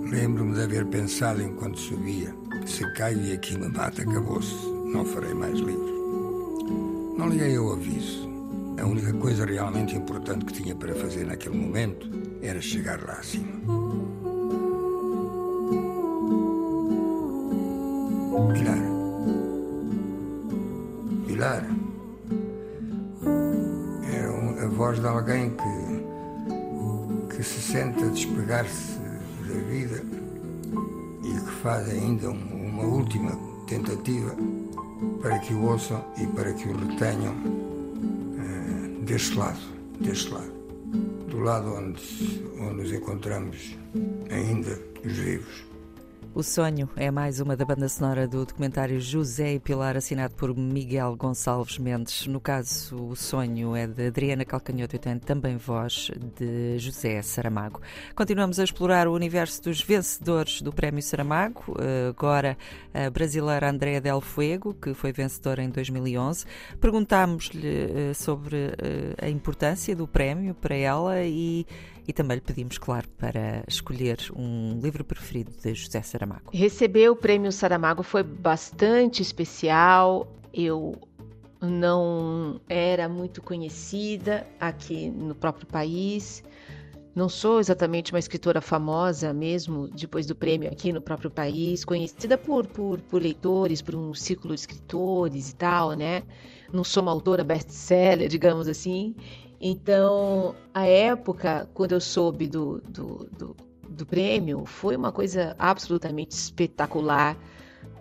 [0.09, 2.35] Lembro-me de haver pensado enquanto subia:
[2.67, 4.55] se caio e aqui me mata, acabou-se,
[4.93, 7.15] não farei mais livro.
[7.19, 8.32] Não liguei ao aviso.
[8.79, 12.09] A única coisa realmente importante que tinha para fazer naquele momento
[12.43, 13.53] era chegar lá acima.
[18.53, 18.79] Pilar.
[21.27, 21.67] Pilar.
[24.13, 25.93] Era a voz de alguém que
[27.43, 29.01] que se sente a despegar-se
[29.49, 30.01] da vida
[31.25, 33.33] e que faz ainda uma última
[33.67, 34.33] tentativa
[35.21, 38.62] para que o ouçam e para que o retenham uh,
[39.03, 39.61] deste lado,
[40.01, 40.53] deste lado,
[41.29, 42.03] do lado onde,
[42.61, 43.77] onde nos encontramos
[44.31, 45.72] ainda os vivos.
[46.35, 50.57] O Sonho é mais uma da banda sonora do documentário José e Pilar, assinado por
[50.57, 52.27] Miguel Gonçalves Mendes.
[52.27, 57.83] No caso, O Sonho é de Adriana Calcanhoto e tem também voz de José Saramago.
[58.15, 61.77] Continuamos a explorar o universo dos vencedores do Prémio Saramago.
[61.79, 62.57] Eh, agora,
[62.95, 66.47] a brasileira Andrea Del Fuego, que foi vencedora em 2011.
[66.81, 71.67] Perguntámos-lhe eh, sobre eh, a importância do prémio para ela e
[72.07, 76.51] e também lhe pedimos, claro, para escolher um livro preferido de José Saramago.
[76.53, 80.33] Receber o prêmio Saramago foi bastante especial.
[80.53, 80.95] Eu
[81.61, 86.43] não era muito conhecida aqui no próprio país.
[87.15, 92.39] Não sou exatamente uma escritora famosa mesmo, depois do prêmio aqui no próprio país, conhecida
[92.39, 96.23] por, por, por leitores, por um círculo de escritores e tal, né?
[96.73, 99.15] Não sou uma autora best-seller, digamos assim.
[99.65, 103.57] Então, a época, quando eu soube do, do, do,
[103.89, 107.39] do prêmio, foi uma coisa absolutamente espetacular.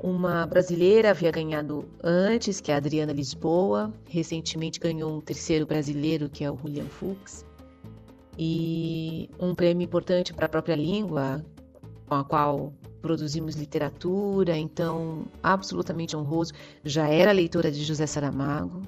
[0.02, 3.94] Uma brasileira havia ganhado antes, que é a Adriana Lisboa.
[4.10, 7.46] Recentemente ganhou um terceiro brasileiro, que é o William Fuchs.
[8.40, 11.46] E um prêmio importante para a própria língua,
[12.08, 12.74] com a qual
[13.04, 16.54] produzimos literatura, então absolutamente honroso.
[16.84, 18.82] Já era leitora de José Saramago,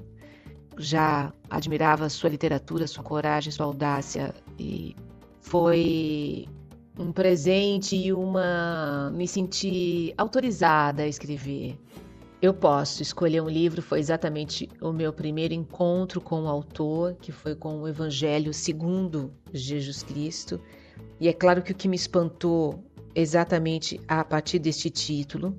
[0.78, 4.94] já admirava sua literatura, sua coragem, sua audácia e
[5.40, 6.46] foi
[6.98, 11.78] um presente e uma me senti autorizada a escrever.
[12.40, 17.32] Eu posso escolher um livro, foi exatamente o meu primeiro encontro com o autor, que
[17.32, 20.60] foi com o Evangelho segundo Jesus Cristo.
[21.18, 22.84] E é claro que o que me espantou
[23.14, 25.56] exatamente a partir deste título,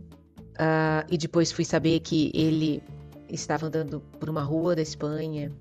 [0.60, 2.84] uh, e depois fui saber que ele
[3.30, 5.52] estava andando por uma rua da Espanha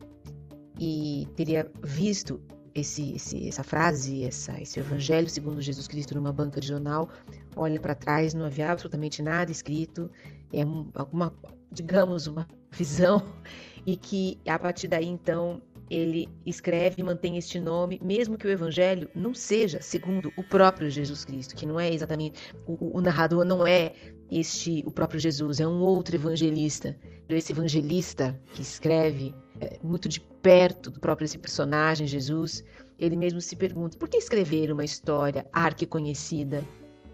[0.78, 2.40] e teria visto
[2.74, 7.08] esse, esse, essa frase, essa, esse evangelho segundo Jesus Cristo numa banca de jornal,
[7.54, 10.10] olha para trás, não havia absolutamente nada escrito,
[10.52, 10.62] é
[10.94, 11.32] alguma,
[11.70, 13.22] digamos, uma visão,
[13.86, 15.62] e que a partir daí então
[15.94, 20.90] ele escreve e mantém este nome, mesmo que o evangelho não seja segundo o próprio
[20.90, 23.92] Jesus Cristo, que não é exatamente o, o narrador não é
[24.30, 26.96] este o próprio Jesus, é um outro evangelista.
[27.28, 32.64] Esse evangelista que escreve é, muito de perto do próprio esse personagem Jesus,
[32.98, 36.62] ele mesmo se pergunta: por que escrever uma história arquiconhecida?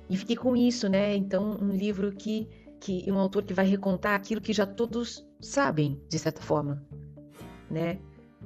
[0.09, 1.15] E fiquei com isso, né?
[1.15, 2.49] Então, um livro que
[2.81, 6.83] que um autor que vai recontar aquilo que já todos sabem, de certa forma,
[7.71, 7.99] né?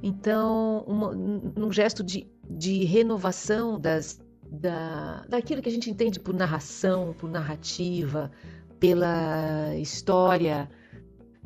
[0.07, 4.21] Então, uma, num gesto de, de renovação das,
[4.51, 8.31] da, daquilo que a gente entende por narração, por narrativa,
[8.79, 10.69] pela história,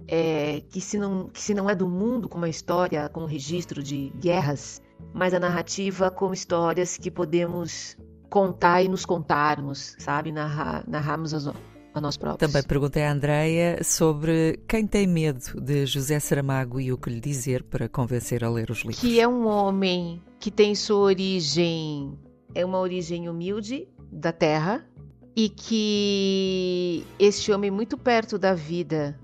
[0.09, 3.81] é, que, se não, que se não é do mundo como a história, como registro
[3.81, 4.83] de guerras,
[5.15, 7.97] mas a narrativa como histórias que podemos
[8.29, 10.33] contar e nos contarmos, sabe?
[10.33, 11.47] Narrar, narrarmos as,
[11.94, 12.51] a nós próprios.
[12.51, 17.20] Também perguntei à Andreia sobre quem tem medo de José Saramago e o que lhe
[17.20, 19.01] dizer para convencer a ler os livros.
[19.01, 22.19] Que é um homem que tem sua origem,
[22.55, 24.86] é uma origem humilde da terra
[25.35, 29.19] e que este homem muito perto da vida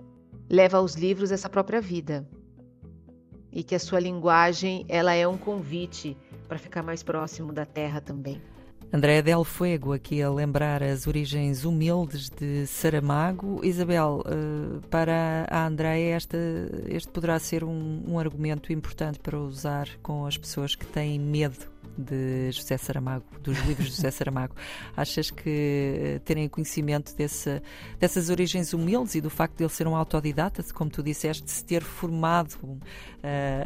[0.49, 2.29] leva aos livros essa própria vida.
[3.51, 6.17] E que a sua linguagem, ela é um convite
[6.49, 8.41] para ficar mais próximo da terra também.
[8.93, 13.65] André Del Fuego, aqui a lembrar as origens humildes de Saramago.
[13.65, 16.37] Isabel, eh, para a Andréia, este,
[16.89, 21.74] este poderá ser um, um argumento importante para usar com as pessoas que têm medo
[21.97, 24.55] de José Saramago, dos livros de José Saramago.
[24.97, 27.63] Achas que terem conhecimento desse,
[27.99, 31.51] dessas origens humildes e do facto de ele ser um autodidata, como tu disseste, de
[31.51, 32.81] se ter formado uh,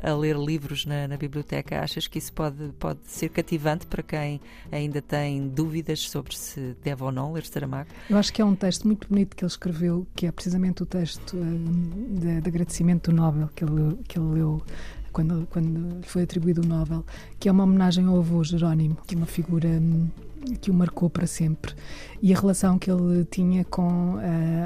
[0.02, 4.40] a ler livros na, na, biblioteca, achas que isso pode, pode ser cativante para quem
[4.70, 7.88] ainda tem dúvidas sobre se deve ou não ler Saramago?
[8.08, 10.86] Eu acho que é um texto muito bonito que ele escreveu, que é precisamente o
[10.86, 14.62] texto uh, de, de, agradecimento do Nobel que ele, que ele leu
[15.18, 17.04] quando, quando lhe foi atribuído o Nobel,
[17.40, 20.06] que é uma homenagem ao avô Jerónimo, que é uma figura hum,
[20.60, 21.74] que o marcou para sempre.
[22.22, 24.16] E a relação que ele tinha com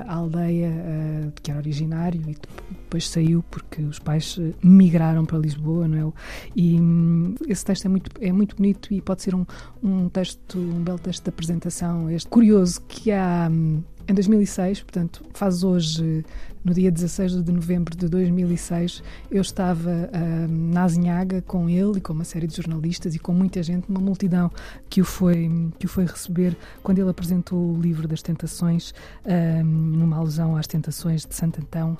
[0.06, 2.36] a aldeia uh, que era originário e
[2.70, 6.12] depois saiu porque os pais eh, migraram para Lisboa, não é?
[6.54, 9.46] E um, esse texto é muito, é muito bonito e pode ser um,
[9.82, 12.10] um texto, um belo texto de apresentação.
[12.10, 13.48] Este curioso que há.
[13.50, 16.24] Um, em 2006, portanto, faz hoje,
[16.64, 22.00] no dia 16 de novembro de 2006, eu estava uh, na Azinhaga com ele e
[22.00, 24.50] com uma série de jornalistas e com muita gente, uma multidão
[24.88, 28.94] que o foi, que o foi receber quando ele apresentou o livro das Tentações,
[29.24, 31.96] um, numa alusão às Tentações de Santo Antão.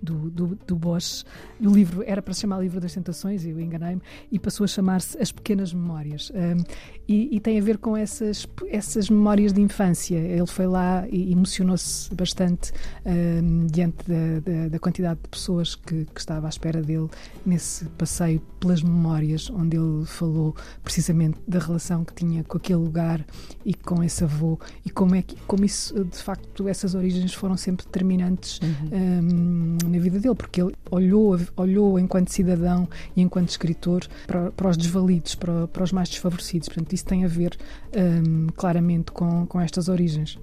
[0.00, 1.24] Do, do, do Bosch.
[1.60, 4.00] O livro era para se chamar Livro das Tentações, eu enganei-me,
[4.30, 6.30] e passou a chamar-se As Pequenas Memórias.
[6.30, 6.62] Um,
[7.08, 10.16] e, e, tem a ver com essas, essas memórias de infância.
[10.16, 12.70] Ele foi lá e emocionou-se bastante
[13.08, 17.08] um, diante da, da, da, quantidade de pessoas que, que estava à espera dele
[17.44, 20.54] nesse passeio pelas memórias, onde ele falou
[20.84, 23.24] precisamente da relação que tinha com aquele lugar
[23.64, 27.56] e com esse avô e como é que como isso de facto essas origens foram
[27.56, 29.78] sempre determinantes uhum.
[29.84, 34.68] um, na vida dele, porque ele olhou, olhou enquanto cidadão e enquanto escritor para, para
[34.68, 36.68] os desvalidos, para, para, os mais desfavorecidos.
[36.68, 37.56] Portanto, isso tem a ver
[37.96, 40.38] um, claramente com, com estas origens.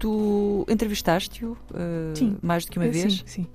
[0.00, 3.22] Tu entrevistaste-o uh, mais do que uma é, vez?
[3.26, 3.46] Sim,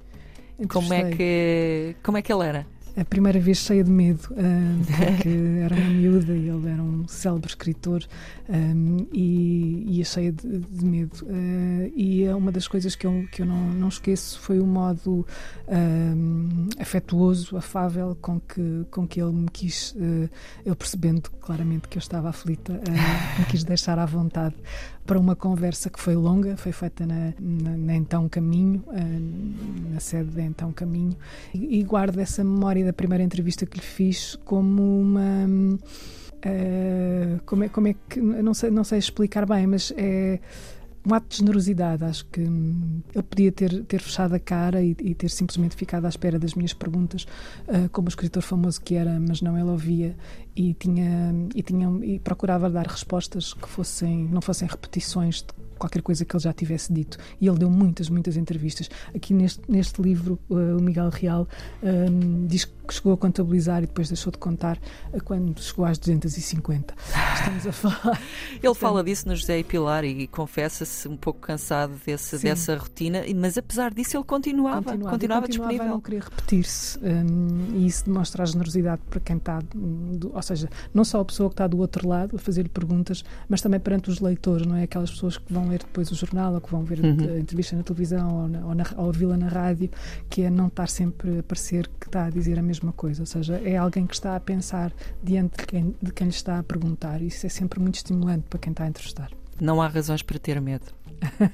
[0.58, 0.68] sim.
[0.70, 2.66] Como é, que, como é que ele era?
[2.98, 5.30] a primeira vez cheia de medo, porque
[5.62, 8.06] era uma miúda e ele era um célebre escritor
[8.48, 11.26] um, e, ia cheia de, de medo.
[11.26, 14.66] Uh, e é uma das coisas que eu, que eu não, não esqueço foi o
[14.66, 15.28] modo
[15.68, 20.30] um, afetuoso, afável com que, com que ele me quis, uh,
[20.66, 24.56] ele percebendo claramente que eu estava aflita, uh, me quis deixar à vontade
[25.06, 30.00] para uma conversa que foi longa, foi feita na, na, na Então Caminho, uh, na
[30.00, 31.16] sede da Então Caminho,
[31.54, 35.48] e, e, guardo essa memória da primeira entrevista que lhe fiz como uma.
[36.46, 38.20] Uh, como, é, como é que.
[38.20, 40.40] Não sei, não sei explicar bem, mas é
[41.06, 42.04] um ato de generosidade.
[42.04, 46.06] Acho que hum, ele podia ter, ter fechado a cara e, e, ter simplesmente ficado
[46.06, 47.28] à espera das minhas perguntas,
[47.68, 50.16] uh, como o escritor famoso que era, mas não ele ouvia
[50.56, 56.02] e tinha e tinha e procurava dar respostas que fossem não fossem repetições de qualquer
[56.02, 57.18] coisa que ele já tivesse dito.
[57.40, 58.90] E ele deu muitas, muitas entrevistas.
[59.14, 61.48] Aqui neste, neste livro, uh, o Miguel Real
[61.84, 64.78] um, diz que chegou a contabilizar e depois deixou de contar
[65.14, 66.94] uh, quando chegou às 250.
[67.36, 68.22] Estamos a falar.
[68.62, 73.24] ele fala disso no José e Pilar e confessa-se um pouco cansado desse, dessa rotina,
[73.36, 75.86] mas apesar disso ele continuava, continuava, continuava, disponível.
[75.86, 77.00] a não querer repetir-se.
[77.00, 81.26] Um, e isso demonstra a generosidade para quem está, do, ou seja, não só a
[81.26, 84.76] pessoa que está do outro lado a fazer perguntas, mas também perante os leitores, não
[84.76, 84.84] é?
[84.84, 87.36] Aquelas pessoas que vão ler depois o jornal ou que vão ver uhum.
[87.36, 89.90] a entrevista na televisão ou, na, ou, na, ou ouvi-la na rádio,
[90.30, 93.22] que é não estar sempre a parecer que está a dizer a mesma coisa.
[93.22, 94.94] Ou seja, é alguém que está a pensar
[95.24, 97.22] diante de quem, de quem lhe está a perguntar.
[97.22, 99.32] Isso é sempre muito estimulante para quem está a entrevistar.
[99.60, 100.86] Não há razões para ter medo.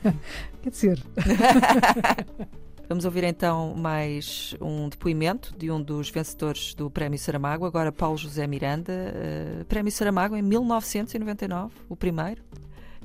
[0.61, 1.03] Quer dizer.
[2.91, 8.17] Vamos ouvir então mais um depoimento de um dos vencedores do Prémio Saramago, agora Paulo
[8.17, 8.91] José Miranda.
[8.91, 12.43] Uh, Prémio Saramago em 1999, o primeiro.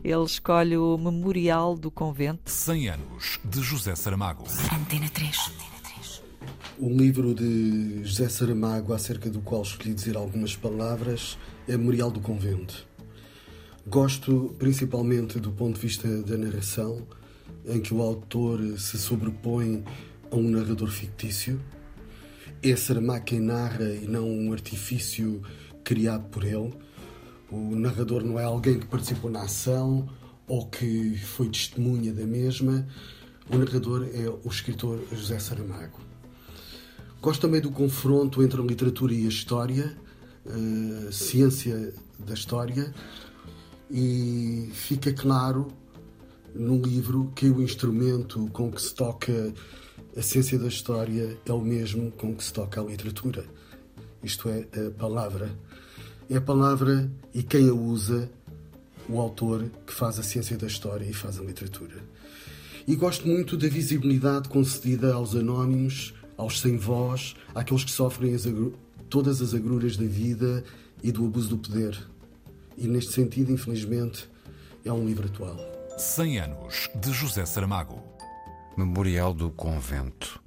[0.06, 2.48] Ele escolhe o Memorial do Convento.
[2.48, 4.44] 100 anos de José Saramago.
[4.72, 5.50] Antena 3.
[6.78, 12.20] O livro de José Saramago, acerca do qual escolhi dizer algumas palavras, é Memorial do
[12.20, 12.86] Convento.
[13.84, 17.04] Gosto principalmente do ponto de vista da narração,
[17.64, 19.82] em que o autor se sobrepõe
[20.30, 21.60] a um narrador fictício.
[22.62, 25.42] É Saramago quem narra e não um artifício
[25.82, 26.72] criado por ele.
[27.50, 30.08] O narrador não é alguém que participou na ação
[30.48, 32.86] ou que foi testemunha da mesma.
[33.48, 36.00] O narrador é o escritor José Saramago.
[37.22, 39.96] Gosto também do confronto entre a literatura e a história,
[41.08, 42.92] a ciência da história,
[43.90, 45.68] e fica claro
[46.54, 49.52] no livro que o instrumento com que se toca
[50.16, 53.44] a ciência da história é o mesmo com que se toca a literatura.
[54.22, 55.50] Isto é, a palavra.
[56.28, 58.28] É a palavra e quem a usa,
[59.08, 61.94] o autor que faz a ciência da história e faz a literatura.
[62.86, 68.44] E gosto muito da visibilidade concedida aos anónimos, aos sem voz, àqueles que sofrem as
[69.08, 70.64] todas as agruras da vida
[71.02, 71.96] e do abuso do poder.
[72.76, 74.28] E neste sentido, infelizmente,
[74.84, 75.56] é um livro atual.
[75.96, 78.02] 100 anos de José Saramago.
[78.76, 80.42] Memorial do Convento.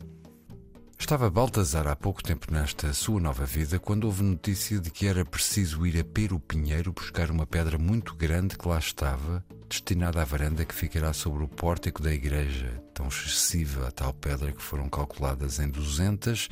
[0.99, 5.23] Estava Baltazar há pouco tempo nesta sua nova vida quando houve notícia de que era
[5.23, 10.25] preciso ir a Pero Pinheiro buscar uma pedra muito grande que lá estava, destinada à
[10.25, 14.89] varanda que ficará sobre o pórtico da igreja, tão excessiva a tal pedra que foram
[14.89, 16.49] calculadas em 200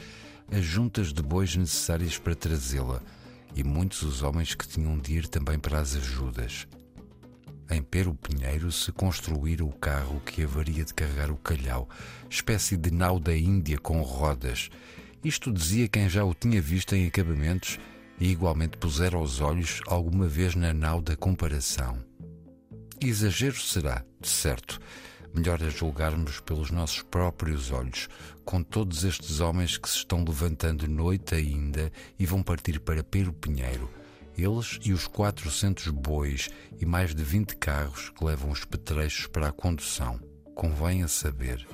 [0.50, 3.02] as juntas de bois necessárias para trazê-la
[3.54, 6.66] e muitos os homens que tinham de ir também para as ajudas.
[7.70, 11.90] Em Pero Pinheiro se construíra o carro que haveria de carregar o calhau,
[12.30, 14.70] espécie de nau da Índia com rodas.
[15.22, 17.78] Isto dizia quem já o tinha visto em acabamentos
[18.20, 22.02] e igualmente pusera os olhos alguma vez na nau da comparação.
[23.02, 24.80] Exagero será, de certo,
[25.34, 28.08] melhor a julgarmos pelos nossos próprios olhos,
[28.46, 33.34] com todos estes homens que se estão levantando noite ainda e vão partir para Pero
[33.34, 33.97] Pinheiro
[34.38, 36.50] eles e os 400 bois
[36.80, 40.20] e mais de 20 carros que levam os petrechos para a condução.
[40.54, 41.68] Convém a saber.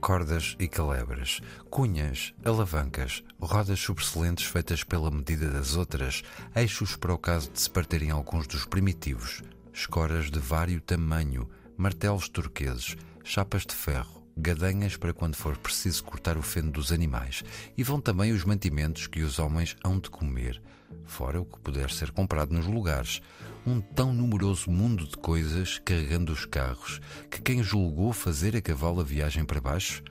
[0.00, 6.22] Cordas e calebras, cunhas, alavancas, rodas sobressalentes feitas pela medida das outras,
[6.54, 9.42] eixos para o caso de se partirem alguns dos primitivos,
[9.72, 16.36] escoras de vário tamanho, martelos turqueses, chapas de ferro, gadanhas para quando for preciso cortar
[16.36, 17.42] o feno dos animais,
[17.76, 20.62] e vão também os mantimentos que os homens hão de comer,
[21.06, 23.20] fora o que puder ser comprado nos lugares.
[23.66, 27.00] Um tão numeroso mundo de coisas carregando os carros
[27.30, 30.02] que quem julgou fazer a cavalo a viagem para baixo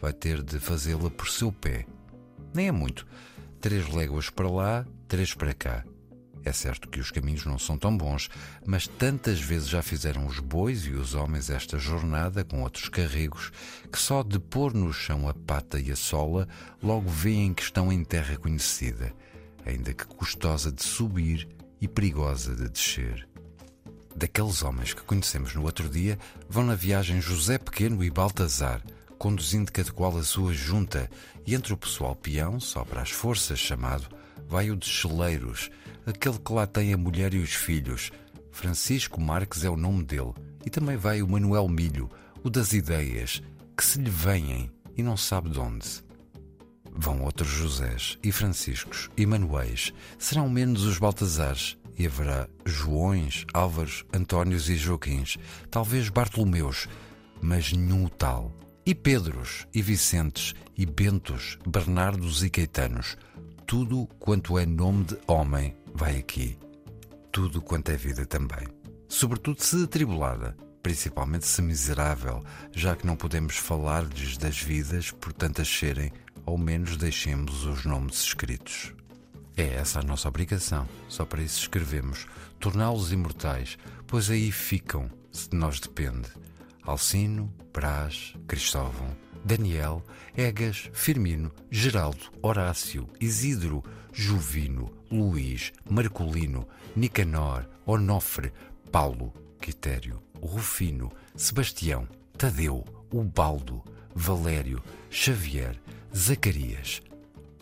[0.00, 1.86] vai ter de fazê-la por seu pé.
[2.54, 3.06] Nem é muito.
[3.60, 5.84] Três léguas para lá, três para cá.
[6.44, 8.28] É certo que os caminhos não são tão bons,
[8.66, 13.52] mas tantas vezes já fizeram os bois e os homens esta jornada com outros carregos
[13.92, 16.48] que só de pôr no chão a pata e a sola
[16.82, 19.14] logo veem que estão em terra conhecida
[19.64, 21.48] ainda que custosa de subir
[21.80, 23.28] e perigosa de descer.
[24.14, 26.18] Daqueles homens que conhecemos no outro dia,
[26.48, 28.82] vão na viagem José Pequeno e Baltazar,
[29.18, 31.08] conduzindo cada qual a sua junta,
[31.46, 34.06] e entre o pessoal peão, só para as forças chamado,
[34.46, 35.70] vai o de Cheleiros,
[36.04, 38.10] aquele que lá tem a mulher e os filhos.
[38.50, 40.34] Francisco Marques é o nome dele,
[40.64, 42.10] e também vai o Manuel Milho,
[42.44, 43.42] o das ideias,
[43.76, 46.02] que se lhe vêm e não sabe de onde.
[46.94, 54.04] Vão outros Josés e Franciscos e Manuéis, serão menos os Baltazares, e haverá Joões, Álvaros,
[54.12, 55.38] Antónios e Joaquins,
[55.70, 56.88] talvez Bartolomeus,
[57.40, 58.52] mas nenhum tal.
[58.84, 63.16] E Pedros, e Vicentes, e Bentos, Bernardos e Caetanos.
[63.66, 66.58] Tudo quanto é nome de homem vai aqui.
[67.30, 68.66] Tudo quanto é vida também.
[69.08, 75.68] Sobretudo se atribulada, principalmente se miserável, já que não podemos falar-lhes das vidas por tantas
[75.68, 76.10] serem
[76.44, 78.92] ao menos deixemos os nomes escritos.
[79.56, 82.26] É essa a nossa obrigação, só para isso escrevemos,
[82.58, 86.28] torná-los imortais, pois aí ficam, se de nós depende.
[86.82, 90.04] Alcino, Brás, Cristóvão, Daniel,
[90.36, 93.82] Egas, Firmino, Geraldo, Horácio, Isidro,
[94.12, 98.52] Juvino, Luís, Marcolino, Nicanor, Onofre,
[98.90, 103.82] Paulo, Quitério, Rufino, Sebastião, Tadeu, Ubaldo,
[104.14, 105.80] Valério, Xavier,
[106.14, 107.00] Zacarias.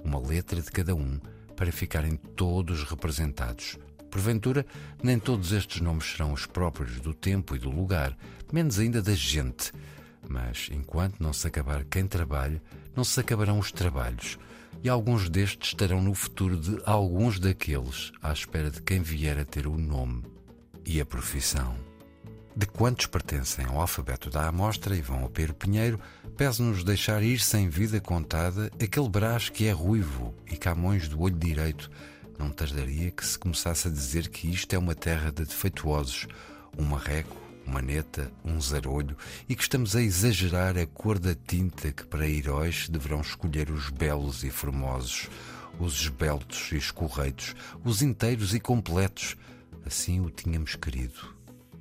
[0.04, 1.20] Uma letra de cada um
[1.54, 3.78] para ficarem todos representados.
[4.10, 4.66] Porventura,
[5.00, 8.16] nem todos estes nomes serão os próprios do tempo e do lugar,
[8.52, 9.72] menos ainda da gente.
[10.28, 12.60] Mas, enquanto não se acabar quem trabalha,
[12.94, 14.36] não se acabarão os trabalhos.
[14.82, 19.44] E alguns destes estarão no futuro de alguns daqueles, à espera de quem vier a
[19.44, 20.24] ter o nome
[20.84, 21.76] e a profissão.
[22.56, 26.00] De quantos pertencem ao alfabeto da amostra e vão ao Pedro Pinheiro,
[26.40, 31.36] pese-nos deixar ir sem vida contada aquele Brás que é ruivo e Camões do olho
[31.36, 31.90] direito.
[32.38, 36.26] Não tardaria que se começasse a dizer que isto é uma terra de defeituosos,
[36.78, 37.36] um marreco,
[37.66, 39.18] uma neta, um zarolho,
[39.50, 43.90] e que estamos a exagerar a cor da tinta que para heróis deverão escolher os
[43.90, 45.28] belos e formosos,
[45.78, 47.54] os esbeltos e escorreitos,
[47.84, 49.36] os inteiros e completos.
[49.84, 51.36] Assim o tínhamos querido.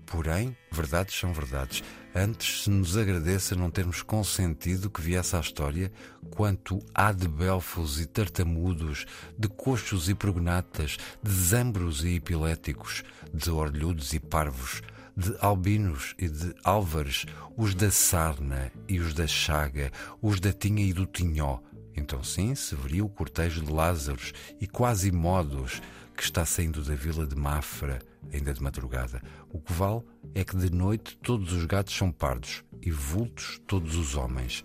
[0.06, 1.82] Porém, verdades são verdades.
[2.14, 5.92] Antes se nos agradeça não termos consentido que viesse à história
[6.32, 9.06] quanto há de belfos e tartamudos,
[9.38, 14.82] de coxos e prognatas, de zambros e epiléticos, de orlhudos e parvos,
[15.16, 20.84] de albinos e de álvares, os da sarna e os da chaga, os da tinha
[20.84, 21.60] e do tinhó.
[21.96, 25.80] Então sim, se veria o cortejo de Lázaros e quase modos
[26.16, 28.00] que está saindo da vila de Mafra,
[28.34, 29.22] ainda de madrugada.
[29.52, 30.04] O que vale
[30.36, 34.64] é que de noite todos os gatos são pardos e vultos todos os homens.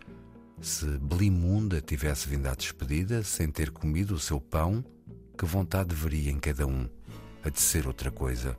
[0.61, 4.85] Se Belimunda tivesse vindo à despedida sem ter comido o seu pão,
[5.36, 6.89] que vontade deveria em cada um
[7.43, 8.56] a de ser outra coisa.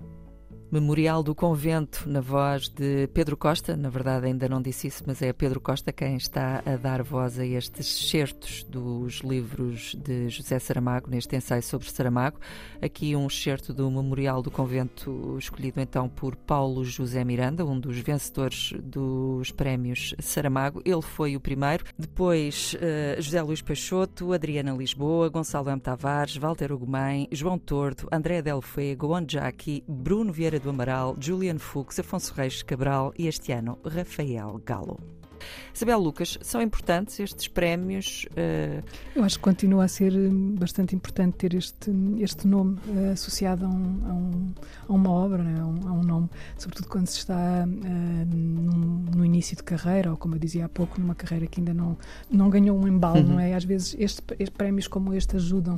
[0.76, 3.78] Memorial do Convento, na voz de Pedro Costa.
[3.78, 7.40] Na verdade, ainda não disse isso, mas é Pedro Costa quem está a dar voz
[7.40, 12.42] a estes certos dos livros de José Saramago, neste ensaio sobre Saramago.
[12.82, 17.98] Aqui um excerto do Memorial do Convento, escolhido então por Paulo José Miranda, um dos
[18.00, 20.82] vencedores dos prémios Saramago.
[20.84, 21.86] Ele foi o primeiro.
[21.98, 25.80] Depois, uh, José Luís Peixoto, Adriana Lisboa, Gonçalo M.
[25.80, 32.34] Tavares, Walter Ugumem, João Tordo, André Del Fuego, Onjaki, Bruno Vieira Amaral, Julian Fuchs, Afonso
[32.36, 35.25] Reis Cabral e este ano Rafael Galo.
[35.74, 38.26] Isabel Lucas, são importantes estes prémios?
[38.32, 38.84] Uh...
[39.16, 43.66] Eu acho que continua a ser hum, bastante importante ter este, este nome uh, associado
[43.66, 43.74] a, um,
[44.06, 44.54] a, um,
[44.88, 45.60] a, uma obra, né?
[45.60, 50.12] a, um, a, um, nome, sobretudo quando se está uh, no, no, início de carreira,
[50.12, 51.98] ou como eu dizia há pouco, numa carreira que ainda não,
[52.30, 53.34] não ganhou um embalo, uhum.
[53.34, 53.54] não é?
[53.54, 55.78] Às vezes este, este, prémios como este ajudam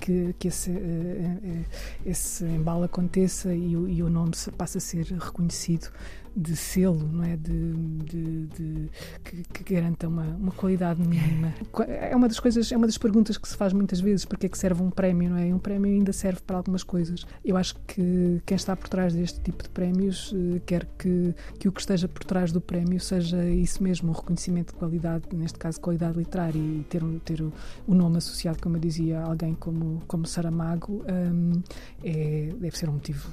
[0.00, 0.70] que, que esse,
[2.04, 5.90] esse embalo aconteça e, e o nome passe a ser reconhecido
[6.36, 7.36] de selo, não é?
[7.36, 8.90] De, de, de
[9.22, 11.54] que, que, garanta uma, uma qualidade mínima.
[11.86, 14.46] É uma das coisas, é uma das perguntas que se faz muitas vezes, para que
[14.46, 15.48] é que serve um prémio, não é?
[15.48, 17.24] E um prémio ainda serve para algumas coisas.
[17.44, 21.68] Eu acho que quem está por trás deste tipo de prémios eh, quer que, que
[21.68, 25.58] o que esteja por trás do prémio seja isso mesmo, um reconhecimento de qualidade, neste
[25.58, 27.52] caso qualidade literária e ter, ter o,
[27.86, 31.62] o nome associado, como eu dizia, a alguém como, como Saramago, um,
[32.02, 33.28] é, deve ser um motivo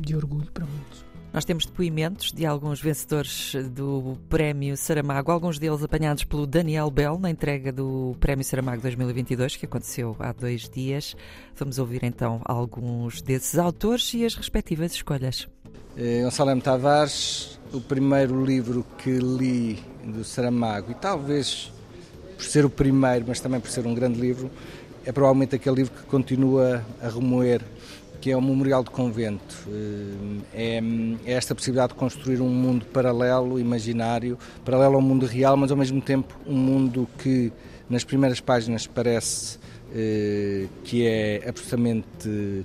[0.00, 1.07] de orgulho para muitos.
[1.32, 7.18] Nós temos depoimentos de alguns vencedores do Prémio Saramago, alguns deles apanhados pelo Daniel Bell
[7.18, 11.14] na entrega do Prémio Saramago 2022, que aconteceu há dois dias.
[11.54, 15.46] Vamos ouvir então alguns desses autores e as respectivas escolhas.
[15.96, 16.62] É, Gonçalo M.
[16.62, 21.70] Tavares, o primeiro livro que li do Saramago, e talvez
[22.36, 24.50] por ser o primeiro, mas também por ser um grande livro,
[25.04, 27.62] é provavelmente aquele livro que continua a remoer
[28.20, 29.68] que é o Memorial do Convento.
[30.54, 30.78] Eh,
[31.24, 35.70] é, é, esta possibilidade de construir um mundo paralelo, imaginário, paralelo ao mundo real, mas
[35.70, 37.52] ao mesmo tempo um mundo que
[37.88, 39.58] nas primeiras páginas parece
[39.94, 42.64] eh, que é absolutamente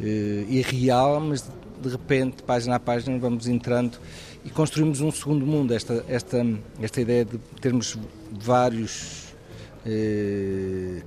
[0.00, 1.48] eh, irreal, mas
[1.82, 3.98] de repente, página a página, vamos entrando
[4.42, 5.74] e construímos um segundo mundo.
[5.74, 6.46] Esta, esta,
[6.80, 7.98] esta ideia de termos
[8.30, 9.24] vários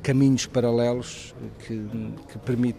[0.03, 1.33] caminhos paralelos
[1.65, 1.83] que,
[2.31, 2.77] que permite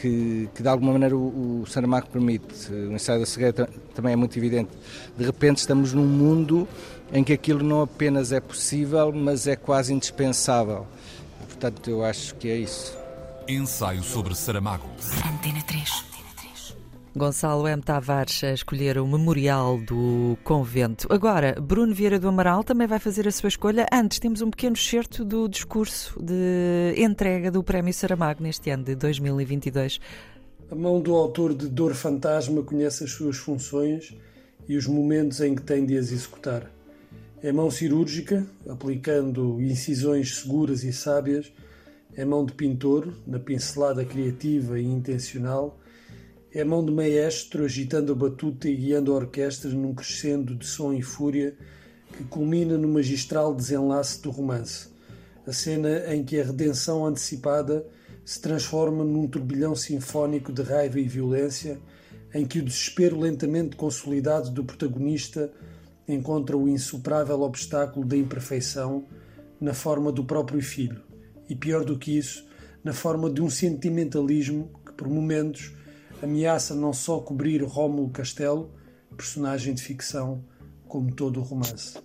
[0.00, 2.72] que, que de alguma maneira o, o Saramago permite.
[2.72, 4.70] O ensaio da cegueira também é muito evidente.
[5.16, 6.68] De repente estamos num mundo
[7.12, 10.86] em que aquilo não apenas é possível, mas é quase indispensável.
[11.46, 12.96] portanto, eu acho que é isso.
[13.48, 14.88] Ensaio sobre Saramago.
[15.26, 16.11] Antena 3.
[17.14, 17.82] Gonçalo M.
[17.82, 21.06] Tavares a escolher o Memorial do Convento.
[21.10, 23.86] Agora, Bruno Vieira do Amaral também vai fazer a sua escolha.
[23.92, 28.94] Antes, temos um pequeno excerto do discurso de entrega do Prémio Saramago neste ano de
[28.94, 30.00] 2022.
[30.70, 34.14] A mão do autor de Dor Fantasma conhece as suas funções
[34.66, 36.70] e os momentos em que tem de as executar.
[37.42, 41.52] É mão cirúrgica, aplicando incisões seguras e sábias.
[42.16, 45.78] É mão de pintor, na pincelada criativa e intencional
[46.54, 50.92] é mão de maestro agitando a batuta e guiando a orquestra num crescendo de som
[50.92, 51.56] e fúria
[52.16, 54.88] que culmina no magistral desenlace do romance.
[55.46, 57.86] A cena em que a redenção antecipada
[58.24, 61.80] se transforma num turbilhão sinfónico de raiva e violência,
[62.34, 65.50] em que o desespero lentamente consolidado do protagonista
[66.06, 69.06] encontra o insuperável obstáculo da imperfeição
[69.58, 71.00] na forma do próprio filho,
[71.48, 72.46] e pior do que isso,
[72.84, 75.72] na forma de um sentimentalismo que, por momentos,
[76.22, 78.70] ameaça não só cobrir Rómulo Castelo,
[79.16, 80.44] personagem de ficção,
[80.86, 81.98] como todo o romance.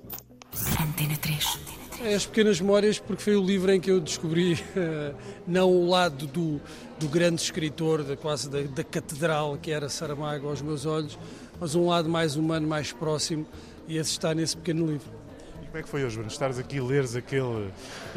[0.81, 1.59] Antena 3.
[2.01, 5.15] É as Pequenas Memórias, porque foi o livro em que eu descobri uh,
[5.47, 6.61] não o lado do,
[6.99, 11.17] do grande escritor, da, quase da, da catedral que era Saramago aos meus olhos,
[11.59, 13.45] mas um lado mais humano, mais próximo,
[13.87, 15.26] e esse está nesse pequeno livro.
[15.67, 17.69] Como é que foi hoje, Bruno, estares aqui leres aquele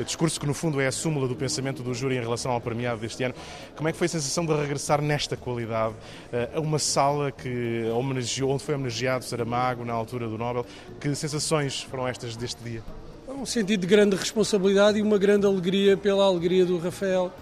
[0.07, 3.01] discurso que no fundo é a súmula do pensamento do júri em relação ao premiado
[3.01, 3.35] deste ano?
[3.75, 5.95] Como é que foi a sensação de regressar nesta qualidade
[6.33, 10.65] eh, a uma sala que homenageou, onde foi homenageado Saramago na altura do Nobel?
[11.01, 12.85] Que sensações foram estas deste dia?
[13.29, 17.33] Um sentido de grande responsabilidade e uma grande alegria pela alegria do Rafael.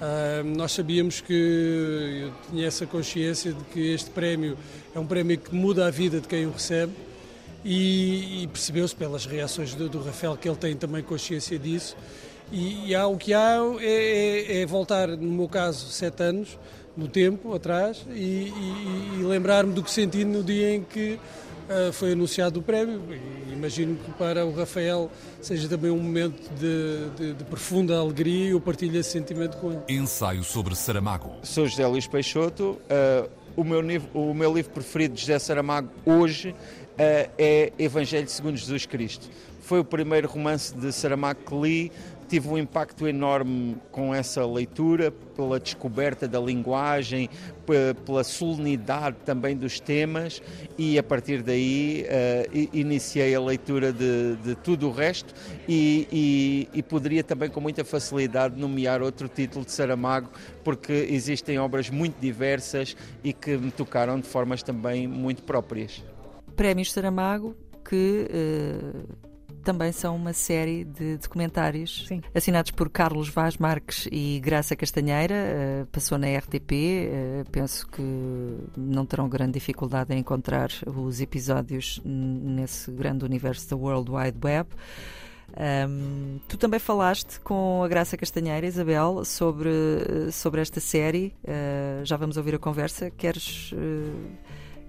[0.00, 4.56] Uh, nós sabíamos que eu tinha essa consciência de que este prémio
[4.94, 7.09] é um prémio que muda a vida de quem o recebe
[7.64, 11.96] e, e percebeu-se pelas reações do, do, Rafael que ele tem também consciência disso.
[12.52, 16.58] E, e há, o que há é, é, é, voltar, no meu caso, sete anos
[16.96, 21.18] no tempo atrás e, e, e lembrar-me do que senti no dia em que
[21.70, 25.10] uh, foi anunciado o prémio e imagino que para o Rafael
[25.40, 29.72] seja também um momento de, de, de profunda alegria e eu partilho esse sentimento com
[29.72, 29.82] ele.
[29.88, 31.32] Ensaio sobre Saramago.
[31.42, 32.80] Sou José Luís Peixoto.
[32.90, 33.80] Uh, o, meu,
[34.14, 36.54] o meu livro preferido de José Saramago hoje
[36.98, 39.28] é Evangelho segundo Jesus Cristo.
[39.62, 41.92] Foi o primeiro romance de Saramago que li
[42.30, 47.28] tive um impacto enorme com essa leitura, pela descoberta da linguagem,
[48.06, 50.40] pela solenidade também dos temas
[50.78, 55.34] e a partir daí uh, iniciei a leitura de, de tudo o resto
[55.68, 60.30] e, e, e, poderia também com muita facilidade nomear outro título de Saramago
[60.62, 66.00] porque existem obras muito diversas e que me tocaram de formas também muito próprias.
[66.60, 69.30] Prémios Saramago que uh
[69.62, 72.22] também são uma série de documentários Sim.
[72.34, 75.34] assinados por Carlos Vaz Marques e Graça Castanheira.
[75.34, 76.72] Uh, passou na RTP.
[76.72, 78.02] Uh, eh, penso que
[78.74, 84.70] não terão grande dificuldade em encontrar os episódios nesse grande universo da World Wide Web.
[85.50, 89.70] Um, tu também falaste com a Graça Castanheira, Isabel, sobre,
[90.32, 91.34] sobre esta série.
[91.44, 93.10] Uh, já vamos ouvir a conversa.
[93.10, 93.74] Queres,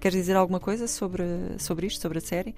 [0.02, 1.22] queres dizer alguma coisa sobre,
[1.58, 2.56] sobre isto, sobre a série?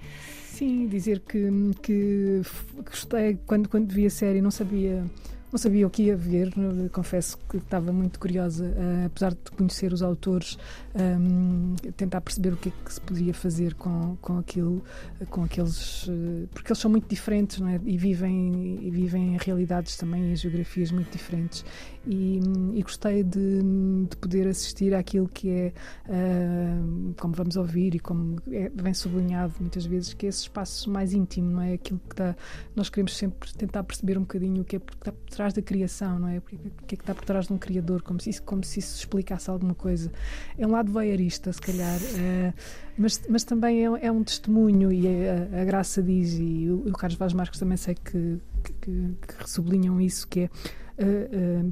[0.51, 1.47] Sim, dizer que,
[1.81, 2.41] que
[2.83, 5.05] gostei quando, quando vi a série, não sabia
[5.51, 6.51] não sabia o que ia ver,
[6.91, 10.57] confesso que estava muito curiosa, uh, apesar de conhecer os autores,
[10.93, 14.83] um, tentar perceber o que é que se podia fazer com, com aquilo,
[15.29, 16.07] com aqueles.
[16.07, 17.79] Uh, porque eles são muito diferentes não é?
[17.85, 21.63] e, vivem, e vivem em realidades também, em geografias muito diferentes
[22.07, 22.39] e,
[22.73, 23.61] e gostei de,
[24.09, 25.73] de, poder assistir àquilo que é,
[26.07, 30.89] uh, como vamos ouvir e como é, vem sublinhado muitas vezes, que é esse espaço
[30.89, 31.73] mais íntimo, não é?
[31.73, 32.35] Aquilo que está,
[32.75, 35.61] nós queremos sempre tentar perceber um bocadinho o que é que está por trás da
[35.61, 36.37] criação, não é?
[36.37, 38.79] O que é que está por trás de um criador, como se isso, como se
[38.79, 40.11] isso explicasse alguma coisa.
[40.57, 42.53] É um lado voyeurista, se calhar, uh,
[42.97, 46.91] mas, mas também é, é, um testemunho e a, a Graça diz, e o, o
[46.93, 50.49] Carlos Vaz Marcos também sei que, que, que sublinham isso, que é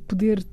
[0.08, 0.44] poder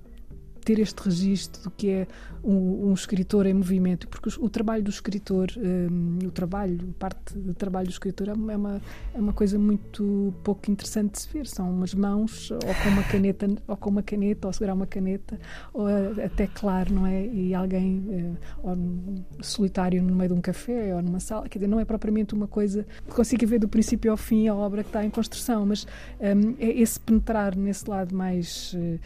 [0.70, 2.06] ter este registro do que é
[2.44, 7.36] um, um escritor em movimento, porque o, o trabalho do escritor, um, o trabalho, parte
[7.36, 8.80] do trabalho do escritor é uma,
[9.14, 11.46] é uma coisa muito pouco interessante de se ver.
[11.46, 15.38] São umas mãos, ou com uma caneta, ou com uma caneta, ou segurar uma caneta,
[15.74, 15.86] ou
[16.24, 17.26] até claro, não é?
[17.26, 21.80] E alguém, uh, solitário no meio de um café, ou numa sala, quer dizer, não
[21.80, 25.04] é propriamente uma coisa que consiga ver do princípio ao fim a obra que está
[25.04, 25.86] em construção, mas
[26.20, 29.00] um, é esse penetrar nesse lado mais, uh,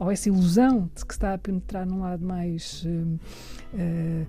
[0.00, 3.18] ou essa ilusão de que está a penetrar num lado mais uh,
[3.74, 4.26] uh,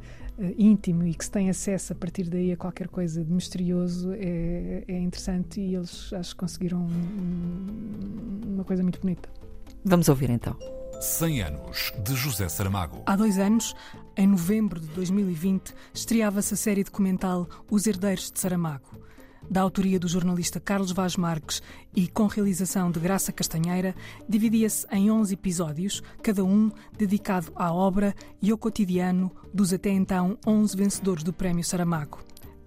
[0.57, 4.83] íntimo e que se tem acesso a partir daí a qualquer coisa de misterioso é,
[4.87, 6.87] é interessante e eles acho que conseguiram
[8.45, 9.29] uma coisa muito bonita.
[9.85, 10.57] Vamos ouvir então.
[10.99, 13.03] 100 anos de José Saramago.
[13.05, 13.75] Há dois anos,
[14.15, 19.02] em novembro de 2020, estreava-se a série documental Os Herdeiros de Saramago
[19.49, 21.61] da autoria do jornalista Carlos Vaz Marques
[21.95, 23.95] e com realização de Graça Castanheira,
[24.27, 30.37] dividia-se em 11 episódios, cada um dedicado à obra e ao cotidiano dos até então
[30.45, 32.19] 11 vencedores do Prémio Saramago.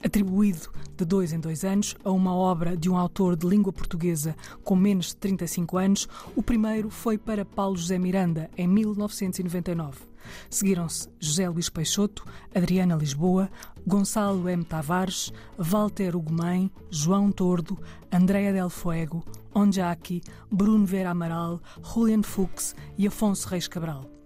[0.03, 4.37] Atribuído de dois em dois anos a uma obra de um autor de língua portuguesa
[4.63, 10.16] com menos de 35 anos, o primeiro foi para Paulo José Miranda, em 1999.
[10.51, 12.25] Seguiram-se José Luís Peixoto,
[12.55, 13.51] Adriana Lisboa,
[13.87, 14.65] Gonçalo M.
[14.65, 17.79] Tavares, Walter Ugumem, João Tordo,
[18.13, 19.25] Andréa Del Fuego,
[19.55, 24.17] Onjaki, Bruno Vera Amaral, Julian Fuchs e Afonso Reis Cabral.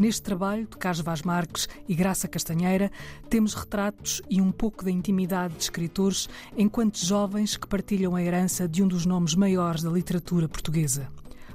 [0.00, 2.90] Neste trabalho de Carlos Vaz Marques e Graça Castanheira,
[3.28, 8.66] temos retratos e um pouco da intimidade de escritores enquanto jovens que partilham a herança
[8.66, 11.12] de um dos nomes maiores da literatura portuguesa.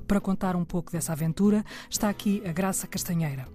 [0.08, 3.55] Para contar um pouco dessa aventura, está aqui a Graça Castanheira.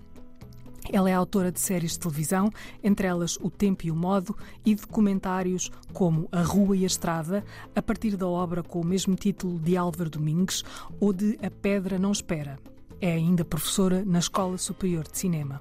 [0.93, 2.51] Ela é autora de séries de televisão,
[2.83, 7.45] entre elas O Tempo e o Modo, e documentários como A Rua e a Estrada,
[7.75, 10.65] a partir da obra com o mesmo título de Álvaro Domingues
[10.99, 12.59] ou de A Pedra Não Espera.
[13.01, 15.61] É ainda professora na Escola Superior de Cinema.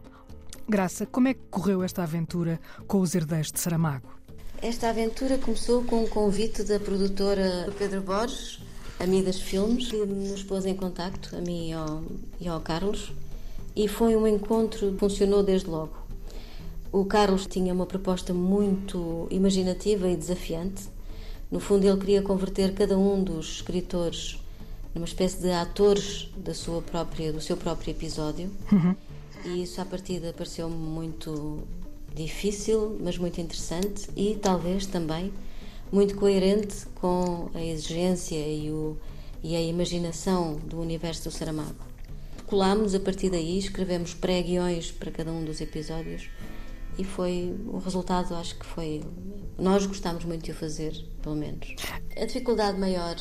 [0.67, 4.19] Graça, como é que correu esta aventura com os herdeiros de Saramago?
[4.61, 8.59] Esta aventura começou com um convite da produtora Pedro Borges,
[8.99, 12.03] Amidas Filmes, que nos pôs em contacto, a mim e ao,
[12.41, 13.13] e ao Carlos,
[13.79, 15.95] e foi um encontro que funcionou desde logo.
[16.91, 20.89] O Carlos tinha uma proposta muito imaginativa e desafiante.
[21.49, 24.37] No fundo, ele queria converter cada um dos escritores
[24.93, 28.51] numa espécie de atores da sua própria, do seu próprio episódio.
[28.69, 28.93] Uhum.
[29.45, 31.59] E isso, à partida, pareceu-me muito
[32.13, 35.31] difícil, mas muito interessante e talvez também
[35.89, 38.97] muito coerente com a exigência e, o,
[39.41, 41.88] e a imaginação do universo do Saramago
[42.49, 46.29] colámos a partir daí, escrevemos pré-guiões para cada um dos episódios
[46.97, 49.03] e foi o resultado, acho que foi.
[49.57, 51.75] Nós gostámos muito de o fazer, pelo menos.
[52.17, 53.15] A dificuldade maior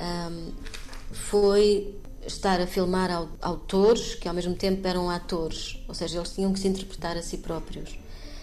[0.00, 0.52] um,
[1.12, 1.94] foi
[2.26, 3.10] estar a filmar
[3.40, 7.22] autores que ao mesmo tempo eram atores, ou seja, eles tinham que se interpretar a
[7.22, 7.98] si próprios.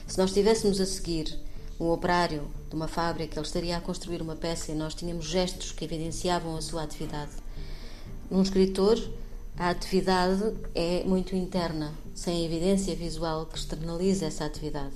[0.08, 1.38] Se nós estivéssemos a seguir
[1.80, 5.72] um operário de uma fábrica, ele estaria a construir uma peça e nós tínhamos gestos
[5.72, 7.32] que evidenciavam a sua atividade.
[8.30, 8.98] Num escritor,
[9.58, 14.96] a atividade é muito interna, sem evidência visual que externalize essa atividade.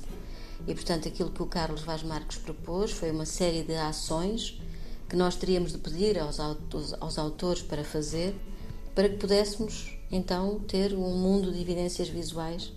[0.67, 4.59] E, portanto, aquilo que o Carlos Vaz Marques propôs foi uma série de ações
[5.07, 8.35] que nós teríamos de pedir aos, aos, autores para fazer,
[8.93, 12.73] para que pudéssemos, então, ter um mundo de evidências visuais.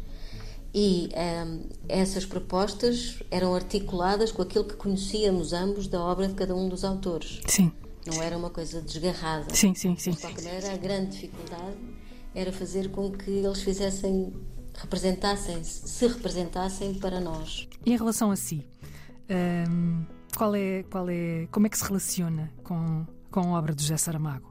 [0.73, 6.55] E ehm, essas propostas eram articuladas com aquilo que conhecíamos ambos da obra de cada
[6.55, 7.41] um dos autores.
[7.49, 7.73] Sim.
[8.07, 9.55] Não era uma coisa desgarrada.
[9.55, 10.13] Sim, sim, sim.
[10.13, 11.77] De qualquer maneira, a grande dificuldade
[12.35, 14.33] era fazer com que eles fizessem,
[14.75, 17.69] representassem-se, se representassem para nós.
[17.85, 18.67] E em relação a si,
[19.69, 20.05] um,
[20.37, 23.97] qual é, qual é, como é que se relaciona com, com a obra de José
[23.97, 24.51] Saramago?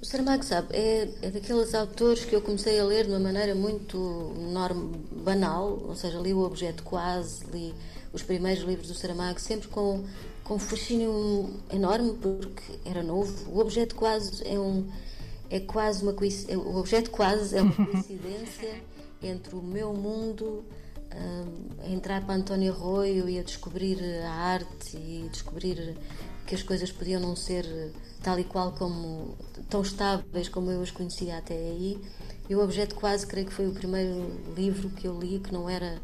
[0.00, 3.52] O Saramago, sabe, é, é daqueles autores que eu comecei a ler de uma maneira
[3.52, 3.98] muito
[4.52, 4.92] norm,
[5.24, 7.74] banal, ou seja, li o Objeto Quase, li
[8.12, 10.04] os primeiros livros do Saramago, sempre com
[10.48, 13.50] com um fascínio enorme porque era novo.
[13.52, 14.88] O objeto quase é um
[15.50, 18.82] é quase uma o objeto quase é uma coincidência
[19.22, 20.64] entre o meu mundo
[21.14, 25.96] um, a entrar para António Arroio e a descobrir a arte e descobrir
[26.46, 27.92] que as coisas podiam não ser
[28.22, 29.36] tal e qual como
[29.68, 32.00] tão estáveis como eu as conhecia até aí.
[32.48, 35.68] E o objeto quase creio que foi o primeiro livro que eu li que não
[35.68, 36.00] era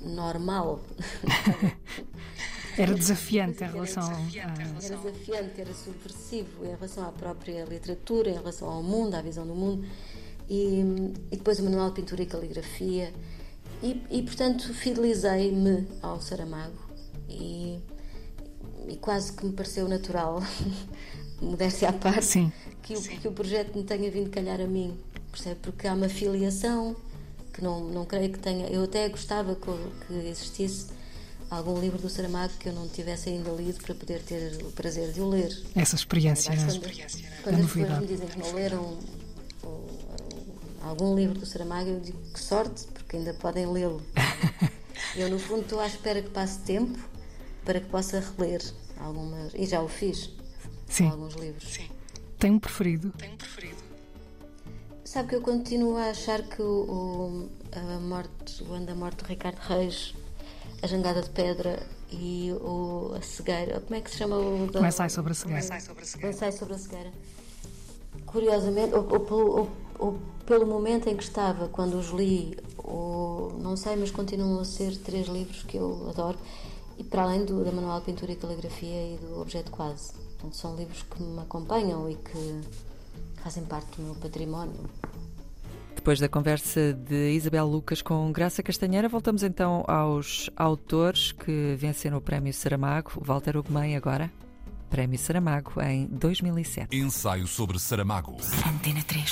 [0.00, 0.80] normal.
[2.76, 4.20] Era desafiante em relação a...
[4.82, 9.46] Era desafiante, era subversivo em relação à própria literatura, em relação ao mundo, à visão
[9.46, 9.86] do mundo.
[10.48, 10.80] E,
[11.30, 13.12] e depois o manual de pintura e caligrafia.
[13.82, 16.78] E, e portanto, fidelizei-me ao Saramago.
[17.28, 17.78] E,
[18.88, 20.42] e quase que me pareceu natural,
[21.40, 22.52] modéstia à parte, Sim.
[22.82, 24.98] Que, o, que o projeto me tenha vindo calhar a mim.
[25.30, 25.60] Percebe?
[25.62, 26.96] Porque há uma filiação
[27.52, 28.66] que não, não creio que tenha.
[28.68, 29.70] Eu até gostava que,
[30.06, 30.86] que existisse
[31.52, 35.12] algum livro do Saramago que eu não tivesse ainda lido para poder ter o prazer
[35.12, 35.54] de o ler.
[35.74, 38.98] Essa experiência, quando, experiência, quando as pessoas me dizem que não leram
[40.82, 44.02] algum livro do Saramago, eu digo que sorte, porque ainda podem lê-lo.
[45.14, 46.98] eu, no fundo, estou à espera que passe tempo
[47.64, 48.62] para que possa reler
[48.98, 49.52] algumas.
[49.54, 50.30] E já o fiz.
[50.88, 51.08] Sim.
[51.08, 51.70] Alguns livros.
[51.70, 51.88] Sim.
[52.38, 53.10] Tem um preferido?
[53.18, 53.76] Tem um preferido.
[55.04, 59.22] Sabe que eu continuo a achar que o, o a morte, o ano da morte
[59.22, 60.14] do Ricardo Reis
[60.82, 61.80] a Jangada de Pedra
[62.10, 63.80] e o, a Cegueira.
[63.80, 64.70] Como é que se chama o.
[64.70, 64.80] Da...
[64.80, 65.60] O ensaio sobre a cegueira.
[65.60, 67.12] O ensaio sobre a cegueira.
[68.26, 73.96] Curiosamente, ou, ou, ou, pelo momento em que estava, quando os li, ou, não sei,
[73.96, 76.38] mas continuam a ser três livros que eu adoro,
[76.98, 80.12] e para além do, da Manual de Pintura e Caligrafia e do Objeto Quase.
[80.12, 82.60] Portanto, são livros que me acompanham e que
[83.42, 84.80] fazem parte do meu património.
[86.02, 92.18] Depois da conversa de Isabel Lucas com Graça Castanheira, voltamos então aos autores que venceram
[92.18, 93.12] o Prémio Saramago.
[93.24, 94.28] Walter Ugumem agora.
[94.90, 96.96] Prémio Saramago em 2007.
[96.96, 98.36] Ensaio sobre Saramago.
[98.66, 99.30] Antena 3.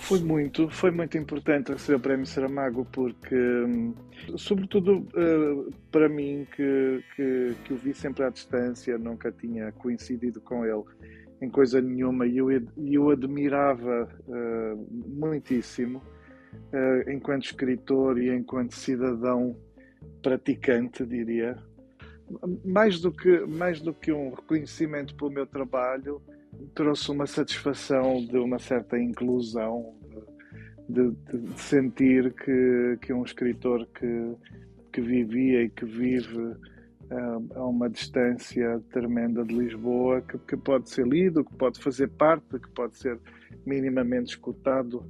[0.00, 3.94] Foi muito, foi muito importante receber o Prémio Saramago porque, hum,
[4.36, 10.40] sobretudo eh, para mim, que, que, que o vi sempre à distância, nunca tinha coincidido
[10.40, 10.82] com ele
[11.40, 19.56] em coisa nenhuma e eu, eu admirava uh, muitíssimo uh, enquanto escritor e enquanto cidadão
[20.22, 21.56] praticante, diria.
[22.64, 26.22] Mais do que, mais do que um reconhecimento pelo meu trabalho,
[26.74, 29.94] trouxe uma satisfação de uma certa inclusão,
[30.88, 34.34] de, de, de sentir que, que um escritor que,
[34.92, 36.54] que vivia e que vive
[37.10, 42.58] a uma distância tremenda de Lisboa, que, que, pode ser lido, que pode fazer parte,
[42.58, 43.18] que pode ser
[43.66, 45.04] minimamente escutado.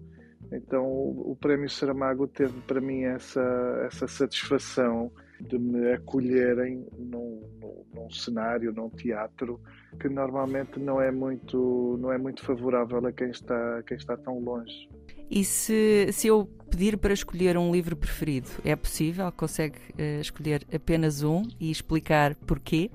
[0.50, 3.42] Então, o, o Prémio Saramago teve para mim essa,
[3.86, 9.60] essa satisfação de me acolherem num, num, num, cenário, num teatro
[9.98, 14.16] que normalmente não é muito não é muito favorável a quem está a quem está
[14.16, 14.88] tão longe.
[15.30, 19.30] E se, se eu pedir para escolher um livro preferido, é possível?
[19.30, 22.90] Consegue uh, escolher apenas um e explicar porquê?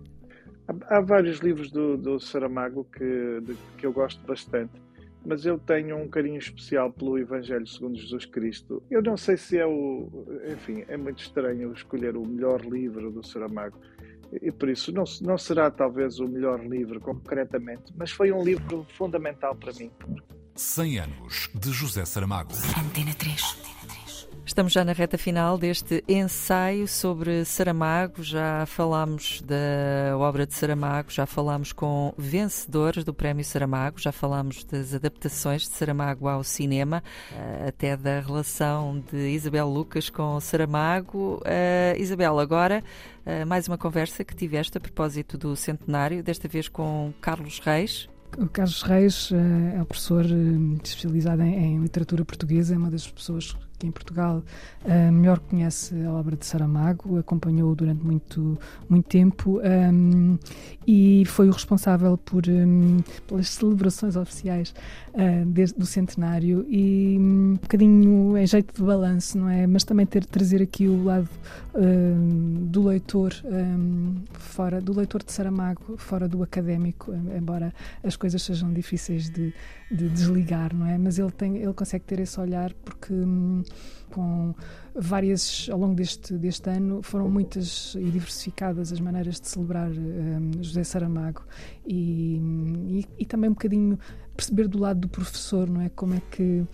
[0.68, 4.74] Há, há vários livros do, do Saramago que, de, que eu gosto bastante,
[5.26, 8.84] mas eu tenho um carinho especial pelo Evangelho segundo Jesus Cristo.
[8.92, 10.10] Eu não sei se é o.
[10.52, 13.80] Enfim, é muito estranho escolher o melhor livro do Saramago.
[14.42, 18.86] E por isso não, não será talvez o melhor livro concretamente, mas foi um livro
[18.90, 19.90] fundamental para mim.
[20.56, 22.54] 100 anos de José Saramago.
[22.78, 23.58] Antena 3.
[24.46, 28.24] Estamos já na reta final deste ensaio sobre Saramago.
[28.24, 34.64] Já falámos da obra de Saramago, já falámos com vencedores do Prémio Saramago, já falámos
[34.64, 37.04] das adaptações de Saramago ao cinema,
[37.34, 41.42] eh, até da relação de Isabel Lucas com Saramago.
[41.42, 42.82] Uh, Isabel, agora
[43.26, 48.08] uh, mais uma conversa que tiveste a propósito do centenário, desta vez com Carlos Reis,
[48.38, 50.26] o Carlos Reis é um professor
[50.84, 53.56] especializado em, literatura portuguesa, é uma das pessoas
[53.86, 54.44] em Portugal
[54.84, 58.58] uh, melhor conhece a obra de Saramago, acompanhou durante muito,
[58.90, 60.38] muito tempo um,
[60.88, 64.74] e foi o responsável por, um, pelas celebrações oficiais
[65.14, 69.66] uh, desde, do centenário e um, um bocadinho em jeito de balanço, não é?
[69.68, 71.30] Mas também ter trazer aqui o lado
[72.70, 73.34] do leitor
[74.34, 79.54] fora do leitor de Saramago, fora do académico, embora as coisas sejam difíceis de,
[79.92, 80.98] de desligar, não é?
[80.98, 83.64] Mas ele tem, ele consegue ter esse olhar porque hum,
[84.12, 84.54] com
[84.94, 90.52] várias ao longo deste deste ano foram muitas e diversificadas as maneiras de celebrar um,
[90.62, 91.44] José Saramago
[91.86, 92.38] e,
[92.88, 94.00] e, e também um bocadinho
[94.36, 95.90] perceber do lado do professor, não é?
[95.90, 96.66] Como é que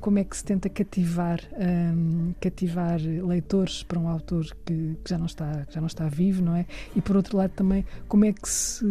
[0.00, 5.18] como é que se tenta cativar um, cativar leitores para um autor que, que, já
[5.18, 6.66] não está já não está vivo não é?
[6.94, 8.86] E por outro lado também como é que se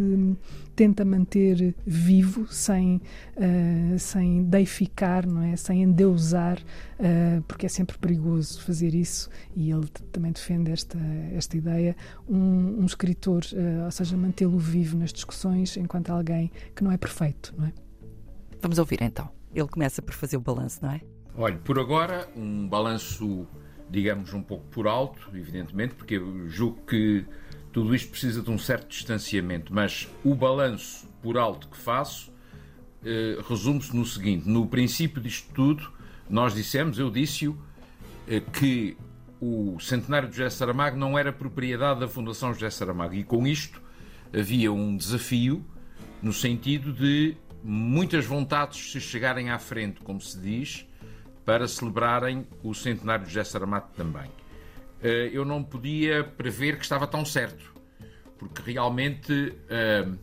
[0.76, 3.02] tenta manter vivo sem
[3.36, 5.56] uh, sem deificar não é?
[5.56, 11.00] Sem endeusar uh, porque é sempre perigoso fazer isso e ele também defende esta
[11.34, 11.96] esta ideia.
[12.28, 16.98] Um, um escritor uh, ou seja mantê-lo vivo nas discussões enquanto alguém que não é
[16.98, 17.74] perfeito não é?
[18.62, 21.02] Vamos ouvir então ele começa por fazer o balanço, não é?
[21.36, 23.48] Olha, por agora, um balanço,
[23.90, 27.26] digamos, um pouco por alto, evidentemente, porque eu julgo que
[27.72, 32.32] tudo isto precisa de um certo distanciamento, mas o balanço por alto que faço
[33.04, 35.92] eh, resume-se no seguinte: no princípio disto tudo,
[36.30, 37.58] nós dissemos, eu disse-o,
[38.28, 38.98] eh, que
[39.40, 43.82] o centenário de José Saramago não era propriedade da Fundação José Saramago, e com isto
[44.34, 45.64] havia um desafio
[46.22, 47.38] no sentido de
[47.70, 50.88] muitas vontades se chegarem à frente, como se diz,
[51.44, 54.32] para celebrarem o centenário de José Saramago também.
[55.04, 57.74] Eh, eu não podia prever que estava tão certo,
[58.38, 60.18] porque realmente uh,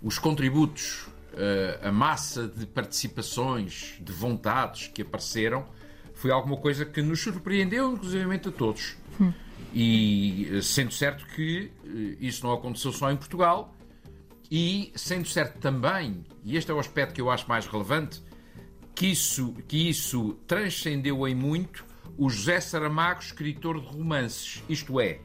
[0.00, 5.66] os contributos, uh, a massa de participações, de vontades que apareceram,
[6.14, 8.96] foi alguma coisa que nos surpreendeu, inclusive a todos.
[9.20, 9.32] Hum.
[9.74, 11.72] E sendo certo que
[12.20, 13.74] isso não aconteceu só em Portugal,
[14.54, 18.22] e sendo certo também, e este é o aspecto que eu acho mais relevante,
[18.94, 21.86] que isso, que isso transcendeu em muito
[22.18, 24.62] o José Saramago, escritor de romances.
[24.68, 25.20] Isto é,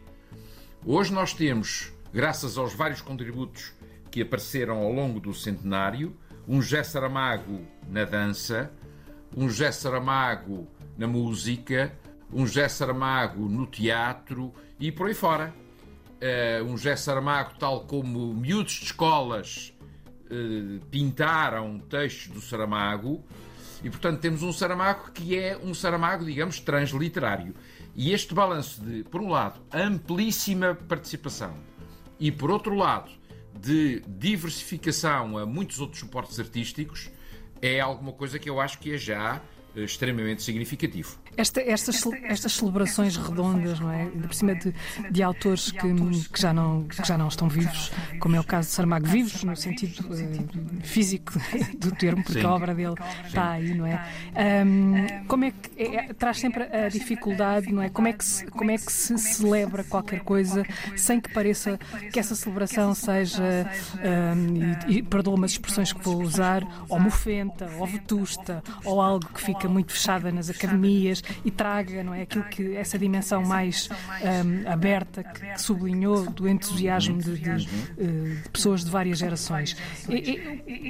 [0.85, 3.73] hoje nós temos, graças aos vários contributos
[4.09, 6.15] que apareceram ao longo do centenário,
[6.47, 8.71] um José Saramago na dança,
[9.35, 11.93] um José Saramago na música,
[12.31, 15.53] um José Saramago no teatro e por aí fora
[16.21, 19.73] uh, um José Saramago, tal como miúdos de escolas
[20.25, 23.23] uh, pintaram textos do Saramago,
[23.83, 27.53] e portanto temos um Saramago que é um Saramago, digamos, transliterário.
[27.95, 31.55] E este balanço de, por um lado, amplíssima participação
[32.19, 33.11] e, por outro lado,
[33.59, 37.09] de diversificação a muitos outros suportes artísticos,
[37.61, 39.41] é alguma coisa que eu acho que é já
[39.75, 41.17] eh, extremamente significativo.
[41.37, 44.03] Esta, estas, estas celebrações redondas, não é?
[44.03, 44.73] Ainda por cima de,
[45.11, 45.87] de autores que,
[46.33, 49.43] que, já não, que já não estão vivos, como é o caso de Saramago, vivos
[49.43, 51.33] no sentido uh, físico
[51.77, 52.45] do termo, porque Sim.
[52.45, 52.95] a obra dele
[53.25, 54.03] está aí, não é?
[54.65, 57.89] Um, como é que é, é, traz sempre a dificuldade, não é?
[57.89, 60.65] Como é que se, como é que se celebra qualquer coisa
[60.95, 61.77] sem que pareça
[62.11, 63.69] que essa celebração seja,
[64.35, 69.27] um, e, e perdoa-me as expressões que vou usar, ou mofenta, ou vetusta, ou algo
[69.27, 73.89] que fica muito fechada nas academias e traga não é, aquilo que essa dimensão mais
[74.21, 79.75] um, aberta que, que, sublinhou do entusiasmo de, de, eh, de pessoas de várias gerações.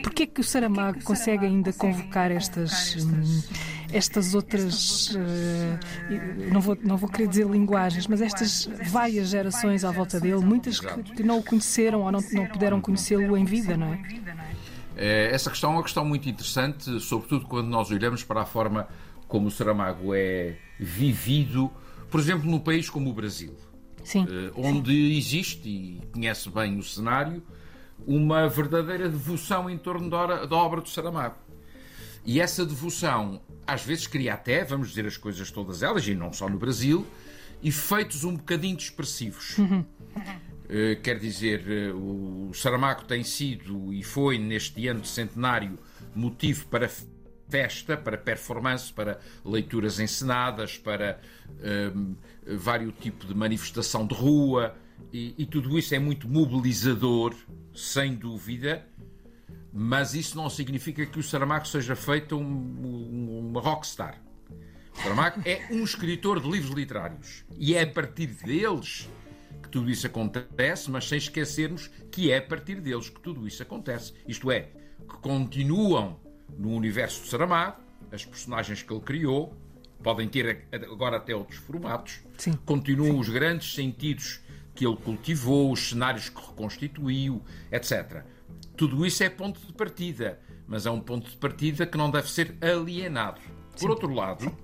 [0.03, 2.95] Porquê é que o Saramago consegue ainda convocar estas.
[3.03, 9.83] Um, estas outras, uh, não, vou, não vou querer dizer linguagens, mas estas várias gerações
[9.85, 13.45] à volta dele, muitas que, que não o conheceram ou não, não puderam conhecê-lo em
[13.45, 14.03] vida, não é?
[14.95, 15.33] é?
[15.33, 18.87] Essa questão é uma questão muito interessante, sobretudo quando nós olhamos para a forma
[19.27, 21.71] como o Saramago é vivido,
[22.09, 23.55] por exemplo, num país como o Brasil,
[24.03, 24.25] Sim.
[24.29, 25.17] Eh, onde Sim.
[25.17, 27.43] existe, e conhece bem o cenário,
[28.05, 31.35] uma verdadeira devoção em torno da, da obra do Saramago.
[32.25, 36.31] E essa devoção, às vezes, cria até, vamos dizer as coisas todas elas, e não
[36.31, 37.05] só no Brasil,
[37.63, 39.57] efeitos um bocadinho expressivos.
[39.57, 39.83] Uhum.
[40.67, 45.79] Uh, quer dizer, uh, o Saramago tem sido e foi, neste ano de centenário,
[46.13, 46.89] motivo para
[47.49, 51.19] festa, para performance, para leituras encenadas, para
[51.95, 52.15] um,
[52.57, 54.75] vários tipos de manifestação de rua,
[55.13, 57.33] e, e, tudo isso é muito mobilizador,
[57.73, 58.85] sem dúvida,
[59.71, 64.21] mas isso não significa que o Saramago seja feito um, um, uma rockstar.
[64.93, 69.07] O Saramago é um escritor de livros literários e é a partir deles
[69.61, 73.61] que tudo isso acontece, mas sem esquecermos que é a partir deles que tudo isso
[73.61, 74.13] acontece.
[74.27, 74.71] Isto é,
[75.07, 76.19] que continuam
[76.57, 77.77] no universo de Saramago,
[78.11, 79.55] as personagens que ele criou,
[80.01, 82.53] podem ter agora até outros formatos, Sim.
[82.65, 83.19] continuam Sim.
[83.19, 84.41] os grandes sentidos
[84.73, 87.41] que ele cultivou, os cenários que reconstituiu,
[87.71, 88.23] etc.
[88.75, 92.29] Tudo isso é ponto de partida, mas é um ponto de partida que não deve
[92.29, 93.41] ser alienado.
[93.71, 93.89] Por Sim.
[93.89, 94.55] outro lado,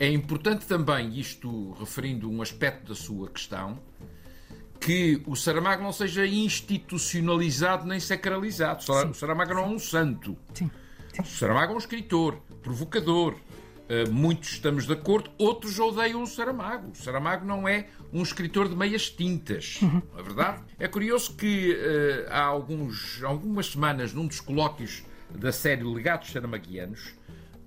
[0.00, 3.78] é importante também, isto referindo um aspecto da sua questão,
[4.80, 8.84] que o Saramago não seja institucionalizado nem sacralizado.
[9.10, 10.36] O Saramago não é um santo.
[10.54, 10.70] Sim.
[11.24, 13.34] Saramago é um escritor, provocador.
[13.88, 16.90] Uh, muitos estamos de acordo, outros odeiam o Saramago.
[16.90, 20.02] O Saramago não é um escritor de meias tintas, uhum.
[20.12, 20.62] não é verdade?
[20.78, 27.14] É curioso que uh, há alguns, algumas semanas, num dos colóquios da série Legados Saramaguianos,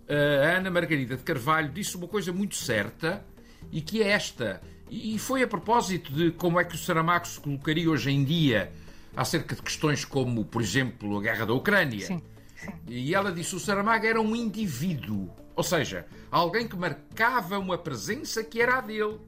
[0.07, 3.25] uh, a Ana Margarida de Carvalho disse uma coisa muito certa
[3.71, 4.61] e que é esta.
[4.91, 8.71] E foi a propósito de como é que o Saramago se colocaria hoje em dia
[9.15, 12.05] acerca de questões como, por exemplo, a guerra da Ucrânia.
[12.05, 12.21] Sim,
[12.61, 12.71] sim.
[12.87, 18.43] E ela disse: o Saramago era um indivíduo, ou seja, alguém que marcava uma presença
[18.43, 19.19] que era a dele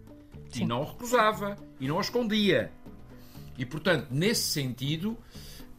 [0.49, 0.63] sim.
[0.63, 2.71] e não recusava e não a escondia.
[3.57, 5.17] E portanto, nesse sentido,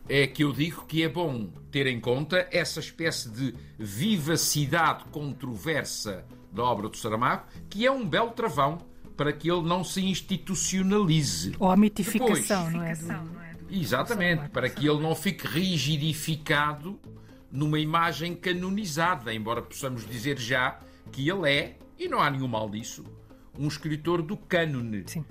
[0.09, 6.25] é que eu digo que é bom ter em conta essa espécie de vivacidade controversa
[6.53, 8.79] da obra do Saramago, que é um belo travão
[9.17, 11.55] para que ele não se institucionalize.
[11.59, 13.55] Ou a mitificação, Depois, não é?
[13.55, 13.75] Do...
[13.75, 16.99] Exatamente, para que ele não fique rigidificado
[17.55, 20.81] numa imagem canonizada, embora possamos dizer já
[21.13, 23.05] que ele é, e não há nenhum mal disso,
[23.57, 25.05] um escritor do cânone.
[25.07, 25.25] Sim.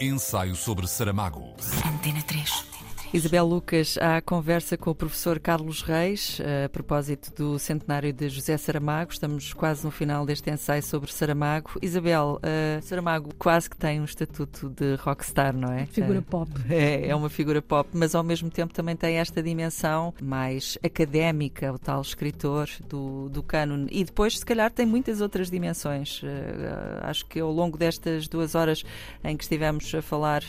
[0.00, 1.54] Ensaio sobre Saramago.
[1.86, 2.77] Antena 3.
[3.12, 8.54] Isabel Lucas, à conversa com o professor Carlos Reis, a propósito do centenário de José
[8.58, 9.10] Saramago.
[9.10, 11.70] Estamos quase no final deste ensaio sobre Saramago.
[11.80, 15.86] Isabel, uh, Saramago quase que tem um estatuto de rockstar, não é?
[15.86, 16.50] Figura uh, pop.
[16.68, 21.72] É, é uma figura pop, mas ao mesmo tempo também tem esta dimensão mais académica,
[21.72, 23.88] o tal escritor do, do cânone.
[23.90, 26.22] E depois, se calhar, tem muitas outras dimensões.
[26.22, 26.26] Uh,
[27.02, 28.84] acho que ao longo destas duas horas
[29.24, 30.42] em que estivemos a falar,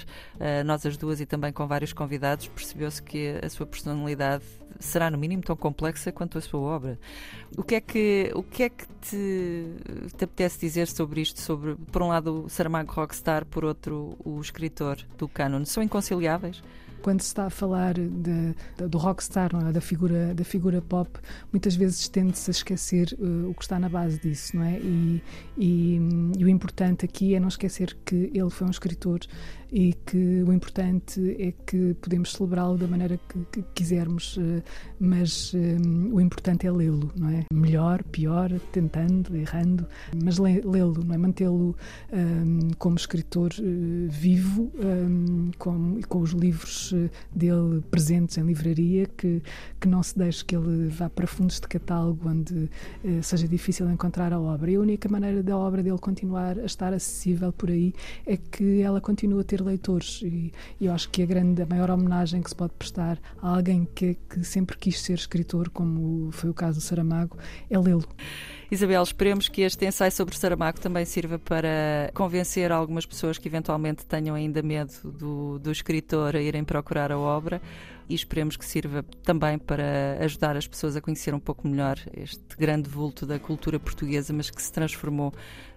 [0.65, 4.44] nós as duas e também com vários convidados, percebeu-se que a sua personalidade
[4.80, 7.00] será no mínimo tão complexa quanto a sua obra.
[7.58, 9.66] O que é que, o que, é que te,
[10.18, 11.40] te apetece dizer sobre isto?
[11.42, 15.66] Sobre, por um lado, o Saramago Rockstar, por outro, o escritor do canon.
[15.66, 16.62] São inconciliáveis?
[17.02, 19.72] quando se está a falar de, de, do rockstar, é?
[19.72, 21.10] da, figura, da figura pop,
[21.52, 24.78] muitas vezes tende-se a esquecer uh, o que está na base disso, não é?
[24.80, 25.24] E,
[25.58, 26.00] e,
[26.38, 29.20] e, o importante aqui é não esquecer que ele foi um escritor
[29.72, 34.64] e que o importante é que podemos celebrá-lo da maneira que, que quisermos, uh,
[35.00, 37.46] mas um, o importante é lê-lo, não é?
[37.54, 39.88] Melhor, pior, tentando, errando,
[40.24, 41.18] mas lê-lo, não é?
[41.18, 41.76] Mantê-lo
[42.12, 49.06] um, como escritor uh, vivo, um, com, com os livros eh, dele presentes em livraria,
[49.06, 49.41] que,
[49.80, 52.70] que não se deixe que ele vá para fundos de catálogo onde
[53.04, 54.72] eh, seja difícil encontrar a obra.
[54.72, 57.94] E a única maneira da obra dele continuar a estar acessível por aí
[58.26, 60.22] é que ela continue a ter leitores.
[60.23, 63.56] E, e eu acho que a grande, a maior homenagem que se pode prestar a
[63.56, 67.38] alguém que, que sempre quis ser escritor, como foi o caso do Saramago,
[67.69, 68.07] é lê-lo.
[68.72, 74.06] Isabel, esperemos que este ensaio sobre Saramago também sirva para convencer algumas pessoas que eventualmente
[74.06, 77.60] tenham ainda medo do, do escritor a irem procurar a obra
[78.10, 82.57] e esperemos que sirva também para ajudar as pessoas a conhecer um pouco melhor este
[82.57, 85.31] grande vulto da cultura portuguesa, mas que se transformou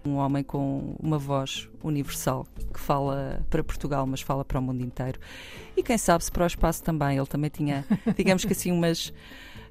[0.05, 4.83] um homem com uma voz universal que fala para Portugal, mas fala para o mundo
[4.83, 5.21] inteiro.
[5.77, 7.19] E quem sabe se para o espaço também.
[7.19, 7.85] Ele também tinha,
[8.17, 9.13] digamos que assim, umas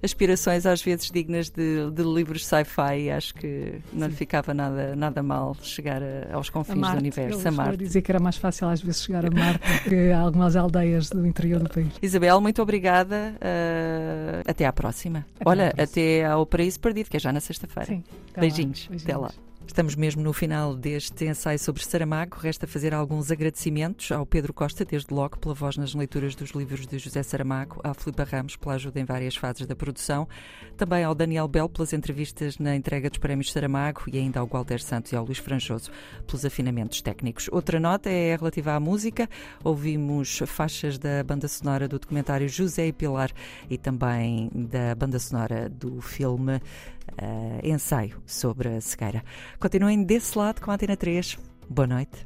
[0.04, 4.96] aspirações às vezes dignas de, de livros sci-fi e acho que não lhe ficava nada,
[4.96, 7.48] nada mal chegar a, aos confins Marte, do universo.
[7.48, 7.78] A Marte.
[7.78, 11.26] dizer que era mais fácil às vezes chegar a Marte que a algumas aldeias do
[11.26, 11.94] interior do país.
[12.02, 13.36] Isabel, muito obrigada.
[13.36, 15.26] Uh, até à próxima.
[15.40, 15.84] Até Olha, à próxima.
[15.84, 18.02] até ao Paraíso Perdido, que é já na sexta-feira.
[18.38, 18.88] Beijinhos.
[18.88, 19.04] Beijinhos.
[19.04, 19.32] Até lá.
[19.68, 22.38] Estamos mesmo no final deste ensaio sobre Saramago.
[22.38, 26.86] Resta fazer alguns agradecimentos ao Pedro Costa, desde logo, pela voz nas leituras dos livros
[26.86, 30.28] de José Saramago, à Filipe Ramos pela ajuda em várias fases da produção,
[30.76, 34.82] também ao Daniel Bell pelas entrevistas na entrega dos prémios Saramago e ainda ao Gualter
[34.82, 35.90] Santos e ao Luís Franjoso
[36.28, 37.48] pelos afinamentos técnicos.
[37.50, 39.30] Outra nota é relativa à música.
[39.64, 43.32] Ouvimos faixas da banda sonora do documentário José e Pilar
[43.70, 46.60] e também da banda sonora do filme
[47.64, 49.24] Ensaio sobre a cegueira.
[49.60, 51.38] Continuem desse lado com a Antena 3.
[51.70, 52.20] Boa noite.